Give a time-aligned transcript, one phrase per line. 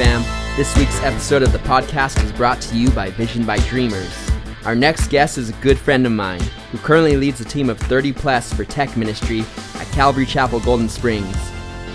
[0.00, 0.22] Fam,
[0.56, 4.30] this week's episode of the podcast is brought to you by Vision by Dreamers.
[4.64, 6.40] Our next guest is a good friend of mine
[6.72, 9.44] who currently leads a team of 30 plus for tech ministry
[9.74, 11.36] at Calvary Chapel Golden Springs.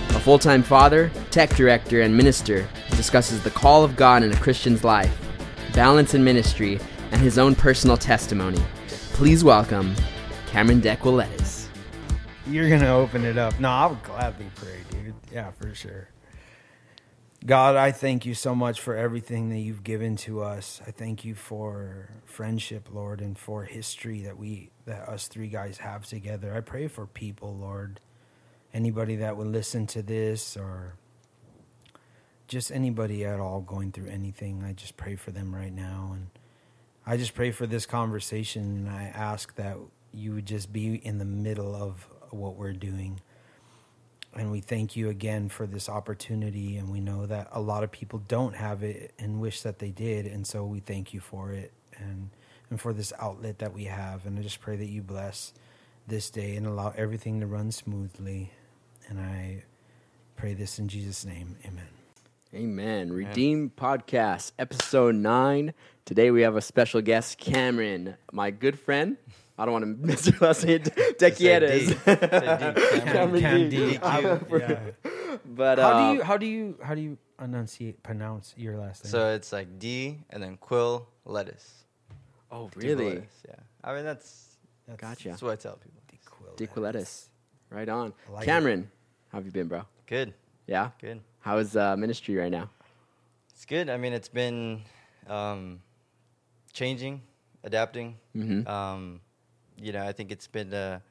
[0.09, 4.37] A full time father, tech director, and minister discusses the call of God in a
[4.37, 5.17] Christian's life,
[5.73, 6.79] balance in ministry,
[7.09, 8.63] and his own personal testimony.
[9.13, 9.95] Please welcome
[10.45, 11.69] Cameron Dequiletis.
[12.45, 13.59] You're gonna open it up.
[13.59, 15.15] No, I would gladly pray, dude.
[15.31, 16.09] Yeah, for sure.
[17.45, 20.81] God, I thank you so much for everything that you've given to us.
[20.87, 25.77] I thank you for friendship, Lord, and for history that we that us three guys
[25.77, 26.55] have together.
[26.55, 27.99] I pray for people, Lord.
[28.73, 30.95] Anybody that would listen to this or
[32.47, 36.29] just anybody at all going through anything, I just pray for them right now and
[37.05, 39.77] I just pray for this conversation and I ask that
[40.11, 43.21] you would just be in the middle of what we're doing.
[44.35, 46.77] And we thank you again for this opportunity.
[46.77, 49.91] And we know that a lot of people don't have it and wish that they
[49.91, 50.25] did.
[50.25, 52.29] And so we thank you for it and,
[52.69, 54.25] and for this outlet that we have.
[54.25, 55.53] And I just pray that you bless
[56.07, 58.51] this day and allow everything to run smoothly.
[59.07, 59.63] And I
[60.35, 61.55] pray this in Jesus' name.
[61.65, 61.87] Amen.
[62.53, 63.13] Amen.
[63.13, 65.73] Redeem Podcast, episode nine.
[66.05, 69.17] Today we have a special guest, Cameron, my good friend.
[69.57, 71.95] I don't want to mess your last name, Dequieres.
[73.05, 73.69] Cameron Cam D.
[73.69, 73.99] D.
[74.59, 74.79] Yeah.
[75.45, 79.03] But How uh, do you how do you how do you enunciate pronounce your last
[79.03, 79.11] name?
[79.11, 81.83] So it's like D and then Quill lettuce.
[82.51, 83.05] Oh, really?
[83.15, 83.55] lettuce, yeah.
[83.83, 84.57] I mean that's
[84.87, 85.29] That's Gotcha.
[85.29, 86.01] that's what I tell people.
[86.57, 87.27] Dequiletis.
[87.69, 88.13] Right on.
[88.29, 88.45] I like it.
[88.45, 88.89] Cameron,
[89.29, 89.81] how have you been, bro?
[90.05, 90.33] Good,
[90.67, 90.91] Yeah.
[91.01, 91.19] good.
[91.39, 92.69] How is uh, ministry right now?
[93.49, 93.89] It's good.
[93.89, 94.81] I mean, it's been
[95.27, 95.81] um,
[96.71, 97.21] changing,
[97.63, 98.17] adapting.
[98.35, 98.65] Mhm.
[98.67, 99.19] Um,
[99.81, 101.01] you know, I think it's been a,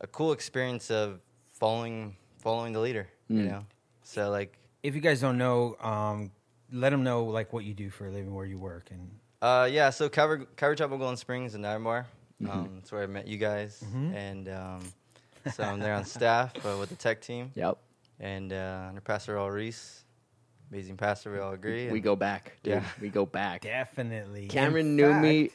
[0.00, 1.20] a cool experience of
[1.52, 3.08] following following the leader.
[3.28, 3.48] You Mm.
[3.50, 3.64] know,
[4.02, 6.30] so like, if you guys don't know, um,
[6.72, 9.68] let them know like what you do for a living, where you work, and uh,
[9.70, 9.90] yeah.
[9.90, 12.06] So Calvary, Calvary Chapel Golden Springs in Niagara.
[12.42, 12.50] Mm-hmm.
[12.50, 14.14] Um, that's where I met you guys, Mhm.
[14.14, 14.80] and um,
[15.54, 17.52] so I'm there on staff uh, with the tech team.
[17.54, 17.78] Yep.
[18.20, 20.04] and uh, under Pastor Raul Ries,
[20.70, 21.32] amazing pastor.
[21.32, 21.88] We all agree.
[21.90, 22.74] We go back, dude.
[22.74, 22.84] Yeah.
[23.00, 23.62] We go back.
[23.62, 24.48] definitely.
[24.48, 25.50] Cameron In knew me.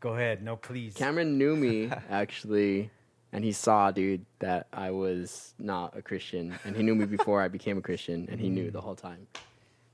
[0.00, 0.42] Go ahead.
[0.42, 0.94] No, please.
[0.94, 2.90] Cameron knew me actually,
[3.32, 7.42] and he saw, dude, that I was not a Christian, and he knew me before
[7.42, 9.26] I became a Christian, and he knew the whole time.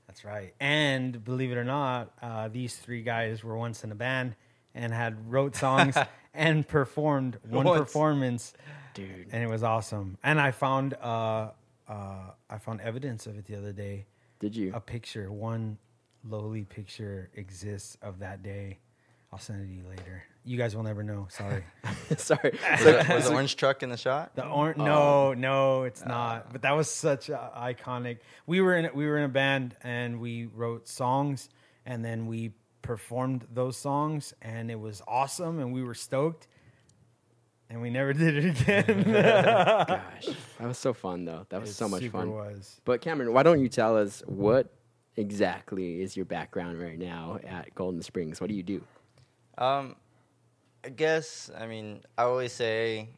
[0.07, 0.53] That's right.
[0.59, 4.35] And believe it or not, uh, these three guys were once in a band
[4.73, 5.95] and had wrote songs
[6.33, 7.79] and performed one Once.
[7.79, 8.53] performance,
[8.93, 10.17] Dude, and it was awesome.
[10.23, 11.49] And I found uh,
[11.87, 14.05] uh, I found evidence of it the other day.
[14.39, 14.71] did you?
[14.73, 15.77] A picture, one
[16.27, 18.79] lowly picture exists of that day.
[19.31, 20.23] I'll send it to you later.
[20.45, 21.27] You guys will never know.
[21.29, 21.63] Sorry.
[22.17, 22.57] Sorry.
[22.71, 24.35] was, the, was the orange truck in the shot?
[24.35, 24.83] The or- oh.
[24.83, 26.07] no, no, it's ah.
[26.07, 26.53] not.
[26.53, 28.19] But that was such a iconic.
[28.45, 31.49] We were in we were in a band and we wrote songs
[31.85, 36.47] and then we performed those songs and it was awesome and we were stoked.
[37.69, 39.03] And we never did it again.
[39.11, 41.45] Gosh, that was so fun though.
[41.49, 42.31] That was It so much super fun.
[42.31, 44.73] Was But Cameron, why don't you tell us what
[45.17, 48.39] exactly is your background right now at Golden Springs?
[48.39, 48.81] What do you do?
[49.57, 49.95] Um,
[50.85, 51.49] I guess.
[51.57, 53.09] I mean, I always say,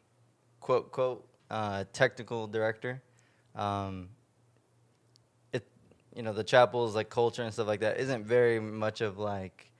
[0.59, 3.01] quote quote, uh, technical director.
[3.55, 4.09] Um,
[5.51, 5.67] it,
[6.15, 9.71] you know, the chapel's like culture and stuff like that isn't very much of like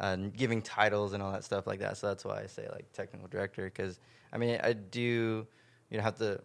[0.00, 1.96] uh, giving titles and all that stuff like that.
[1.96, 3.98] So that's why I say like technical director because
[4.32, 5.46] I mean I do,
[5.90, 6.40] you know, have to.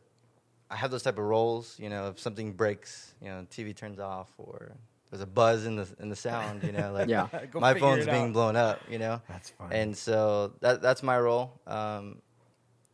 [0.70, 4.00] I have those type of roles, you know, if something breaks, you know, TV turns
[4.00, 4.76] off or
[5.10, 7.28] there's a buzz in the in the sound, you know, like Yeah.
[7.54, 8.34] My phone's being out.
[8.34, 9.22] blown up, you know.
[9.30, 9.72] That's fine.
[9.72, 11.60] And so that that's my role.
[11.68, 12.22] Um,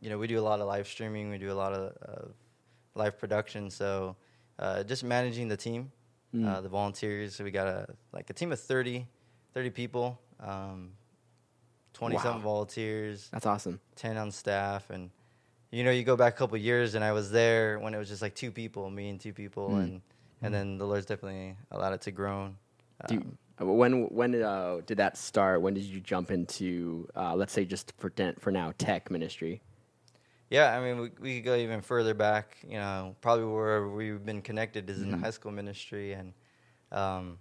[0.00, 1.30] you know, we do a lot of live streaming.
[1.30, 2.32] We do a lot of, of
[2.94, 3.70] live production.
[3.70, 4.16] So
[4.58, 5.90] uh, just managing the team,
[6.34, 6.48] Mm.
[6.48, 7.38] uh, the volunteers.
[7.40, 9.06] We got a like a team of 30,
[9.54, 10.90] 30 people, um,
[11.92, 12.22] twenty Wow.
[12.22, 13.80] something volunteers, That's awesome.
[13.94, 15.10] ten on staff, and
[15.70, 18.08] you know, you go back a couple years, and I was there when it was
[18.08, 19.82] just like two people, me and two people, Mm.
[19.84, 20.02] and
[20.42, 22.54] and then the Lord's definitely allowed it to grow.
[23.10, 25.62] You, uh, when when uh, did that start?
[25.62, 29.62] When did you jump into uh, let's say just for for now tech ministry?
[30.50, 32.58] Yeah, I mean, we, we could go even further back.
[32.62, 36.32] You know, probably where we've been connected is in the high school ministry, and
[36.92, 37.38] um,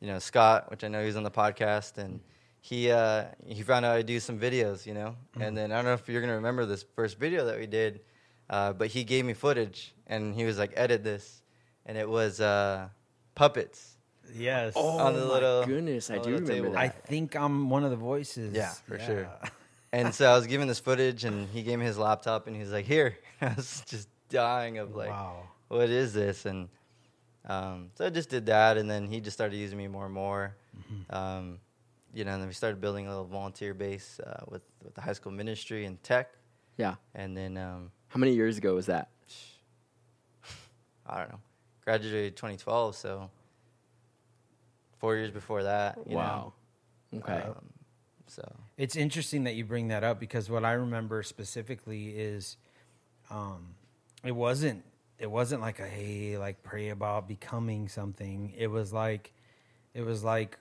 [0.00, 2.20] you know Scott, which I know he's on the podcast, and
[2.60, 4.86] he uh, he found out I do some videos.
[4.86, 7.58] You know, and then I don't know if you're gonna remember this first video that
[7.58, 8.00] we did,
[8.48, 11.41] uh, but he gave me footage, and he was like, "Edit this,"
[11.86, 12.88] and it was uh,
[13.34, 13.96] puppets.
[14.34, 14.74] yes.
[14.76, 16.72] on the my little- goodness, I do the remember table.
[16.72, 16.78] that.
[16.78, 18.54] I think I'm one of the voices.
[18.54, 19.28] Yeah, for sure.
[19.94, 22.72] And so I was giving this footage, and he gave me his laptop, and he's
[22.72, 25.42] like, "Here." I was just dying of like, wow.
[25.68, 26.46] what is this?
[26.46, 26.70] And
[27.44, 30.14] Um, so I just did that, and then he just started using me more and
[30.14, 30.56] more.
[31.10, 31.58] Um,
[32.14, 35.02] you know, and then we started building a little volunteer base uh, with with the
[35.02, 36.30] high school ministry and tech,
[36.78, 36.94] Yeah.
[37.14, 39.10] and then um, How many years ago was that?
[41.06, 41.40] I don't know,
[41.84, 43.30] graduated 2012, so
[44.98, 45.98] four years before that.
[46.06, 46.52] You wow.
[47.12, 47.18] Know?
[47.20, 47.42] Okay.
[47.46, 47.54] Um,
[48.26, 52.56] so It's interesting that you bring that up because what I remember specifically is,
[53.30, 53.74] um,
[54.24, 54.84] it wasn't
[55.18, 58.52] it wasn't like a hey like pray about becoming something.
[58.56, 59.32] It was like,
[59.94, 60.58] it was like,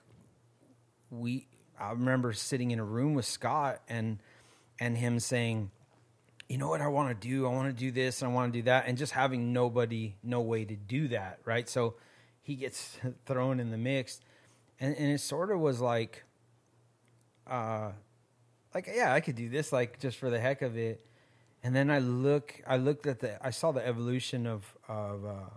[1.10, 1.48] we.
[1.80, 4.20] I remember sitting in a room with Scott and
[4.80, 5.72] and him saying,
[6.52, 7.46] you know what I want to do?
[7.46, 10.16] I want to do this and I want to do that, and just having nobody,
[10.22, 11.70] no way to do that, right?
[11.70, 11.96] So
[12.42, 14.20] he gets thrown in the mix,
[14.78, 16.26] and, and it sort of was like,
[17.50, 17.92] uh,
[18.76, 21.06] like yeah, I could do this, like just for the heck of it.
[21.64, 25.50] And then I look, I looked at the, I saw the evolution of of uh,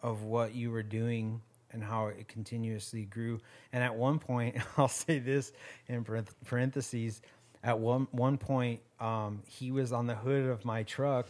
[0.00, 1.40] of what you were doing
[1.72, 3.40] and how it continuously grew.
[3.72, 5.52] And at one point, I'll say this
[5.88, 6.04] in
[6.44, 7.20] parentheses.
[7.64, 11.26] At one one point, um, he was on the hood of my truck,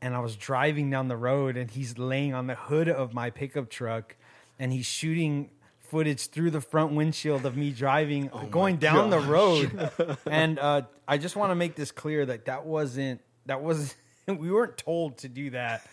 [0.00, 3.30] and I was driving down the road, and he's laying on the hood of my
[3.30, 4.16] pickup truck,
[4.58, 5.50] and he's shooting
[5.80, 9.90] footage through the front windshield of me driving, going down the road.
[10.26, 13.94] and uh, I just want to make this clear that that wasn't that was
[14.26, 15.86] we weren't told to do that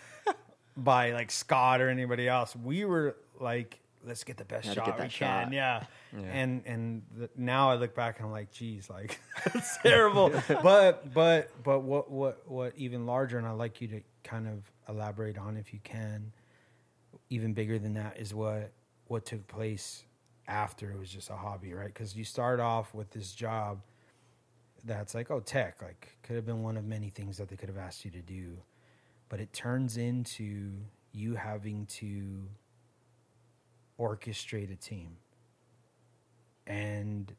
[0.75, 2.56] by like Scott or anybody else.
[2.56, 5.53] We were like, let's get the best Gotta shot we that can.
[5.53, 5.83] Yeah.
[6.13, 6.19] Yeah.
[6.31, 9.19] And and the, now I look back and I'm like, geez, like
[9.53, 10.31] it's terrible.
[10.61, 14.71] but but but what what what even larger, and I'd like you to kind of
[14.88, 16.31] elaborate on if you can.
[17.29, 18.71] Even bigger than that is what
[19.07, 20.03] what took place
[20.47, 21.88] after it was just a hobby, right?
[21.88, 23.81] Because you start off with this job
[24.83, 27.69] that's like, oh, tech, like could have been one of many things that they could
[27.69, 28.57] have asked you to do,
[29.29, 30.73] but it turns into
[31.13, 32.47] you having to
[33.99, 35.17] orchestrate a team
[36.67, 37.33] and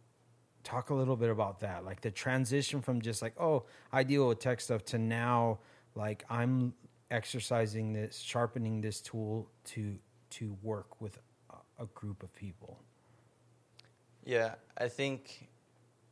[0.62, 4.28] talk a little bit about that like the transition from just like oh i deal
[4.28, 5.58] with tech stuff to now
[5.94, 6.72] like i'm
[7.10, 9.98] exercising this sharpening this tool to
[10.30, 11.18] to work with
[11.78, 12.78] a, group of people
[14.24, 15.48] Yeah, I think.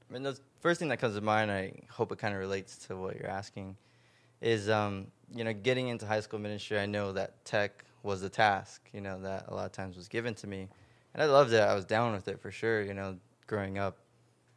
[0.09, 2.77] I mean, the first thing that comes to mind, I hope it kind of relates
[2.89, 3.77] to what you're asking,
[4.41, 6.79] is um, you know getting into high school ministry.
[6.79, 10.09] I know that tech was the task, you know, that a lot of times was
[10.09, 10.69] given to me,
[11.15, 11.61] and I loved it.
[11.61, 12.83] I was down with it for sure.
[12.83, 13.17] You know,
[13.47, 13.99] growing up,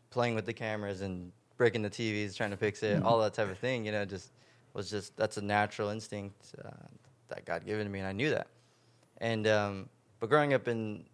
[0.09, 3.49] playing with the cameras and breaking the TVs, trying to fix it, all that type
[3.49, 3.85] of thing.
[3.85, 4.31] You know, just
[4.73, 6.69] was just that's a natural instinct uh,
[7.29, 8.47] that God given to me, and I knew that.
[9.19, 9.89] And um,
[10.19, 11.05] but growing up in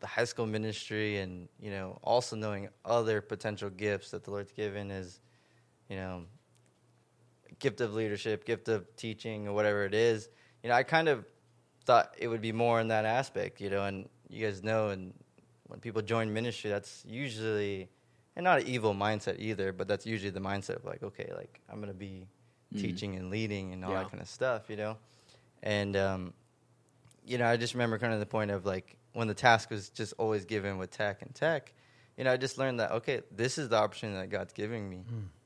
[0.00, 4.52] the high school ministry, and you know, also knowing other potential gifts that the Lord's
[4.52, 5.20] given is,
[5.88, 6.22] you know,
[7.58, 10.28] gift of leadership, gift of teaching, or whatever it is.
[10.62, 11.24] You know, I kind of
[11.84, 13.60] thought it would be more in that aspect.
[13.60, 15.14] You know, and you guys know, and
[15.66, 17.88] when people join ministry, that's usually
[18.36, 21.60] and not an evil mindset either, but that's usually the mindset of like, okay, like
[21.68, 22.26] I'm gonna be
[22.74, 22.80] Mhm.
[22.80, 24.02] teaching and leading and all Yeah.
[24.04, 24.96] that kind of stuff, you know.
[25.62, 26.34] And um,
[27.24, 29.88] you know, I just remember kind of the point of like when the task was
[29.90, 31.72] just always given with tech and tech,
[32.16, 35.04] you know, I just learned that okay, this is the opportunity that God's giving me,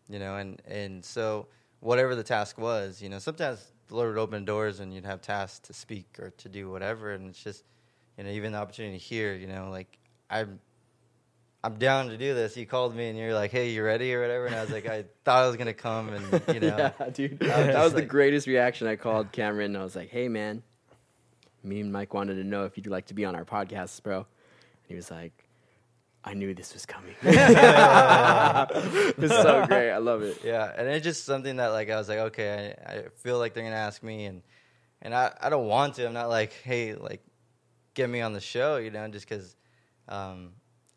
[0.08, 1.48] you know, and and so
[1.80, 5.20] whatever the task was, you know, sometimes the Lord would open doors and you'd have
[5.20, 7.64] tasks to speak or to do whatever, and it's just,
[8.16, 9.98] you know, even the opportunity here, you know, like
[10.30, 10.60] I'm.
[11.62, 12.58] I'm down to do this.
[12.58, 14.86] You called me and you're like, "Hey, you ready or whatever?" And I was like,
[14.86, 17.40] "I thought I was gonna come and you know, yeah, dude.
[17.40, 18.86] Was that was the greatest reaction.
[18.86, 20.62] I called Cameron and I was like, "Hey, man,
[21.62, 24.18] me and Mike wanted to know if you'd like to be on our podcast, bro."
[24.18, 24.26] And
[24.88, 25.43] he was like,
[26.24, 27.34] "I knew this was coming." it's
[29.34, 29.90] so great.
[29.90, 30.40] I love it.
[30.44, 33.54] Yeah, and it's just something that like I was like, okay, I, I feel like
[33.54, 34.42] they're gonna ask me, and
[35.02, 36.06] and I, I don't want to.
[36.06, 37.22] I'm not like, hey, like,
[37.94, 39.54] get me on the show, you know, just because
[40.08, 40.50] um,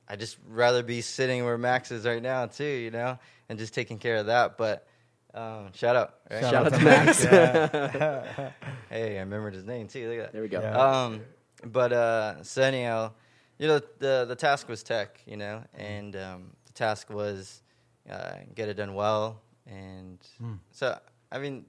[0.08, 3.20] I just rather be sitting where Max is right now too, you know,
[3.50, 4.58] and just taking care of that.
[4.58, 4.88] But
[5.34, 6.42] um, shout out, right?
[6.42, 7.24] Shout out to Max.
[7.24, 8.52] Yeah.
[8.90, 10.08] Hey, I remembered his name too.
[10.10, 10.32] Look at that.
[10.32, 10.62] There we go.
[10.62, 11.04] Yeah.
[11.04, 11.22] Um,
[11.66, 13.12] but uh, so anyhow,
[13.60, 17.62] you know, the the task was tech, you know, and um, the task was
[18.10, 20.54] uh, get it done well, and Hmm.
[20.72, 20.98] so
[21.32, 21.66] I mean,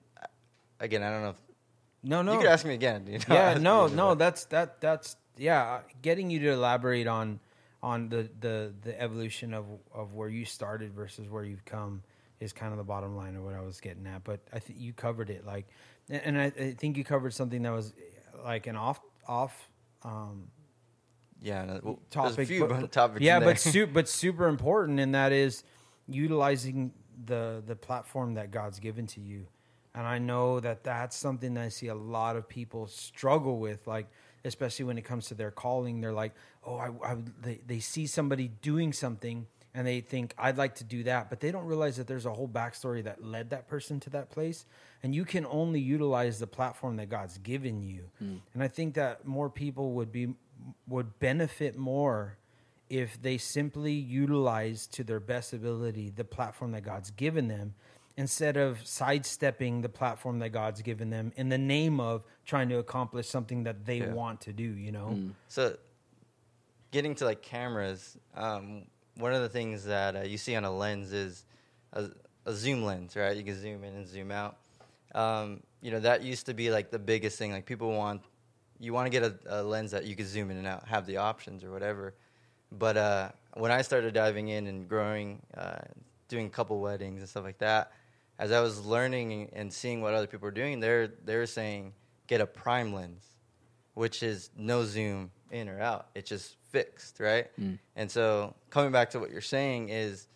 [0.80, 1.30] again, I don't know.
[1.30, 1.36] if
[2.02, 2.32] no, no.
[2.34, 3.06] You could ask me again.
[3.08, 4.14] You know, yeah, no, no.
[4.14, 4.80] That's that.
[4.80, 5.80] That's yeah.
[6.02, 7.40] Getting you to elaborate on
[7.82, 9.64] on the the the evolution of
[9.94, 12.02] of where you started versus where you've come
[12.40, 14.22] is kind of the bottom line of what I was getting at.
[14.22, 15.66] But I think you covered it like,
[16.08, 17.92] and and I, I think you covered something that was
[18.44, 19.68] like an off off.
[20.04, 20.48] Um,
[21.42, 23.20] yeah, no, uh, well, topic, a few but- topics.
[23.20, 25.64] yeah, but su- but super important, and that is
[26.08, 26.92] utilizing
[27.24, 29.46] the the platform that God's given to you.
[29.94, 33.86] And I know that that's something that I see a lot of people struggle with,
[33.86, 34.06] like,
[34.44, 36.00] especially when it comes to their calling.
[36.00, 40.56] They're like, oh, I, I they, they see somebody doing something and they think, I'd
[40.56, 41.30] like to do that.
[41.30, 44.30] But they don't realize that there's a whole backstory that led that person to that
[44.30, 44.66] place.
[45.02, 48.10] And you can only utilize the platform that God's given you.
[48.18, 48.36] Hmm.
[48.54, 50.34] And I think that more people would be,
[50.86, 52.36] would benefit more
[52.90, 57.74] if they simply utilize to their best ability the platform that God's given them
[58.16, 62.78] instead of sidestepping the platform that God's given them in the name of trying to
[62.78, 64.12] accomplish something that they Yeah.
[64.12, 65.18] want to do, you know?
[65.48, 65.76] So,
[66.90, 68.86] getting to like cameras, um,
[69.16, 71.44] one of the things that uh, you see on a lens is
[71.92, 72.08] a,
[72.46, 73.36] a zoom lens, right?
[73.36, 74.56] You can zoom in and zoom out.
[75.14, 77.52] Um, you know, that used to be like the biggest thing.
[77.52, 78.22] Like people want,
[78.80, 81.06] you want to get a, a lens that you can zoom in and out, have
[81.06, 82.14] the options or whatever.
[82.70, 85.78] But uh, when I started diving in and growing, uh,
[86.28, 87.92] doing a couple weddings and stuff like that,
[88.38, 91.92] as I was learning and seeing what other people were doing, they're they're saying
[92.26, 93.24] get a prime lens,
[93.94, 96.08] which is no zoom in or out.
[96.14, 97.48] It's just fixed, right?
[97.96, 100.28] And so coming back to what you're saying is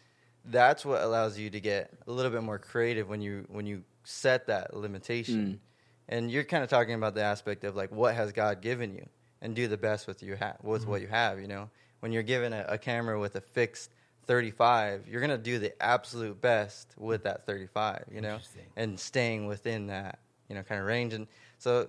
[0.46, 3.84] that's what allows you to get a little bit more creative when you when you
[4.04, 5.60] set that limitation.
[6.08, 9.06] And you're kind of talking about the aspect of like what has God given you
[9.40, 11.02] and do the best with you ha- with what mm-hmm.
[11.02, 11.70] you have, you know.
[12.00, 13.90] When you're given a, a camera with a fixed
[14.26, 18.38] 35, you're going to do the absolute best with that 35, you know,
[18.76, 20.18] and staying within that,
[20.48, 21.12] you know, kind of range.
[21.12, 21.26] And
[21.58, 21.88] so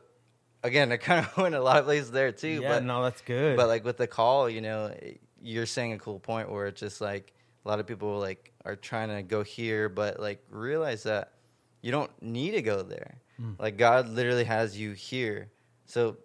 [0.63, 3.21] again, I kind of went a lot of places there too, yeah, but no, that's
[3.21, 3.57] good.
[3.57, 4.93] but like with the call, you know,
[5.41, 7.33] you're saying a cool point where it's just like
[7.65, 11.33] a lot of people like are trying to go here, but like realize that
[11.81, 13.17] you don't need to go there.
[13.41, 13.59] Mm.
[13.59, 15.49] Like God literally has you here,
[15.85, 16.17] so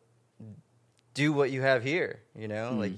[1.14, 2.20] do what you have here.
[2.36, 2.78] You know, mm.
[2.78, 2.92] like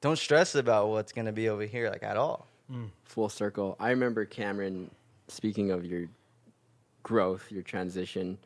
[0.00, 2.48] don't stress about what's gonna be over here, like at all.
[2.70, 2.90] Mm.
[3.04, 3.76] full circle.
[3.78, 4.90] I remember Cameron
[5.28, 6.08] speaking of your
[7.04, 8.38] growth, your transition,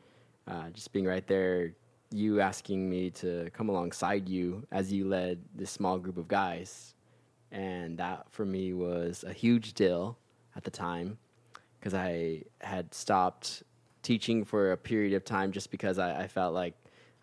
[0.46, 1.72] uh, just being right there.
[2.10, 6.94] You asking me to come alongside you as you led this small group of guys,
[7.50, 10.18] and that for me was a huge deal
[10.54, 11.16] at the time
[11.78, 13.62] because I had stopped
[14.02, 16.74] teaching for a period of time just because I, I felt like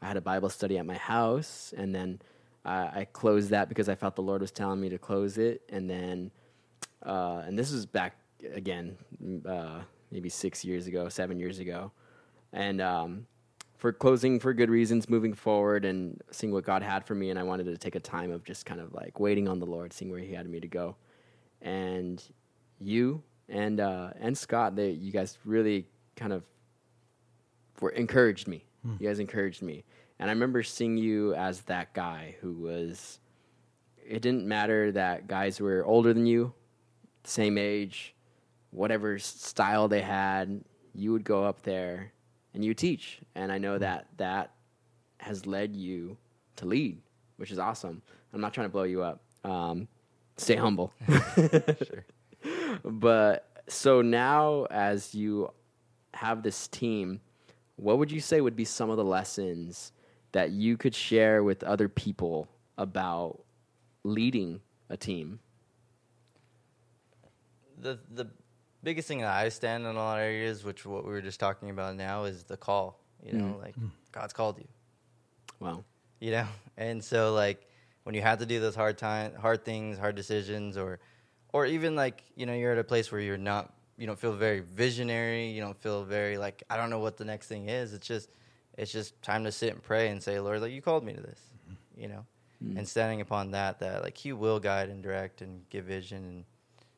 [0.02, 2.22] I had a Bible study at my house, and then
[2.66, 5.62] uh, I closed that because I felt the Lord was telling me to close it,
[5.70, 6.32] and then
[7.04, 8.18] uh, and this was back
[8.54, 8.98] again,
[9.48, 9.82] uh,
[10.12, 11.92] maybe six years ago, seven years ago,
[12.54, 13.26] and um,
[13.78, 17.40] for closing for good reasons, moving forward and seeing what God had for me, and
[17.40, 19.94] I wanted to take a time of just kind of like waiting on the Lord,
[19.94, 20.96] seeing where He had me to go,
[21.62, 22.22] and
[22.80, 26.44] you and uh, and Scott, they you guys really kind of
[27.82, 28.64] were encouraged me.
[29.00, 29.84] You guys encouraged me,
[30.18, 33.20] and I remember seeing you as that guy who was.
[34.08, 36.54] It didn't matter that guys were older than you,
[37.26, 38.16] same age,
[38.72, 42.14] whatever style they had, you would go up there
[42.54, 43.20] and you teach.
[43.36, 44.52] And I know that that
[45.20, 46.18] has led you
[46.58, 47.02] to lead,
[47.36, 48.02] which is awesome.
[48.34, 49.22] I'm not trying to blow you up.
[49.44, 49.88] Um,
[50.38, 50.94] stay humble.
[51.08, 52.06] Sure.
[52.84, 55.52] But so now, as you
[56.14, 57.20] have this team,
[57.78, 59.92] what would you say would be some of the lessons
[60.34, 63.40] that you could share with other people about
[64.04, 65.40] leading a team?
[67.80, 68.28] the the
[68.84, 71.40] biggest thing that I stand in a lot of areas, which what we were just
[71.40, 73.00] talking about now, is the call.
[73.24, 73.62] You know, mm.
[73.62, 73.76] like
[74.12, 74.68] God's called you.
[75.60, 75.84] Wow.
[76.20, 77.68] You know, and so like
[78.04, 81.00] when you have to do those hard time, hard things, hard decisions, or
[81.54, 84.34] or even like you know you're at a place where you're not, you don't feel
[84.34, 85.48] very visionary.
[85.48, 87.94] You don't feel very like I don't know what the next thing is.
[87.94, 88.30] It's just
[88.78, 91.22] it's just time to sit and pray and say, Lord, like you called me to
[91.22, 91.40] this.
[91.96, 92.26] You know,
[92.78, 96.44] and standing upon that, that like He will guide and direct and give vision and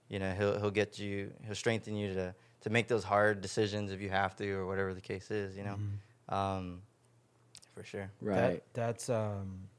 [0.10, 3.91] you know he'll he'll get you he'll strengthen you to to make those hard decisions
[3.91, 5.77] if you have to or whatever the case is you know
[6.36, 6.82] um
[7.75, 8.36] for sure Right.
[8.36, 9.70] That, that's um,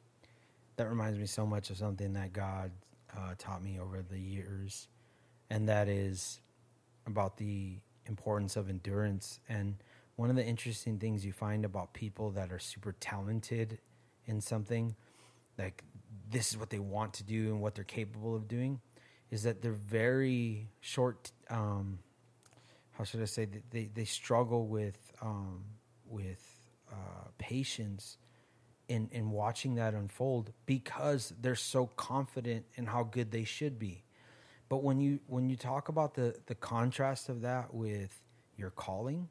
[0.77, 2.71] that reminds me so much of something that God
[3.15, 4.89] uh, taught me over the years,
[5.51, 6.41] and that is
[7.11, 9.41] about the importance of endurance.
[9.49, 9.77] And
[10.17, 13.79] one of the interesting things you find about people that are super talented
[14.27, 14.95] in something,
[15.59, 15.83] like
[16.31, 18.81] this is what they want to do and what they're capable of doing,
[19.31, 21.31] is that they're very short.
[21.49, 22.01] Um,
[22.93, 23.49] how should I say?
[23.71, 25.65] They they, struggle with um,
[26.07, 26.45] with
[26.93, 28.19] uh, patience
[28.89, 34.05] in in watching that unfold because they're so confident in how good they should be.
[34.71, 38.19] But when you when you talk about the the contrast of that with
[38.57, 39.29] your calling,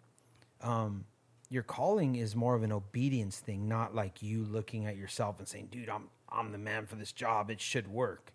[0.61, 1.05] um,
[1.49, 5.47] your calling is more of an obedience thing, not like you looking at yourself and
[5.47, 7.49] saying, "Dude, I'm I'm the man for this job.
[7.49, 8.33] It should work."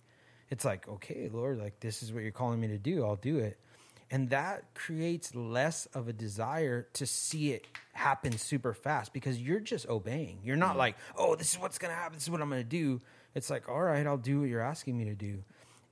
[0.49, 3.04] It's like, okay, Lord, like this is what you're calling me to do.
[3.04, 3.58] I'll do it.
[4.11, 9.61] And that creates less of a desire to see it happen super fast because you're
[9.61, 10.40] just obeying.
[10.44, 12.14] You're not like, oh, this is what's going to happen.
[12.14, 13.00] This is what I'm going to do.
[13.34, 15.42] It's like, all right, I'll do what you're asking me to do.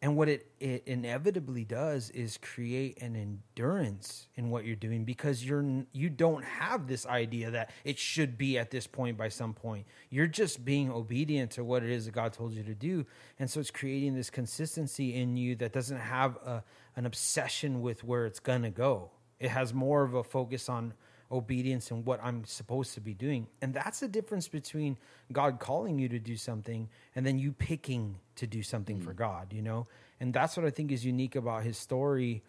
[0.03, 5.45] And what it, it inevitably does is create an endurance in what you're doing because
[5.45, 9.55] you're you don't have this idea that it should be at this point by some
[9.55, 9.87] point.
[10.11, 13.07] You're just being obedient to what it is that God told you to do,
[13.39, 16.65] and so it's creating this consistency in you that doesn't have a,
[16.97, 19.13] an obsession with where it's gonna go.
[19.39, 20.95] It has more of a focus on
[21.33, 23.47] obedience and what I'm supposed to be doing.
[23.63, 24.99] And that's the difference between
[25.33, 29.53] God calling you to do something and then you picking to do something for God,
[29.53, 29.87] you know?
[30.21, 32.43] And that's what I think is unique about his story.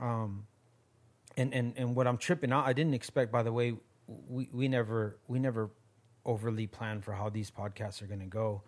[0.00, 0.46] Um,
[1.36, 3.74] and, and, and what I'm tripping out, I didn't expect, by the way,
[4.06, 5.70] we, we never, we never
[6.24, 8.62] overly plan for how these podcasts are going to go,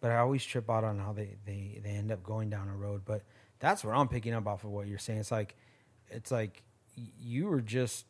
[0.00, 2.76] but I always trip out on how they, they, they end up going down a
[2.76, 3.02] road.
[3.04, 3.22] But
[3.60, 5.20] that's where I'm picking up off of what you're saying.
[5.20, 5.54] It's like,
[6.10, 6.62] it's like
[6.96, 8.06] you were just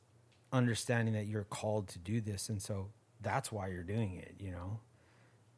[0.52, 2.88] understanding that you're called to do this and so
[3.22, 4.78] that's why you're doing it you know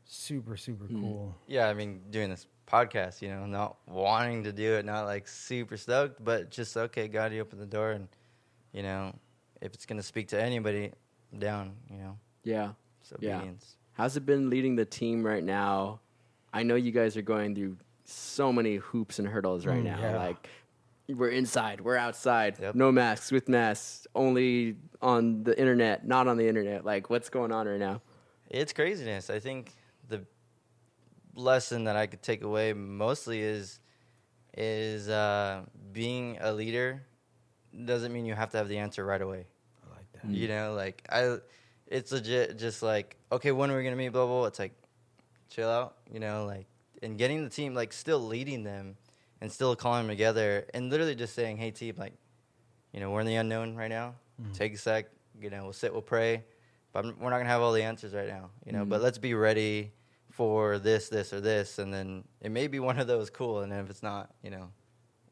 [0.05, 4.75] super super cool Yeah, I mean, doing this podcast, you know, not wanting to do
[4.75, 8.09] it, not like super stoked, but just okay, God, you open the door, and
[8.73, 9.15] you know,
[9.61, 10.93] if it's gonna speak to anybody,
[11.33, 12.73] I'm down, you know, Yeah.
[13.03, 13.43] so Yeah.
[13.93, 16.01] How's it been leading the team right now?
[16.53, 19.99] I know you guys are going through so many hoops and hurdles right Mm, now.
[20.01, 20.17] yeah.
[20.19, 20.49] Like
[21.09, 22.75] we're inside, we're outside, Yep.
[22.75, 26.85] no masks, with masks, only on the internet, not on the internet.
[26.85, 28.01] Like what's going on right now?
[28.51, 29.31] It's craziness.
[29.31, 29.73] I think
[30.09, 30.25] the
[31.35, 33.81] lesson that I could take away mostly is
[34.57, 37.03] is uh, being a leader
[37.85, 39.47] doesn't mean you have to have the answer right away.
[39.85, 41.39] i like that You know, like I,
[41.89, 42.57] it's legit.
[42.59, 44.11] Just like okay, when are we gonna meet?
[44.11, 44.39] Blah blah.
[44.41, 44.47] blah.
[44.47, 44.75] It's like
[45.51, 45.97] chill out.
[46.11, 46.67] You know, like
[47.03, 48.97] and getting the team like still leading them
[49.40, 52.14] and still calling them together and literally just saying, hey team, like
[52.92, 54.14] you know we're in the unknown right now.
[54.53, 55.07] Take a sec.
[55.40, 56.44] You know, we'll sit, we'll pray,
[56.92, 58.51] but I'm- we're not gonna have all the answers right now.
[58.64, 59.92] You know, but let's be ready
[60.31, 63.31] for this, this, or this, and then it may be one of those.
[63.31, 64.70] Cool, and if it's not, you know,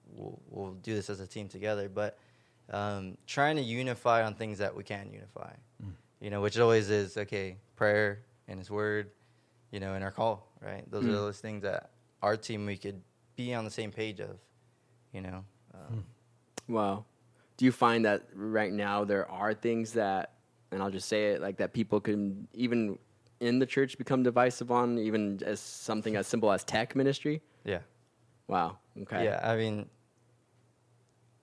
[0.07, 1.89] we'll we'll do this as a team together.
[1.89, 2.19] But
[2.71, 5.53] um, trying to unify on things that we can unify,
[6.21, 9.11] you know, which always is okay, prayer and His Word,
[9.73, 10.89] you know, and our call, right?
[10.91, 11.13] Those are Mm.
[11.13, 11.91] those things that
[12.23, 13.03] our team we could
[13.45, 14.37] be on the same page of,
[15.13, 15.45] you know.
[15.75, 16.05] Um,
[16.69, 17.05] Wow.
[17.57, 20.33] Do you find that right now there are things that,
[20.71, 22.99] and I'll just say it like that, people can even
[23.41, 27.43] in the church become divisive on, even as something as simple as tech ministry?
[27.65, 27.81] Yeah,
[28.49, 28.79] Wow.
[29.03, 29.25] Okay.
[29.25, 29.41] yeah.
[29.43, 29.89] I mean,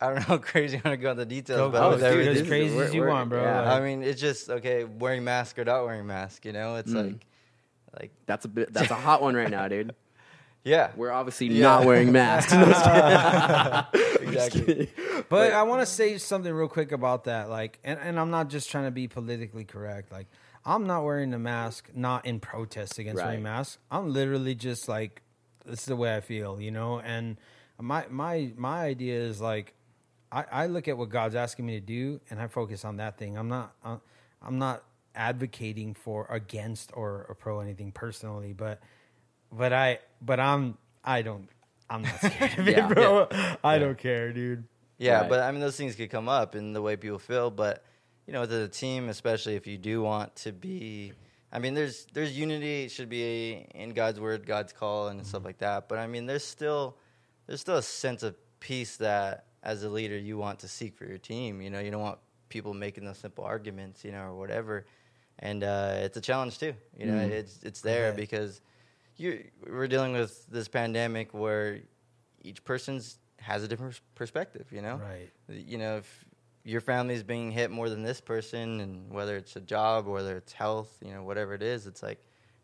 [0.02, 2.00] I don't know how crazy I want to go into details, Go- but go, with
[2.00, 3.62] dude, everything, as crazy We're- as you want bro yeah.
[3.62, 6.46] Like, I mean, it's just okay, wearing mask or not wearing mask.
[6.46, 7.04] You know, it's Mm.
[7.04, 7.26] like,
[8.00, 8.74] like That's a bit.
[8.74, 9.94] That's a hot one right now, dude.
[10.64, 11.64] yeah, We're obviously Yeah.
[11.64, 12.52] not wearing masks.
[14.22, 14.90] exactly.
[15.30, 17.50] But I want to say something real quick about that.
[17.50, 20.12] Like, and, and I'm not just trying to be politically correct.
[20.12, 20.28] Like,
[20.66, 23.52] I'm not wearing a mask, not in protest against wearing Right.
[23.52, 23.78] masks.
[23.90, 25.22] I'm literally just like,
[25.66, 27.00] this is the way I feel, you know.
[27.00, 27.38] And
[27.80, 29.74] my my my idea is like,
[30.32, 33.18] I, I look at what God's asking me to do, and I focus on that
[33.18, 33.38] thing.
[33.38, 33.98] I'm not uh,
[34.42, 34.84] I'm not
[35.16, 38.80] advocating for against or, or pro anything personally, but
[39.52, 41.48] but I but I'm I don't
[41.90, 42.90] I'm not scared of Yeah.
[42.90, 43.28] it, bro.
[43.64, 44.66] I don't care, dude.
[44.98, 45.30] Yeah, Right.
[45.30, 47.50] but I mean, those things could come up in the way people feel.
[47.52, 47.84] But
[48.28, 51.14] you know, to the team, especially if you do want to be,
[51.52, 52.84] I mean, there's there's unity.
[52.84, 55.88] It should be in God's word, God's call, and stuff like that.
[55.90, 56.98] But I mean, there's still
[57.48, 61.06] there's still a sense of peace that as a leader you want to seek for
[61.06, 61.62] your team.
[61.62, 64.86] You know, you don't want people making those simple arguments, you know, or whatever.
[65.40, 66.74] And uh, it's a challenge too.
[66.98, 67.32] You know, Mm.
[67.32, 68.16] it's it's there Yeah.
[68.16, 68.62] because
[69.20, 71.80] you we're dealing with this pandemic where
[72.42, 74.68] each person's has a different perspective.
[74.72, 75.30] You know, Right.
[75.48, 76.26] you know, if
[76.64, 80.54] your family's being hit more than this person, and whether it's a job, whether it's
[80.54, 82.20] health, you know, whatever it is, it's like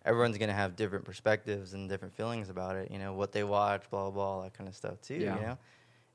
[0.05, 2.91] everyone's gonna have different perspectives and different feelings about it.
[2.91, 5.15] You know, what they watch, blah blah, blah all that kind of stuff too.
[5.15, 5.35] Yeah.
[5.35, 5.57] You know,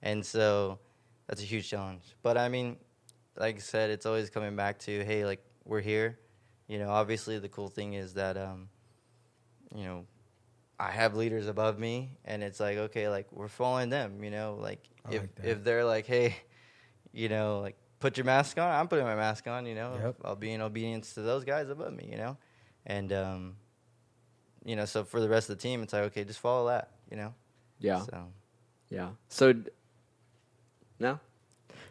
[0.02, 0.78] and so
[1.26, 2.02] that's a huge challenge.
[2.22, 2.76] But I mean,
[3.36, 6.18] like I said, it's always coming back to hey, like we're here.
[6.68, 8.68] You know, obviously the cool thing is that um,
[9.74, 10.04] you know,
[10.80, 14.24] I have leaders above me, and it's like okay, like we're following them.
[14.24, 16.36] You know, like I if like if they're like, hey,
[17.12, 19.66] you know, like put your mask on, I'm putting my mask on.
[19.66, 20.16] You know, Yep.
[20.24, 22.08] I'll be in obedience to those guys above me.
[22.10, 22.36] You know,
[22.86, 23.56] and um,
[24.64, 26.92] you know, so for the rest of the team, it's like okay, just follow that.
[27.10, 27.34] You know,
[27.78, 28.00] yeah.
[28.00, 28.26] So
[28.88, 29.10] Yeah.
[29.28, 29.70] So, d-
[30.98, 31.20] no.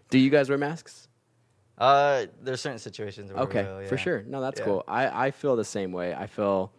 [0.10, 1.08] Do you guys wear masks?
[1.78, 4.24] uh, there's certain situations where Okay, we will, for sure.
[4.28, 4.66] No, that's Yeah.
[4.66, 4.84] cool.
[4.88, 6.14] I, I feel the same way.
[6.14, 6.74] I feel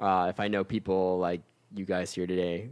[0.00, 1.42] uh, if I know people like
[1.74, 2.68] you guys here today,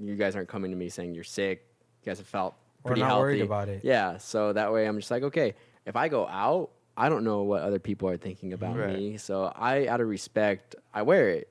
[0.00, 1.66] you guys aren't coming to me saying you're sick.
[2.02, 3.20] You guys have felt pretty Or pretty not healthy.
[3.22, 3.80] worried about it.
[3.84, 7.42] Yeah, so that way I'm just like, okay, if I go out, I don't know
[7.42, 8.94] what other people are thinking about Right.
[8.94, 9.16] me.
[9.16, 11.48] So I, out of respect, I wear it,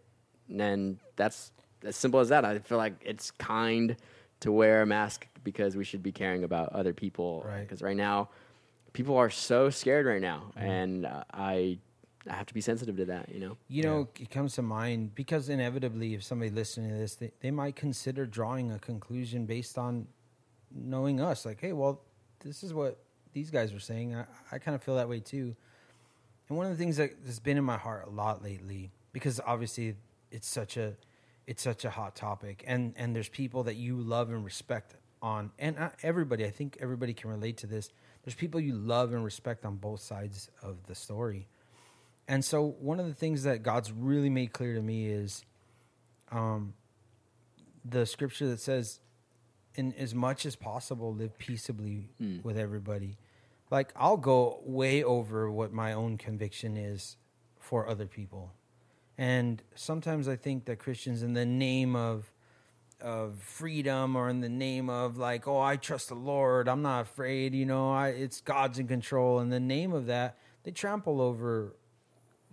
[0.50, 1.52] and then that's
[1.84, 2.46] as simple as that.
[2.46, 3.98] I feel like it's kind
[4.39, 7.44] to wear a mask because we should be caring about other people.
[7.46, 7.62] Right.
[7.62, 8.30] Because right now,
[8.94, 10.70] people are so scared right now, Mm-hmm.
[10.70, 11.80] and uh, I,
[12.30, 13.30] I have to be sensitive to that.
[13.30, 13.58] You know.
[13.68, 17.52] You know, it comes to mind because inevitably, if somebody listening to this, they, they
[17.52, 20.08] might consider drawing a conclusion based on
[20.74, 21.46] knowing us.
[21.46, 22.02] Like, hey, well,
[22.40, 22.98] this is what
[23.34, 24.16] these guys were saying.
[24.16, 25.56] I, I kind of feel that way too.
[26.50, 29.40] And one of the things that has been in my heart a lot lately, because
[29.46, 29.96] obviously
[30.32, 30.96] it's such a
[31.46, 35.52] it's such a hot topic, and and there's people that you love and respect on,
[35.60, 36.46] and uh, everybody.
[36.46, 37.90] I think everybody can relate to this.
[38.24, 41.48] There's people you love and respect on both sides of the story.
[42.28, 45.44] And so one of the things that God's really made clear to me is
[46.32, 46.74] um,
[47.84, 49.00] the scripture that says,
[49.76, 52.44] in as much as possible, live peaceably Mm.
[52.44, 53.18] with everybody.
[53.72, 57.18] Like I'll go way over what my own conviction is
[57.60, 58.54] for other people.
[59.18, 62.32] And sometimes I think that Christians in the name of
[63.02, 67.02] of freedom or in the name of like, oh, I trust the Lord, I'm not
[67.02, 69.40] afraid, you know, I it's God's in control.
[69.42, 71.76] In the name of that, they trample over,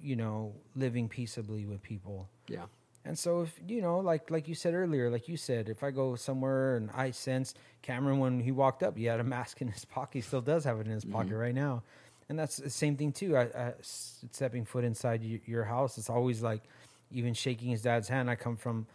[0.02, 2.28] you know, living peaceably with people.
[2.48, 2.64] Yeah.
[3.04, 5.90] And so if you know, like like you said earlier, like you said, if I
[5.90, 9.68] go somewhere and I sense Cameron when he walked up, he had a mask in
[9.68, 10.18] his pocket.
[10.18, 11.38] He still does have it in his pocket mm-hmm.
[11.38, 11.82] right now,
[12.28, 13.36] and that's the same thing too.
[13.36, 16.62] I, I stepping foot inside your house, it's always like
[17.10, 18.30] even shaking his dad's hand.
[18.30, 18.86] I come from,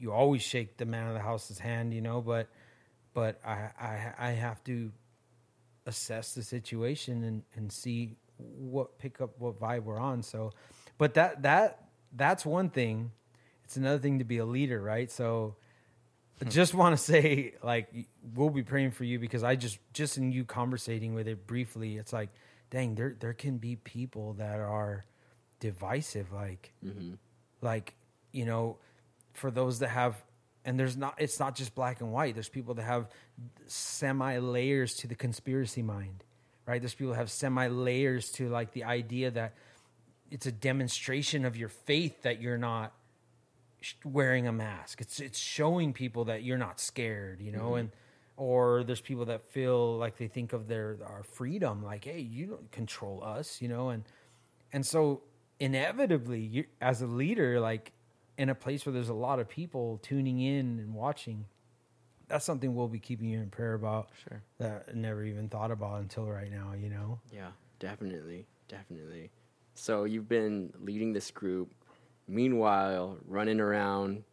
[0.00, 2.48] you always shake the man of the house's hand, you know, but
[3.12, 4.90] but I I, I have to
[5.86, 8.16] assess the situation and, and see
[8.58, 10.22] what pick up what vibe we're on.
[10.22, 10.52] So,
[10.98, 13.12] but that that that's one thing.
[13.64, 15.10] It's another thing to be a leader, right?
[15.10, 15.54] So,
[16.40, 17.88] I just want to say, like,
[18.34, 21.96] we'll be praying for you because I just just in you conversating with it briefly,
[21.96, 22.30] it's like,
[22.70, 25.04] dang, there there can be people that are
[25.60, 27.12] divisive, like Mm-hmm.
[27.60, 27.94] like
[28.32, 28.78] you know
[29.34, 30.20] for those that have
[30.64, 33.08] and there's not it's not just black and white there's people that have
[33.66, 36.24] semi layers to the conspiracy mind
[36.70, 36.80] right?
[36.80, 39.54] There's people have semi layers to like the idea that
[40.30, 42.92] it's a demonstration of your faith that you're not
[44.04, 45.00] wearing a mask.
[45.00, 47.78] It's it's showing people that you're not scared you know mm-hmm.
[47.78, 47.90] and
[48.36, 52.46] or there's people that feel like they think of their our freedom like hey you
[52.46, 54.04] don't control us you know and
[54.72, 55.20] and so
[55.58, 57.92] inevitably you as a leader like
[58.38, 61.44] in a place where there's a lot of people tuning in and watching
[62.30, 64.42] that's something we'll be keeping you in prayer about Sure.
[64.58, 69.30] that I never even thought about until right now you know Yeah, definitely, definitely.
[69.74, 71.72] So you've been leading this group,
[72.28, 74.24] meanwhile running around,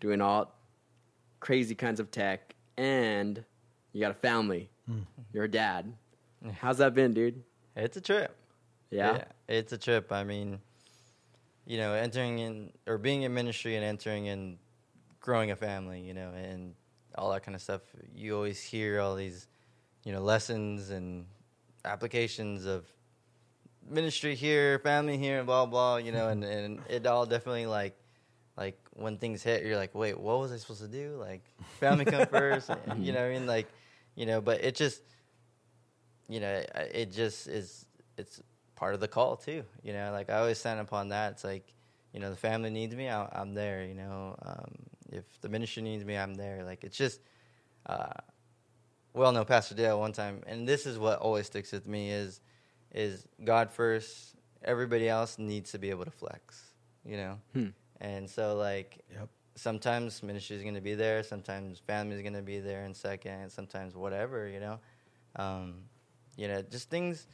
[0.00, 0.54] doing all
[1.40, 3.44] crazy kinds of tech, and
[3.92, 4.70] you got a family.
[4.88, 5.06] Mm.
[5.32, 5.92] You're a dad.
[6.60, 7.42] How's that been, dude?
[7.76, 8.34] It's a trip.
[8.90, 9.24] Yeah.
[9.48, 10.10] it's a trip.
[10.12, 10.60] I mean,
[11.66, 14.58] you know, entering in or being in ministry and entering and
[15.20, 16.74] growing a family, you know, and
[17.16, 17.82] all that kind of stuff.
[18.14, 19.46] You always hear all these,
[20.04, 21.26] you know, lessons and
[21.84, 22.84] applications of
[23.88, 27.96] ministry here, family here, and blah blah, you know, and and it all definitely like
[28.56, 31.16] like when things hit, you're like, wait, what was I supposed to do?
[31.18, 31.42] Like,
[31.78, 33.66] family come first, and, you know, what I mean, like,
[34.14, 35.00] you know, but it just,
[36.28, 37.86] you know, it just is,
[38.18, 38.42] it's
[38.76, 41.32] part of the call too, you know, like I always stand upon that.
[41.32, 41.72] It's like,
[42.12, 44.72] you know, the family needs me, I- I'm there, you know, um,
[45.10, 46.64] if the ministry needs me, I'm there.
[46.64, 47.20] Like, it's just,
[47.86, 48.12] uh,
[49.12, 52.40] well, no, Pastor Dale one time, and this is what always sticks with me is,
[52.92, 54.36] is God first.
[54.64, 56.62] Everybody else needs to be able to flex,
[57.04, 57.38] you know.
[57.54, 57.68] Hmm.
[58.00, 59.28] And so, like, Yep.
[59.56, 62.94] sometimes ministry is going to be there, sometimes family is going to be there in
[62.94, 64.78] second, sometimes whatever, you know.
[65.36, 65.84] Um,
[66.36, 67.26] you know, just things.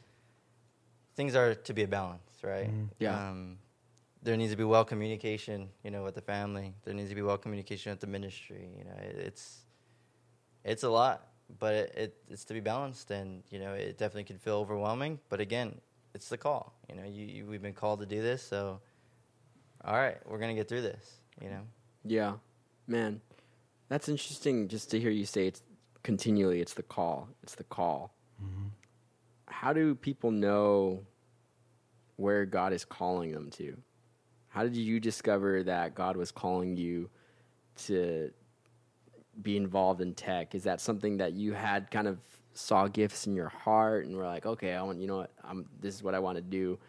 [1.15, 2.69] Things are to be a balance, right?
[2.69, 2.89] Mhm.
[2.99, 3.29] Yeah.
[3.29, 3.57] Um,
[4.23, 6.73] there needs to be well communication, you know, with the family.
[6.83, 8.69] There needs to be well communication with the ministry.
[8.77, 9.65] You know, it, it's
[10.63, 11.27] it's a lot,
[11.59, 15.19] but it, it it's to be balanced, and you know, it definitely can feel overwhelming.
[15.29, 15.79] But again,
[16.13, 16.73] it's the call.
[16.89, 18.81] You know, you, you we've been called to do this, so
[19.83, 21.21] all right, we're gonna get through this.
[21.41, 21.61] You know.
[22.03, 22.33] Yeah,
[22.87, 23.21] man,
[23.89, 24.67] that's interesting.
[24.67, 25.61] Just to hear you say it's
[26.03, 27.29] continually, it's the call.
[27.43, 28.13] It's the call.
[28.43, 28.67] Mm-hmm.
[29.47, 31.05] How do people know
[32.15, 33.77] where God is calling them to?
[34.57, 37.11] How did you discover that God was calling you
[37.85, 38.31] to
[39.43, 40.55] be involved in tech?
[40.55, 42.17] Is that something that you had kind of
[42.55, 45.67] saw gifts in your heart and were like, okay, I want, you know what, I'm,
[45.79, 46.79] this is what I want to do,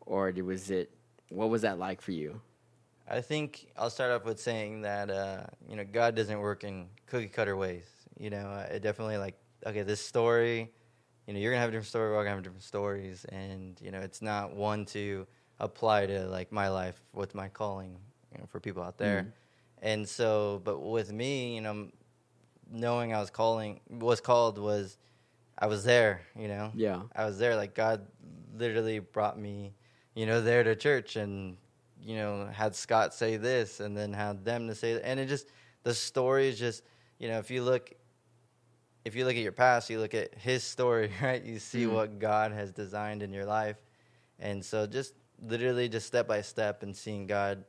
[0.00, 0.90] or was it?
[1.28, 2.40] What was that like for you?
[3.08, 6.88] I think I'll start off with saying that uh, you know God doesn't work in
[7.06, 7.86] cookie cutter ways.
[8.18, 10.72] You know, it definitely like okay, this story,
[11.28, 12.10] you know, you're gonna have a different story.
[12.10, 15.24] We're all gonna have different stories, and you know, it's not one to
[15.58, 17.98] apply to like my life, with my calling
[18.32, 19.22] you know, for people out there.
[19.22, 19.32] Mhm.
[19.82, 21.88] And so, but with me, you know,
[22.70, 24.98] knowing I was calling, was called was,
[25.58, 26.22] I was there.
[26.38, 27.02] You know, Yeah.
[27.14, 27.56] I was there.
[27.56, 28.06] Like God
[28.56, 29.74] literally brought me,
[30.14, 31.56] you know, there to church and,
[32.00, 35.06] you know, had Scott say this and then had them to say that.
[35.06, 35.46] And it just,
[35.82, 36.82] the story is just,
[37.18, 37.92] you know, if you look,
[39.04, 41.42] if you look at your past, you look at his story, right?
[41.42, 41.92] You see Mhm.
[41.92, 43.76] what God has designed in your life.
[44.38, 47.64] And so just literally just step by step and seeing God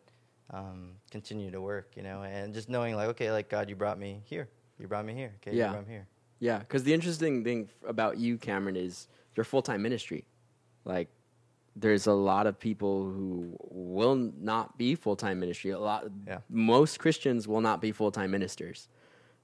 [0.51, 3.99] um, continue to work, you know, and just knowing like, okay, like God, you brought
[3.99, 4.47] me here.
[4.79, 5.33] You brought me here.
[5.41, 5.55] Okay.
[5.57, 5.67] Yeah.
[5.67, 6.07] You brought me here.
[6.39, 10.25] Yeah, because the interesting thing about you, Cameron, is your full time ministry.
[10.85, 11.09] Like,
[11.75, 15.71] there's a lot of people who will not be full time ministry.
[15.71, 16.39] A lot, Yeah.
[16.49, 18.87] most Christians will not be full time ministers.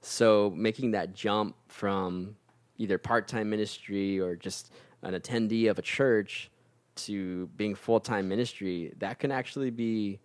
[0.00, 2.36] So making that jump from
[2.78, 6.50] either part time ministry or just an attendee of a church
[6.96, 10.20] to being full time ministry, that can actually be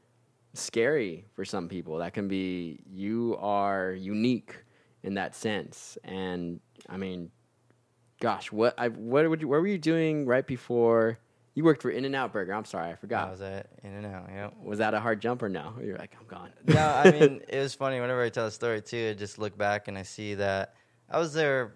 [0.54, 1.98] scary for some people.
[1.98, 4.56] That can be you are unique
[5.04, 5.98] in that sense.
[6.04, 7.32] And I mean,
[8.20, 11.20] gosh, what I what would you, what were you doing right before
[11.56, 12.54] you worked for In-N-Out Burger?
[12.54, 13.32] I'm sorry, I I forgot.
[13.32, 14.30] was at In and Out.
[14.32, 14.54] Yep.
[14.64, 15.74] Was that a hard jump or no?
[15.82, 16.52] You're like, I'm gone.
[16.66, 18.00] no, I mean it was funny.
[18.00, 20.76] Whenever I tell a story too, I just look back and I see that
[21.10, 21.76] I was there.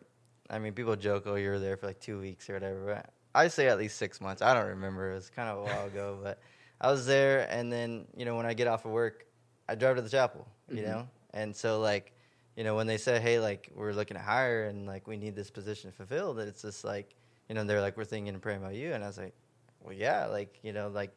[0.49, 3.12] I mean, people joke, "Oh, you were there for like two weeks or whatever." But
[3.35, 4.41] I say at least six months.
[4.41, 5.11] I don't remember.
[5.11, 6.39] It was kind of a while ago, but
[6.79, 7.47] I was there.
[7.49, 9.25] And then you know, when I get off of work,
[9.67, 10.47] I drive to the chapel.
[10.69, 10.85] You Mhm.
[10.85, 12.13] know, and so like,
[12.55, 15.35] you know, when they say, "Hey, like we're looking to hire and like we need
[15.35, 17.15] this position fulfilled," it's just like,
[17.49, 19.35] you know, they're like, "We're thinking and praying about you," and I was like,
[19.81, 21.11] "Well, yeah, like you know, like."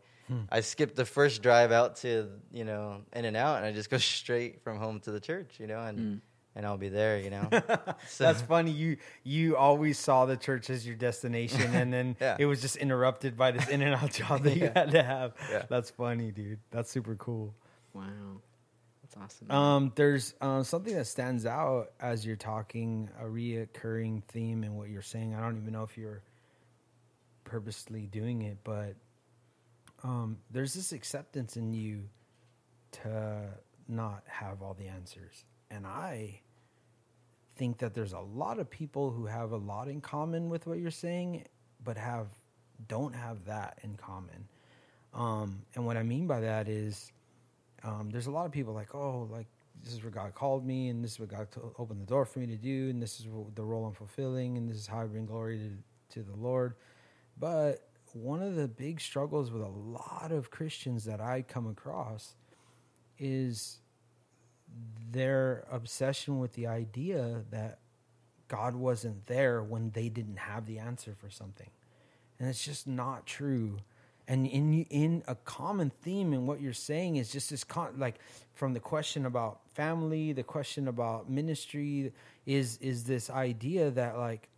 [0.49, 4.63] I skipped the first drive out to you know In-N-Out, and I just go straight
[4.63, 6.21] from home to the church, you know, and Mm.
[6.57, 7.49] And I'll be there, you know.
[8.09, 8.73] So- That's funny.
[8.73, 12.37] You you always saw the church as your destination, and then Yeah.
[12.41, 15.35] it was just interrupted by this in and out job that you had to have.
[15.51, 15.67] Yeah.
[15.69, 16.59] That's funny, dude.
[16.73, 17.55] That's super cool.
[17.93, 18.03] Wow,
[19.03, 19.51] that's awesome.
[19.51, 24.89] Um, there's uh, something that stands out as you're talking, a reoccurring theme in what
[24.89, 25.35] you're saying.
[25.35, 26.23] I don't even know if you're
[27.45, 28.95] purposely doing it, but
[30.03, 32.09] um, there's this acceptance in you
[32.93, 33.43] to
[33.89, 35.45] not have all the answers.
[35.71, 36.41] And I
[37.57, 40.79] think that there's a lot of people who have a lot in common with what
[40.79, 41.45] you're saying,
[41.83, 42.29] but have
[42.89, 44.49] don't have that in common.
[45.15, 47.11] Um, and what I mean by that is,
[47.83, 49.47] um, there's a lot of people like, oh, like
[49.83, 52.39] this is where God called me, and this is what God opened the door for
[52.39, 55.01] me to do, and this is what, the role I'm fulfilling, and this is how
[55.01, 56.75] I bring glory to, to the Lord.
[57.39, 62.35] But one of the big struggles with a lot of Christians that I come across
[63.19, 63.79] is
[65.11, 67.79] their obsession with the idea that
[68.49, 71.71] God wasn't there when they didn't have the answer for something.
[72.39, 73.79] And it's just not true.
[74.29, 78.17] And in in a common theme in what you're saying is just this con- like
[78.55, 82.13] from the question about family, the question about ministry
[82.45, 84.49] is is this idea that like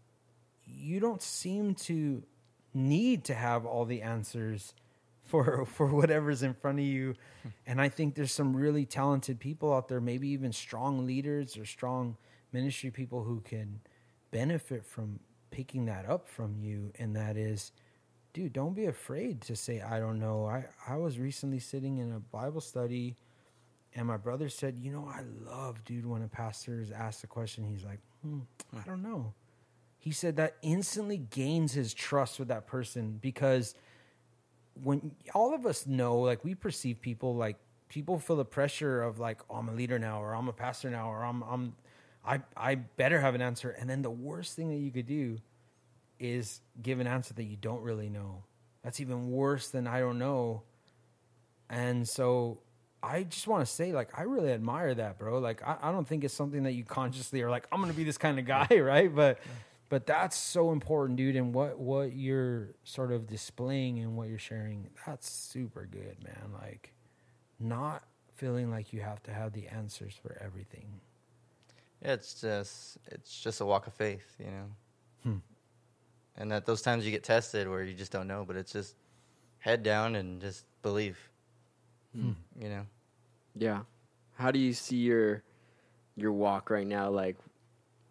[0.67, 2.23] you don't seem to
[2.75, 4.75] need to have all the answers
[5.29, 7.15] for for whatever's in front of you.
[7.67, 11.65] And I think there's some really talented people out there, maybe even strong leaders or
[11.65, 12.17] strong
[12.53, 13.81] ministry people who can
[14.31, 16.93] benefit from picking that up from you.
[16.99, 17.73] And that is,
[18.33, 20.47] dude, don't be afraid to say, I don't know.
[20.47, 23.17] I, I was recently sitting in a Bible study
[23.95, 27.27] and my brother said, You know, I love, dude, when a pastor is asked a
[27.27, 28.41] question, he's like, hmm,
[28.77, 29.33] I don't know.
[29.99, 33.75] He said that instantly gains his trust with that person because
[34.83, 37.57] when all of us know, like we perceive people like
[37.89, 40.91] people feel the pressure of like, oh, I'm a leader now, or I'm a pastor
[40.91, 41.75] now, or I'm I'm
[42.25, 43.71] I I better have an answer.
[43.71, 45.39] And then the worst thing that you could do
[46.19, 48.45] is give an answer that you don't really know.
[48.83, 50.63] That's even worse than I don't know.
[51.71, 52.61] And so
[53.03, 55.39] I just want to say, like, I really admire that, bro.
[55.39, 58.05] Like, I, I don't think it's something that you consciously are like, I'm gonna be
[58.05, 59.15] this kind of guy, right?
[59.15, 59.39] But
[59.89, 61.37] but that's so important, dude.
[61.37, 66.53] And what what you're sort of displaying and what you're sharing, that's super good, man.
[66.61, 66.93] Like,
[67.59, 70.87] not feeling like you have to have the answers for everything.
[72.03, 74.67] Yeah, it's just it's just a walk of faith, you know.
[75.23, 75.39] Hmm.
[76.37, 78.95] And that those times you get tested where you just don't know, but it's just
[79.59, 81.19] head down and just believe.
[82.15, 82.33] Hmm.
[82.61, 82.87] You know.
[83.57, 83.81] Yeah.
[84.35, 85.43] How do you see your
[86.15, 87.37] your walk right now like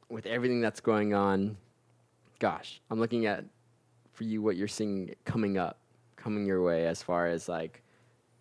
[0.09, 1.57] with everything that's going on?
[2.39, 3.45] Gosh, I'm looking at
[4.11, 5.79] for you what you're seeing coming up,
[6.15, 7.83] coming your way as far as like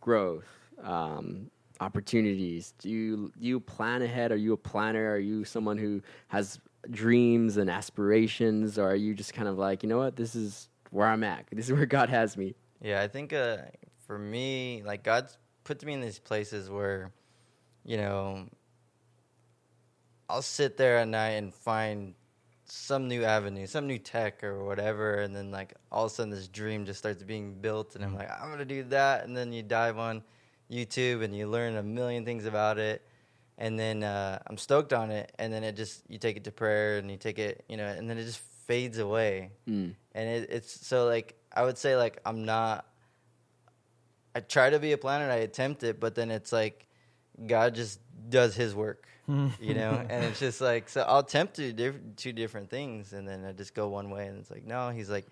[0.00, 0.46] growth,
[0.82, 2.74] um, opportunities.
[2.78, 4.32] Do you do you plan ahead?
[4.32, 5.10] Are you a planner?
[5.10, 9.82] Are you someone who has dreams and aspirations, or are you just kind of like,
[9.82, 11.46] you know what, this is where I'm at.
[11.52, 12.54] This is where God has me.
[12.80, 13.58] Yeah, I think uh,
[14.06, 17.12] for me, like God's put me in these places where,
[17.84, 18.48] you know,
[20.28, 22.14] I'll sit there at night and find
[22.66, 26.30] some new avenue, some new tech or whatever, and then like all of a sudden
[26.30, 29.52] this dream just starts being built, and I'm like, I'm gonna do that, and then
[29.52, 30.22] you dive on
[30.70, 33.06] YouTube and you learn a million things about it,
[33.58, 36.52] and then uh, I'm stoked on it, and then it just you take it to
[36.52, 39.94] prayer and you take it, you know, and then it just fades away, Mm.
[40.14, 42.84] and it, it's so like I would say like I'm not.
[44.34, 46.86] I try to be a planner, I attempt it, but then it's like
[47.46, 51.72] God just does His work, you know, and it's just like so I'll attempt to
[51.72, 54.64] do diff- two different things, and then I just go one way, and it's like
[54.64, 55.26] no, He's like.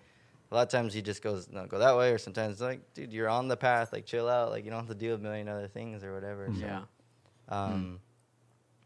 [0.51, 2.93] A lot of times he just goes no, go that way, or sometimes it's like,
[2.93, 5.17] dude, you're on the path, like chill out, like you don't have to do a
[5.17, 6.47] million other things or whatever.
[6.53, 6.81] So, Yeah.
[7.49, 7.99] Um,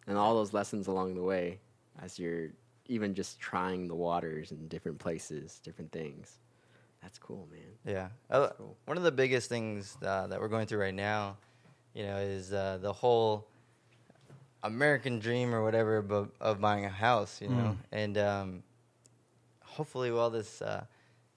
[0.08, 1.60] And all those lessons along the way
[2.02, 2.48] as you're
[2.88, 6.40] even just trying the waters in different places, different things.
[7.02, 7.62] That's cool, man.
[7.86, 8.08] Yeah.
[8.32, 8.78] Uh, cool.
[8.86, 11.36] One of the biggest things uh, that we're going through right now,
[11.94, 13.49] you know, is uh, the whole
[14.64, 18.64] American dream or whatever of, of buying a house, you know, and um,
[19.64, 20.84] hopefully while this uh,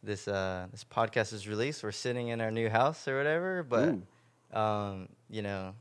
[0.03, 3.63] this uh, this podcast is released, we're sitting in our new house or whatever.
[3.63, 3.89] But
[4.59, 5.75] um, you know,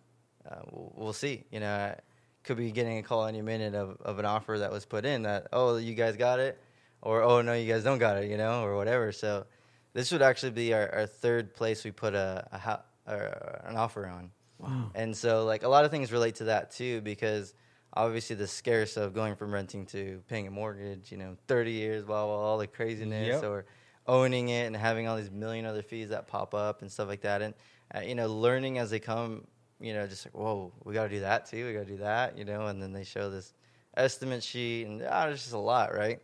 [0.50, 1.44] uh, we'll, we'll see.
[1.52, 1.96] You know, I
[2.44, 5.24] could be getting a call any minute of, of an offer that was put in
[5.24, 6.60] that oh you guys got it,
[7.02, 9.12] or oh no you guys don't got it, you know, or whatever.
[9.12, 9.46] So
[9.94, 13.76] this would actually be our, our third place we put a, a ho- or an
[13.76, 14.32] offer on.
[14.62, 14.92] Wow.
[14.96, 17.54] And so, like, a lot of things relate to that too, because
[17.94, 22.04] obviously the scarce of going from renting to paying a mortgage, you know, 30 years,
[22.04, 23.44] blah, blah, all the craziness, Yep.
[23.44, 23.66] or
[24.08, 27.22] owning it and having all these million other fees that pop up and stuff like
[27.22, 27.42] that.
[27.42, 27.54] And,
[27.94, 29.46] uh, you know, learning as they come,
[29.80, 31.66] you know, just like, whoa, we got to do that too.
[31.68, 33.54] We got to do that, you know, and then they show this
[33.98, 36.22] estimate sheet, and ah, there's just a lot, right?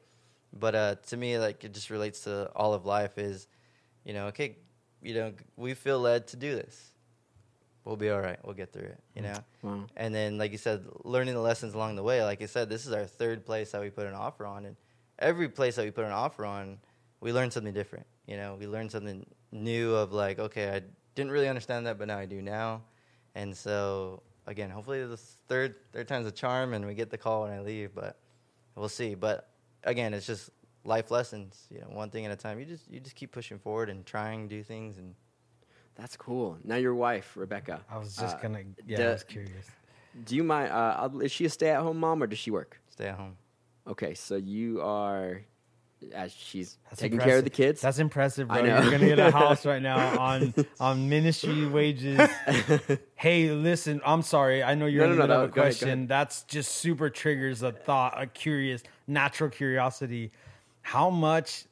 [0.54, 3.48] But uh, to me, like, it just relates to all of life is,
[4.06, 4.58] you know, okay,
[5.02, 6.94] you know, we feel led to do this.
[7.88, 8.38] We'll be all right.
[8.44, 9.34] We'll get through it, you mm.
[9.34, 9.40] know?
[9.62, 9.86] Wow.
[9.96, 12.22] And then, like you said, learning the lessons along the way.
[12.22, 14.66] Like you said, this is our third place that we put an offer on.
[14.66, 14.76] And
[15.20, 16.80] every place that we put an offer on,
[17.22, 18.06] we learn something different.
[18.26, 20.82] You know, we learn something new of like, okay, I
[21.16, 22.82] didn't really understand that, but now I do now.
[23.36, 27.44] And so, again, hopefully this third third time's a charm, and we get the call
[27.44, 27.96] when I leave.
[27.96, 28.20] But
[28.76, 29.16] we'll see.
[29.16, 29.48] But
[29.86, 30.50] again, it's just
[30.84, 31.68] life lessons.
[31.70, 32.60] You know, one thing at a time.
[32.60, 35.16] You just you just keep pushing forward and trying to do things and
[35.98, 36.58] That's cool.
[36.64, 37.82] Now your wife, Rebecca.
[37.90, 38.62] I was just uh, gonna.
[38.86, 39.66] Yeah, the- I was curious.
[40.26, 40.72] Do you mind?
[40.72, 42.80] Uh, is she a stay-at-home mom or does she work?
[42.90, 43.36] stay at home.
[43.88, 45.42] Okay, so you are,
[46.14, 47.80] as she's That's taking care of the kids.
[47.82, 48.82] That's impressive, I know.
[48.82, 52.20] You're gonna get a house right now on on ministry wages.
[53.16, 54.64] hey, listen, I'm sorry.
[54.64, 55.90] I know you're No, in no, no, middle no, of a go ahead, question.
[55.90, 56.08] ahead.
[56.10, 60.32] That's just super triggers a thought, a curious, natural curiosity.
[60.82, 61.66] How much,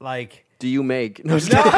[0.00, 1.24] like, Do you make?
[1.24, 1.62] No, just kidding.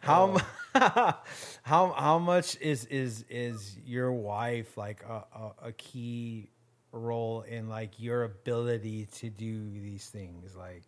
[0.00, 0.36] how
[1.62, 6.50] how how much is is is your wife like a, a, a key
[6.92, 10.82] role in like your ability to do these things like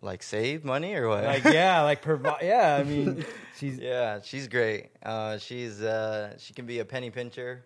[0.00, 1.24] Like save money or what?
[1.24, 3.24] like yeah like provide yeah i mean
[3.58, 4.90] she's Yeah, she's great.
[5.02, 7.64] Uh, she's uh, she can be a penny pincher,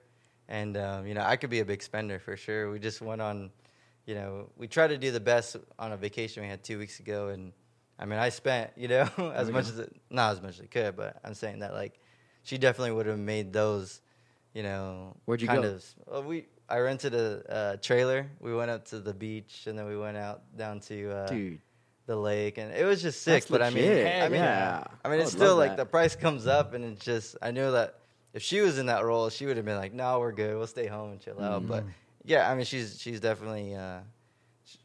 [0.49, 2.71] and um, you know I could be a big spender for sure.
[2.71, 3.51] We just went on,
[4.11, 6.99] you know, we tried to do the best on a vacation we had two weeks
[6.99, 7.53] ago, and
[7.97, 10.67] I mean I spent you know as much as it, not as much as I
[10.67, 12.01] could, but I'm saying that like
[12.43, 14.01] she definitely would have made those,
[14.53, 15.69] you know, Where'd you kind go?
[15.69, 15.85] of.
[16.09, 18.29] Well, we I rented a, a trailer.
[18.41, 21.61] We went up to the beach, and then we went out down to uh, dude.
[22.07, 23.45] the lake, and it was just sick.
[23.45, 24.83] That's but I mean, I mean, yeah.
[25.05, 25.77] I mean, it's would still like that.
[25.77, 28.01] the price comes up, and it's just I knew that
[28.35, 30.57] if she was in that role, she would have been like, "No, we're good.
[30.57, 31.85] We'll stay home and chill out." But
[32.25, 33.75] yeah, I mean, she's she's definitely.
[33.75, 34.01] Uh,
[34.67, 34.77] sh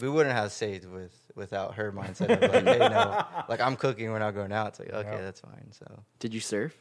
[0.00, 4.10] we wouldn't have saved with without her mindset of like, hey, no, like I'm cooking,
[4.10, 4.68] we're not going out.
[4.68, 5.20] It's like, okay, Yeah.
[5.20, 5.70] that's fine.
[5.72, 5.84] So
[6.18, 6.74] Did you surf?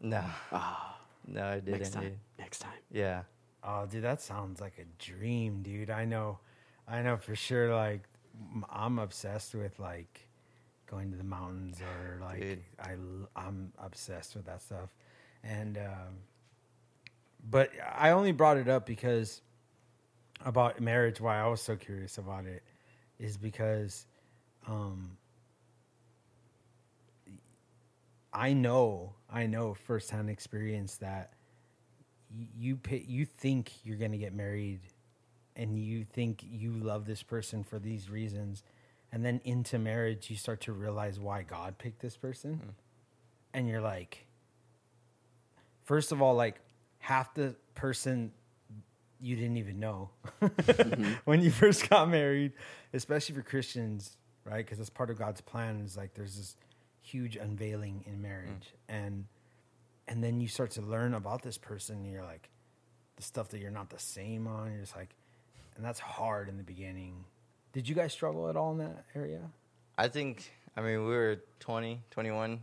[0.00, 1.72] no, Ah, no, I didn't.
[1.80, 2.02] next time.
[2.04, 2.18] dude.
[2.38, 2.72] Next time.
[2.90, 3.22] Yeah,
[3.64, 6.38] oh dude that sounds like a dream dude i know
[6.86, 8.02] i know for sure like
[8.70, 10.28] I'm obsessed with like
[10.88, 12.62] going to the mountains or like Dude.
[12.78, 14.90] i l- i'm obsessed with that stuff
[15.42, 16.14] and um
[17.48, 19.42] but i only brought it up because
[20.44, 22.62] about marriage why i was so curious about it
[23.18, 24.06] is because
[24.66, 25.16] um
[28.32, 31.32] i know i know firsthand experience that
[32.56, 34.80] you pay, you think you're going to get married
[35.56, 38.62] and you think you love this person for these reasons
[39.10, 42.74] and then into marriage you start to realize why god picked this person.
[43.54, 44.26] And you're like
[45.84, 46.60] first of all like
[46.98, 48.32] half the person
[49.20, 51.12] you didn't even know Mm-hmm.
[51.24, 52.52] when you first got married,
[52.92, 54.58] especially for Christians, right?
[54.64, 55.80] Because that's part of God's plan.
[55.84, 56.56] Is like there's this
[57.02, 59.24] huge unveiling in marriage, and
[60.06, 62.48] and then you start to learn about this person, and you're like
[63.16, 64.70] the stuff that you're not the same on.
[64.70, 65.14] You're just like,
[65.76, 67.24] and that's hard in the beginning.
[67.72, 69.40] Did you guys struggle at all in that area?
[69.96, 70.52] I think.
[70.76, 72.60] I mean, we were 20, 21.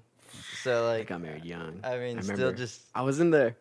[0.64, 1.80] So like, I like, got married young.
[1.84, 3.56] I mean, still just I was in there.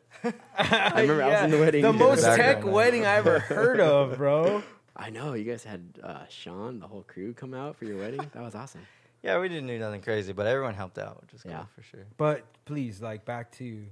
[0.59, 1.83] I remember I was in the wedding.
[1.83, 2.73] The In the most tech man.
[2.73, 4.63] wedding I ever heard of, bro.
[4.97, 8.21] I know you guys had uh, Sean, the whole crew, come out for your wedding.
[8.33, 8.83] That was awesome.
[9.23, 11.65] yeah, we didn't do nothing crazy, but everyone helped out, which is cool Yeah.
[11.75, 12.07] for sure.
[12.17, 13.85] But please, like back to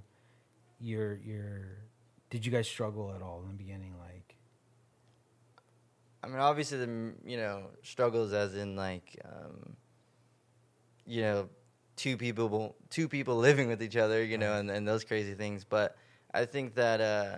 [0.80, 1.66] your your.
[2.30, 3.94] Did you guys struggle at all in the beginning?
[4.00, 4.36] Like,
[6.24, 9.76] I mean, obviously, the you know struggles as in like, um,
[11.04, 11.48] you know,
[12.02, 15.64] two people, two people living with each other, you know, and, and those crazy things.
[15.64, 15.96] But
[16.34, 17.36] I think that uh,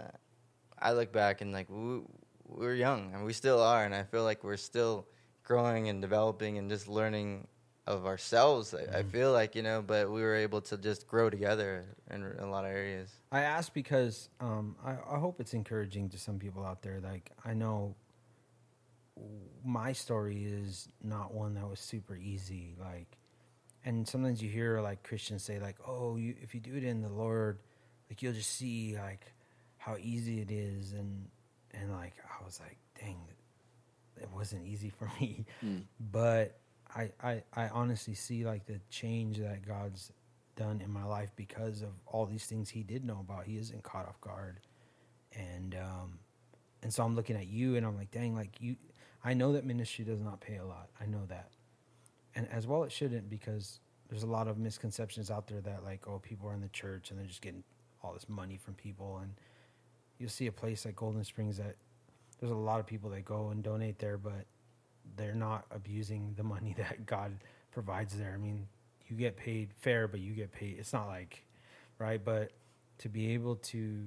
[0.79, 2.01] I look back and like we,
[2.47, 5.07] we're young and we still are, and I feel like we're still
[5.43, 7.47] growing and developing and just learning
[7.87, 8.75] of ourselves.
[8.75, 12.25] I, I feel like you know, but we were able to just grow together in
[12.39, 13.11] a lot of areas.
[13.31, 17.01] I ask because um, I, I hope it's encouraging to some people out there.
[17.03, 17.97] Like, I know
[19.63, 22.75] my story is not one that was super easy.
[22.81, 23.19] Like,
[23.85, 27.03] and sometimes you hear like Christians say, like, "Oh, you if you do it in
[27.03, 27.59] the Lord,
[28.11, 29.33] like you'll just see like
[29.77, 31.29] how easy it is." And
[31.73, 33.19] and like I was like, "Dang,
[34.21, 35.47] it wasn't easy for me."
[36.01, 36.59] But
[36.95, 40.13] I, I I honestly see like the change that God's
[40.57, 43.45] done in my life because of all these things He did know about.
[43.45, 44.61] He isn't caught off guard,
[45.35, 46.19] and um,
[46.83, 48.77] and so I'm looking at you and I'm like, dang, like you.
[49.27, 50.91] I know that ministry does not pay a lot.
[51.01, 51.49] I know that,
[52.35, 56.07] and as well it shouldn't because there's a lot of misconceptions out there that like,
[56.07, 57.65] oh, people are in the church and they're just getting
[58.03, 59.33] all this money from people, and
[60.19, 61.77] you'll see a place like Golden Springs that
[62.39, 64.45] there's a lot of people that go and donate there, but
[65.17, 67.33] they're not abusing the money that God
[67.73, 68.33] provides there.
[68.35, 68.67] I mean,
[69.09, 70.77] you get paid fair, but you get paid.
[70.79, 71.45] It's not like,
[71.99, 72.23] right?
[72.23, 72.53] But
[72.99, 74.05] to be able to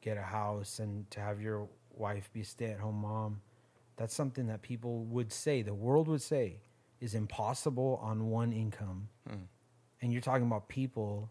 [0.00, 3.40] get a house and to have your wife be a stay at home mom,
[3.96, 6.58] that's something that people would say, the world would say,
[7.00, 9.08] is impossible on one income.
[9.28, 9.44] Hmm.
[10.00, 11.30] And you're talking about people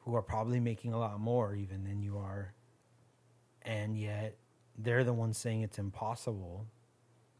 [0.00, 2.54] who are probably making a lot more even than you are.
[3.62, 4.38] And yet
[4.76, 6.66] they're the ones saying it's impossible.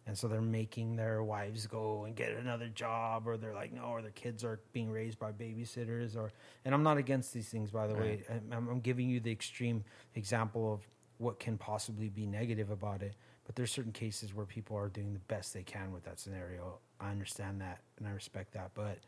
[0.07, 3.83] And so they're making their wives go and get another job or they're like no
[3.83, 6.33] or their kids are being raised by babysitters or
[6.65, 8.23] and i'm not against these things by the way.
[8.51, 9.85] I'm, I'm giving you the extreme
[10.15, 10.81] example of
[11.19, 13.17] what can possibly be negative about it
[13.49, 16.79] but there's certain cases where people are doing the best they can with that scenario.
[17.01, 18.99] I understand that and i respect that but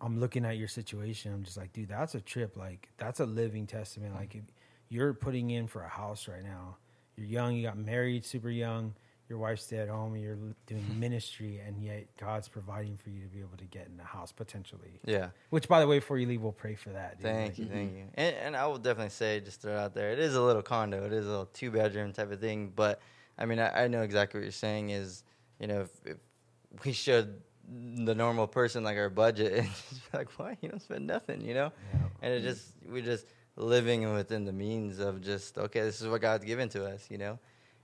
[0.00, 1.32] i'm looking at your situation.
[1.34, 2.56] I'm just like dude that's a trip.
[2.56, 4.14] Like that's a living testament.
[4.14, 4.44] Like if
[4.88, 6.76] you're putting in for a house right now
[7.16, 8.94] you're young you got married super young
[9.28, 13.22] your wife stay at home and you're doing ministry and yet god's providing for you
[13.22, 15.28] to be able to get in the house potentially Yeah.
[15.50, 17.22] which by the way before you leave we'll pray for that dude.
[17.22, 18.04] Thank you, thank you.
[18.14, 20.62] And, and I will definitely say, just throw it out there, it is a little
[20.62, 21.04] condo.
[21.04, 22.72] It is a little two bedroom type of thing.
[22.74, 23.00] But
[23.38, 24.90] I mean, I, I know exactly what you're saying.
[24.90, 25.24] Is
[25.58, 30.18] you know, if, if we showed the normal person like our budget, and just be
[30.18, 31.72] like, why you don't spend nothing, you know?
[31.94, 32.00] Yeah.
[32.22, 36.20] And it just we're just living within the means of just okay, this is what
[36.20, 37.38] God's given to us, you know.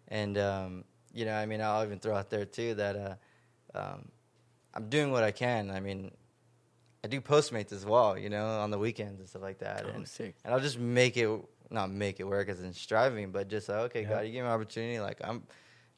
[0.08, 4.08] And um, you know, I mean, I'll even throw out there too that uh, um,
[4.74, 5.70] I'm doing what I can.
[5.70, 6.10] I mean,
[7.04, 9.84] I do Postmates as well, you know, on the weekends and stuff like that.
[9.86, 10.34] Oh, and, sick.
[10.44, 11.28] and I'll just make it,
[11.70, 14.08] not make it work as in striving, but just like, okay, Yeah.
[14.08, 15.00] God, you give me an opportunity.
[15.00, 15.42] Like, I'm,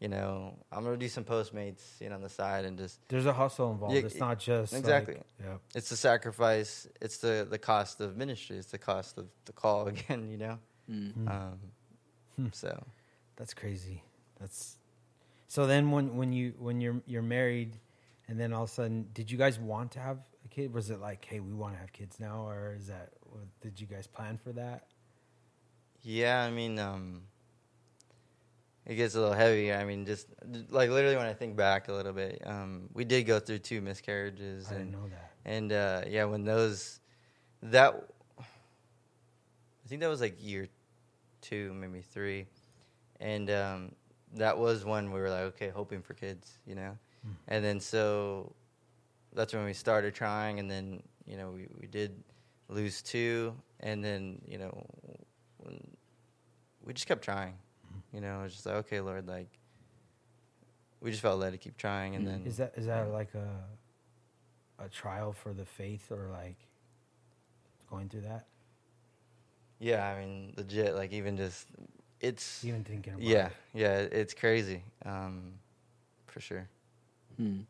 [0.00, 2.98] you know, I'm going to do some Postmates, you know, on the side and just,
[3.08, 5.16] there's a hustle involved Yeah, it's not just like- exactly.
[5.40, 9.52] yeah it's the sacrifice, it's the, the cost of ministry, it's the cost of the
[9.52, 10.58] call again, you know?
[10.90, 11.28] Mm.
[11.30, 11.58] Um,
[12.36, 12.46] Hmm.
[12.52, 12.82] so,
[13.36, 14.02] That's crazy.
[14.40, 14.76] That's
[15.52, 15.66] so.
[15.66, 17.78] Then when when you when you're you're married,
[18.28, 20.72] and then all of a sudden, did you guys want to have a kid?
[20.72, 23.10] Was it like, hey, we want to have kids now, or is that?
[23.60, 24.86] Did you guys plan for that?
[26.02, 27.22] yeah, I mean, um,
[28.84, 29.72] it gets a little heavy.
[29.72, 30.26] I mean, just
[30.68, 33.80] like literally when I think back a little bit, um, we did go through two
[33.80, 34.66] miscarriages.
[34.68, 35.32] I and, didn't know that.
[35.44, 37.00] And uh, yeah, when those
[37.62, 37.94] that
[38.38, 40.68] I think that was like year
[41.40, 42.46] two, maybe three,
[43.20, 43.92] and um,
[44.34, 47.36] that was when we were like, okay, hoping for kids, you know, Mm.
[47.48, 48.52] and then so
[49.32, 52.22] that's when we started trying, and then you know we we did
[52.68, 54.84] lose two, and then you know
[55.58, 55.78] when
[56.84, 57.54] we just kept trying,
[58.12, 59.48] you know, it was just like okay, Lord, like
[61.00, 63.48] we just felt led to keep trying, and then Is that is that like a
[64.84, 66.56] a trial for the faith, or like
[67.88, 68.46] going through that?
[69.78, 70.94] Yeah, I mean, legit.
[70.96, 71.66] Like even just
[72.22, 73.52] it's Even thinking about yeah, it.
[73.74, 75.52] yeah, it's crazy, um,
[76.26, 76.68] for sure.
[77.36, 77.60] Hmm.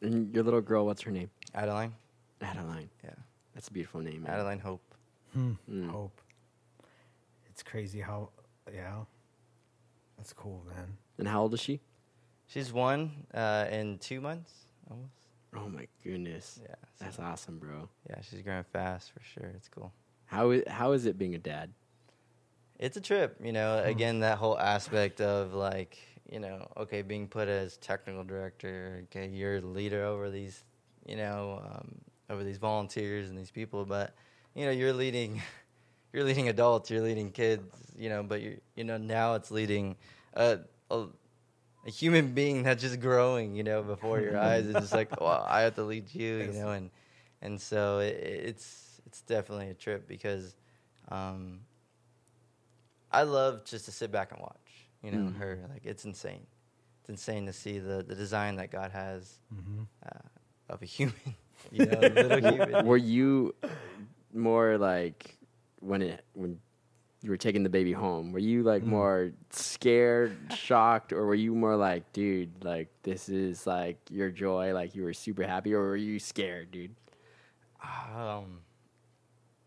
[0.00, 1.30] And your little girl, what's her name?
[1.54, 1.92] Adeline,
[2.40, 2.88] Adeline.
[3.04, 3.10] yeah,
[3.54, 4.22] That's a beautiful name.
[4.22, 4.32] man.
[4.32, 4.94] Adeline Hope.
[5.34, 5.52] Hmm.
[5.70, 5.90] Mm.
[5.90, 6.20] Hope.
[7.50, 8.30] It's crazy how,
[8.72, 9.00] yeah.
[10.16, 10.96] That's cool, man.
[11.18, 11.80] And how old is she?
[12.46, 14.52] She's one uh, in two months
[14.90, 15.12] almost.
[15.56, 16.60] Oh my goodness.
[16.62, 17.88] Yeah, so- That's awesome, bro.
[18.08, 19.50] yeah, she's growing fast for sure.
[19.56, 19.92] It's cool.
[20.26, 21.70] How is, how is it being a dad?
[22.78, 23.80] It's a trip, you know.
[23.82, 23.88] Hmm.
[23.88, 25.98] Again, that whole aspect of like,
[26.30, 29.04] you know, okay, being put as technical director.
[29.04, 30.62] Okay, you're the leader over these,
[31.06, 31.94] you know, um,
[32.30, 34.14] over these volunteers and these people, but
[34.54, 35.42] you know, you're leading,
[36.12, 37.64] you're leading adults, you're leading kids,
[37.96, 38.22] you know.
[38.22, 39.96] But you, you know, now it's leading
[40.34, 40.60] a,
[40.90, 41.06] a,
[41.86, 44.66] a human being that's just growing, you know, before your eyes.
[44.66, 46.90] It's just like, well, I have to lead you, you know, and
[47.42, 50.54] and so it, it's it's definitely a trip because.
[51.10, 51.60] Um,
[53.10, 54.86] I love just to sit back and watch.
[55.02, 55.36] You know, Mhm.
[55.36, 56.46] her like it's insane.
[57.00, 59.82] It's insane to see the the design that God has Mm-hmm.
[60.06, 60.28] uh,
[60.68, 61.14] of a human.
[61.72, 62.86] You know, little human.
[62.86, 63.54] Were you
[64.32, 65.36] more like
[65.80, 66.60] when it when
[67.20, 68.30] you were taking the baby home?
[68.32, 68.86] Were you like Mm.
[68.86, 74.72] more scared, shocked, or were you more like, dude, like this is like your joy,
[74.72, 76.94] like you were super happy, or were you scared, dude?
[77.82, 78.60] Um,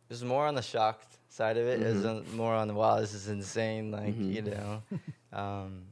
[0.10, 1.82] it was more on the shocked side of it.
[1.82, 3.90] It was on- more on the wow, this is insane.
[3.92, 4.34] Like Mhm.
[4.34, 4.84] you know,
[5.34, 5.84] um,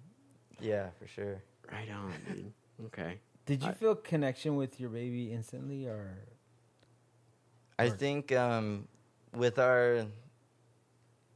[0.60, 1.42] yeah, for sure.
[1.72, 2.54] Right on, dude.
[2.88, 3.20] Okay.
[3.46, 6.18] Did you I- feel connection with your baby instantly, or
[7.78, 8.88] I Or- think um,
[9.34, 10.06] with our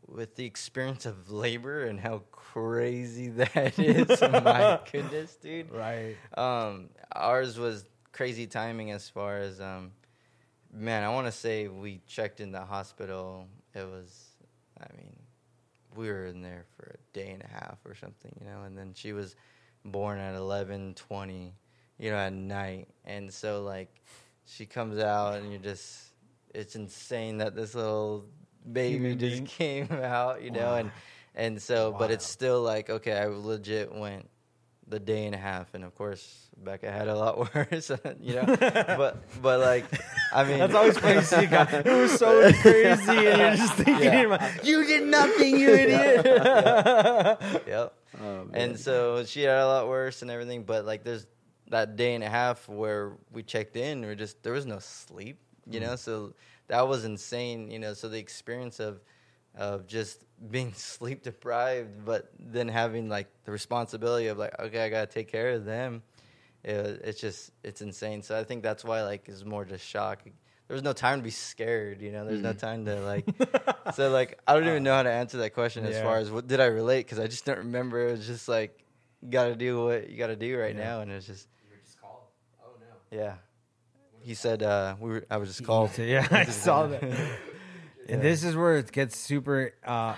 [0.07, 5.71] with the experience of labor and how crazy that is, my goodness, dude.
[5.71, 6.15] right?
[6.37, 9.91] Um, ours was crazy timing as far as um,
[10.73, 11.03] man.
[11.03, 13.47] I want to say we checked in the hospital.
[13.73, 14.31] It was,
[14.79, 15.15] I mean,
[15.95, 18.63] we were in there for a day and a half or something, you know.
[18.63, 19.35] And then she was
[19.85, 21.53] born at eleven twenty,
[21.99, 22.87] you know, at night.
[23.05, 23.89] And so like,
[24.45, 25.99] she comes out, and you're just,
[26.53, 28.25] it's insane that this little
[28.71, 30.75] baby just came out, you know, Wow.
[30.77, 30.91] and
[31.35, 34.29] and so, but it's still like, okay, I legit went
[34.87, 37.91] the day and a half, and of course, Becca had a lot worse,
[38.21, 38.45] you know.
[38.57, 39.85] but but like,
[40.33, 41.45] I mean, That's always funny to see.
[41.45, 41.63] a guy.
[41.85, 44.11] It was so crazy, and you're just thinking, Yeah.
[44.13, 46.25] in your mind, "You did nothing, you idiot."
[47.67, 47.93] Yep.
[48.23, 48.47] Oh.
[48.53, 51.25] And so she had a lot worse and everything, but like there's
[51.69, 55.39] that day and a half where we checked in, we just there was no sleep,
[55.69, 55.93] you know.
[55.93, 55.99] Mm.
[55.99, 56.33] So
[56.67, 57.93] that was insane, you know.
[57.93, 59.01] So the experience of
[59.55, 64.89] of just being sleep deprived, but then having like the responsibility of like, okay, I
[64.89, 66.03] gotta take care of them.
[66.63, 68.21] It, it's just it's insane.
[68.21, 70.23] So I think that's why like it's more just shock.
[70.23, 72.25] There was no time to be scared, you know.
[72.25, 73.25] There's no time to like.
[73.95, 76.47] so like I don't even know how to answer that question as far as what
[76.47, 78.07] did I relate because I just don't remember.
[78.07, 78.79] It was just like
[79.21, 80.83] you got to do what you got to do right Yeah.
[80.83, 82.21] now, and it's just you were just called.
[82.63, 83.17] Oh no.
[83.17, 83.35] yeah.
[84.21, 85.25] He said uh, we were.
[85.29, 85.97] I was just called.
[85.97, 87.03] yeah, I saw that.
[87.03, 87.25] Yeah.
[88.09, 90.15] And this is where it gets super uh,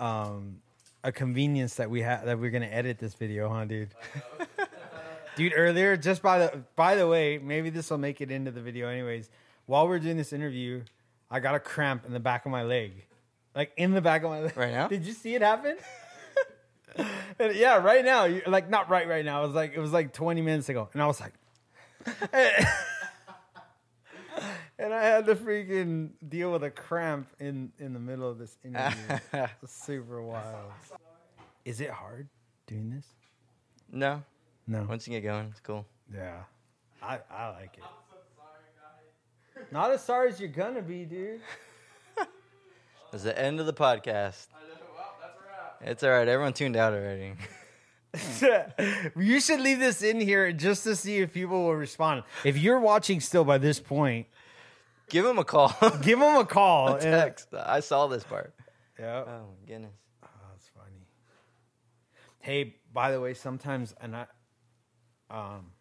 [0.00, 0.56] um,
[1.04, 3.90] a convenience that we have that we're gonna edit this video, huh, dude?
[5.36, 8.60] Dude, earlier, just by the by the way, maybe this will make it into the
[8.60, 9.30] video anyways.
[9.66, 10.82] While we're doing this interview,
[11.30, 13.06] I got a cramp in the back of my leg,
[13.54, 14.56] like in the back of my leg.
[14.56, 14.88] Right now?
[14.88, 15.76] Did you see it happen?
[17.38, 18.26] And yeah, right now.
[18.26, 19.44] You, like not right right now.
[19.44, 21.32] It was like it was like 20 minutes ago, and I was like.
[24.78, 28.58] And I had to freaking deal with a cramp in in the middle of this
[28.64, 29.18] interview.
[29.66, 30.72] Super wild.
[31.64, 32.28] Is it hard
[32.66, 33.06] doing this?
[33.92, 34.22] no,
[34.66, 34.84] No.
[34.88, 35.86] once you get going, it's cool.
[36.14, 36.42] Yeah.
[37.02, 37.84] I I like it.
[39.70, 41.40] Not as sorry as you're gonna be, dude.
[43.12, 44.46] It's the end of the podcast.
[45.82, 46.26] It's all right.
[46.26, 47.34] Everyone tuned out already.
[49.16, 52.22] you should leave this in here just to see if people will respond.
[52.42, 54.28] If you're watching still by this point,
[55.10, 55.74] Give him a call.
[56.02, 56.88] give them a call.
[56.88, 57.48] a and- text.
[57.52, 58.54] I saw this part.
[58.98, 59.24] Yeah.
[59.26, 59.92] Oh my goodness.
[60.24, 61.06] Oh, that's funny.
[62.38, 64.26] Hey, by the way, sometimes and I
[65.32, 65.72] um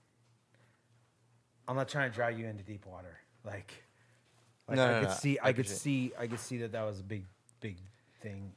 [1.67, 3.17] I'm not trying to drag you into deep water.
[3.45, 3.71] Like,
[4.67, 5.15] like No, I no, could no.
[5.15, 7.25] see I I, could see I could see that that was a big
[7.59, 7.77] big
[8.21, 8.51] thing.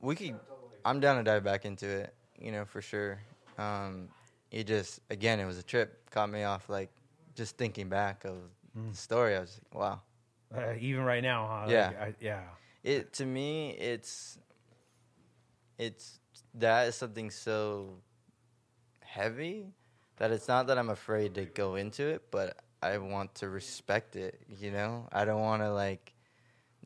[0.00, 0.38] we could
[0.84, 3.18] i'm down to dive back into it you know for sure
[3.58, 4.08] um
[4.52, 6.88] it just again it was a trip caught me off like
[7.34, 8.36] just thinking back of
[8.90, 10.00] the story i was like wow
[10.54, 11.60] Uh, even right now, huh?
[11.62, 11.92] Like, Yeah.
[12.00, 12.42] I, yeah.
[12.84, 14.38] it to me it's
[15.78, 16.18] it's
[16.54, 17.98] that is something so
[19.00, 19.66] heavy
[20.18, 24.16] that it's not that i'm afraid to go into it but i want to respect
[24.16, 26.14] it you know i don't want to like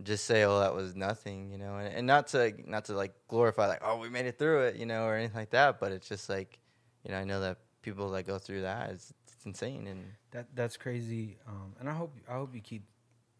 [0.03, 3.12] just say, "Oh, that was nothing," you know, and, and not to not to like
[3.28, 5.78] glorify like, "Oh, we made it through it," you know, or anything like that.
[5.78, 6.59] But it's just like,
[7.05, 10.47] you know, I know that people that go through that, it's, it's insane, and That
[10.55, 11.39] that's crazy.
[11.47, 12.85] Um, and I hope I hope you keep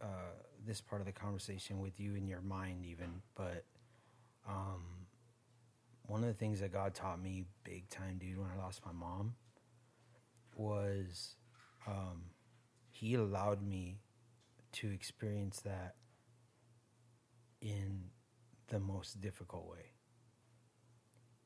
[0.01, 0.35] uh,
[0.67, 3.23] this part of the conversation with you in your mind, even.
[3.35, 3.65] But
[4.47, 4.83] um,
[6.07, 8.93] one of the things that God taught me big time, dude, when I lost my
[8.93, 9.35] mom,
[10.57, 11.37] was
[11.87, 12.23] um,
[12.91, 14.01] He allowed me
[14.73, 15.97] to experience that
[17.61, 18.05] in
[18.69, 19.93] the most difficult way.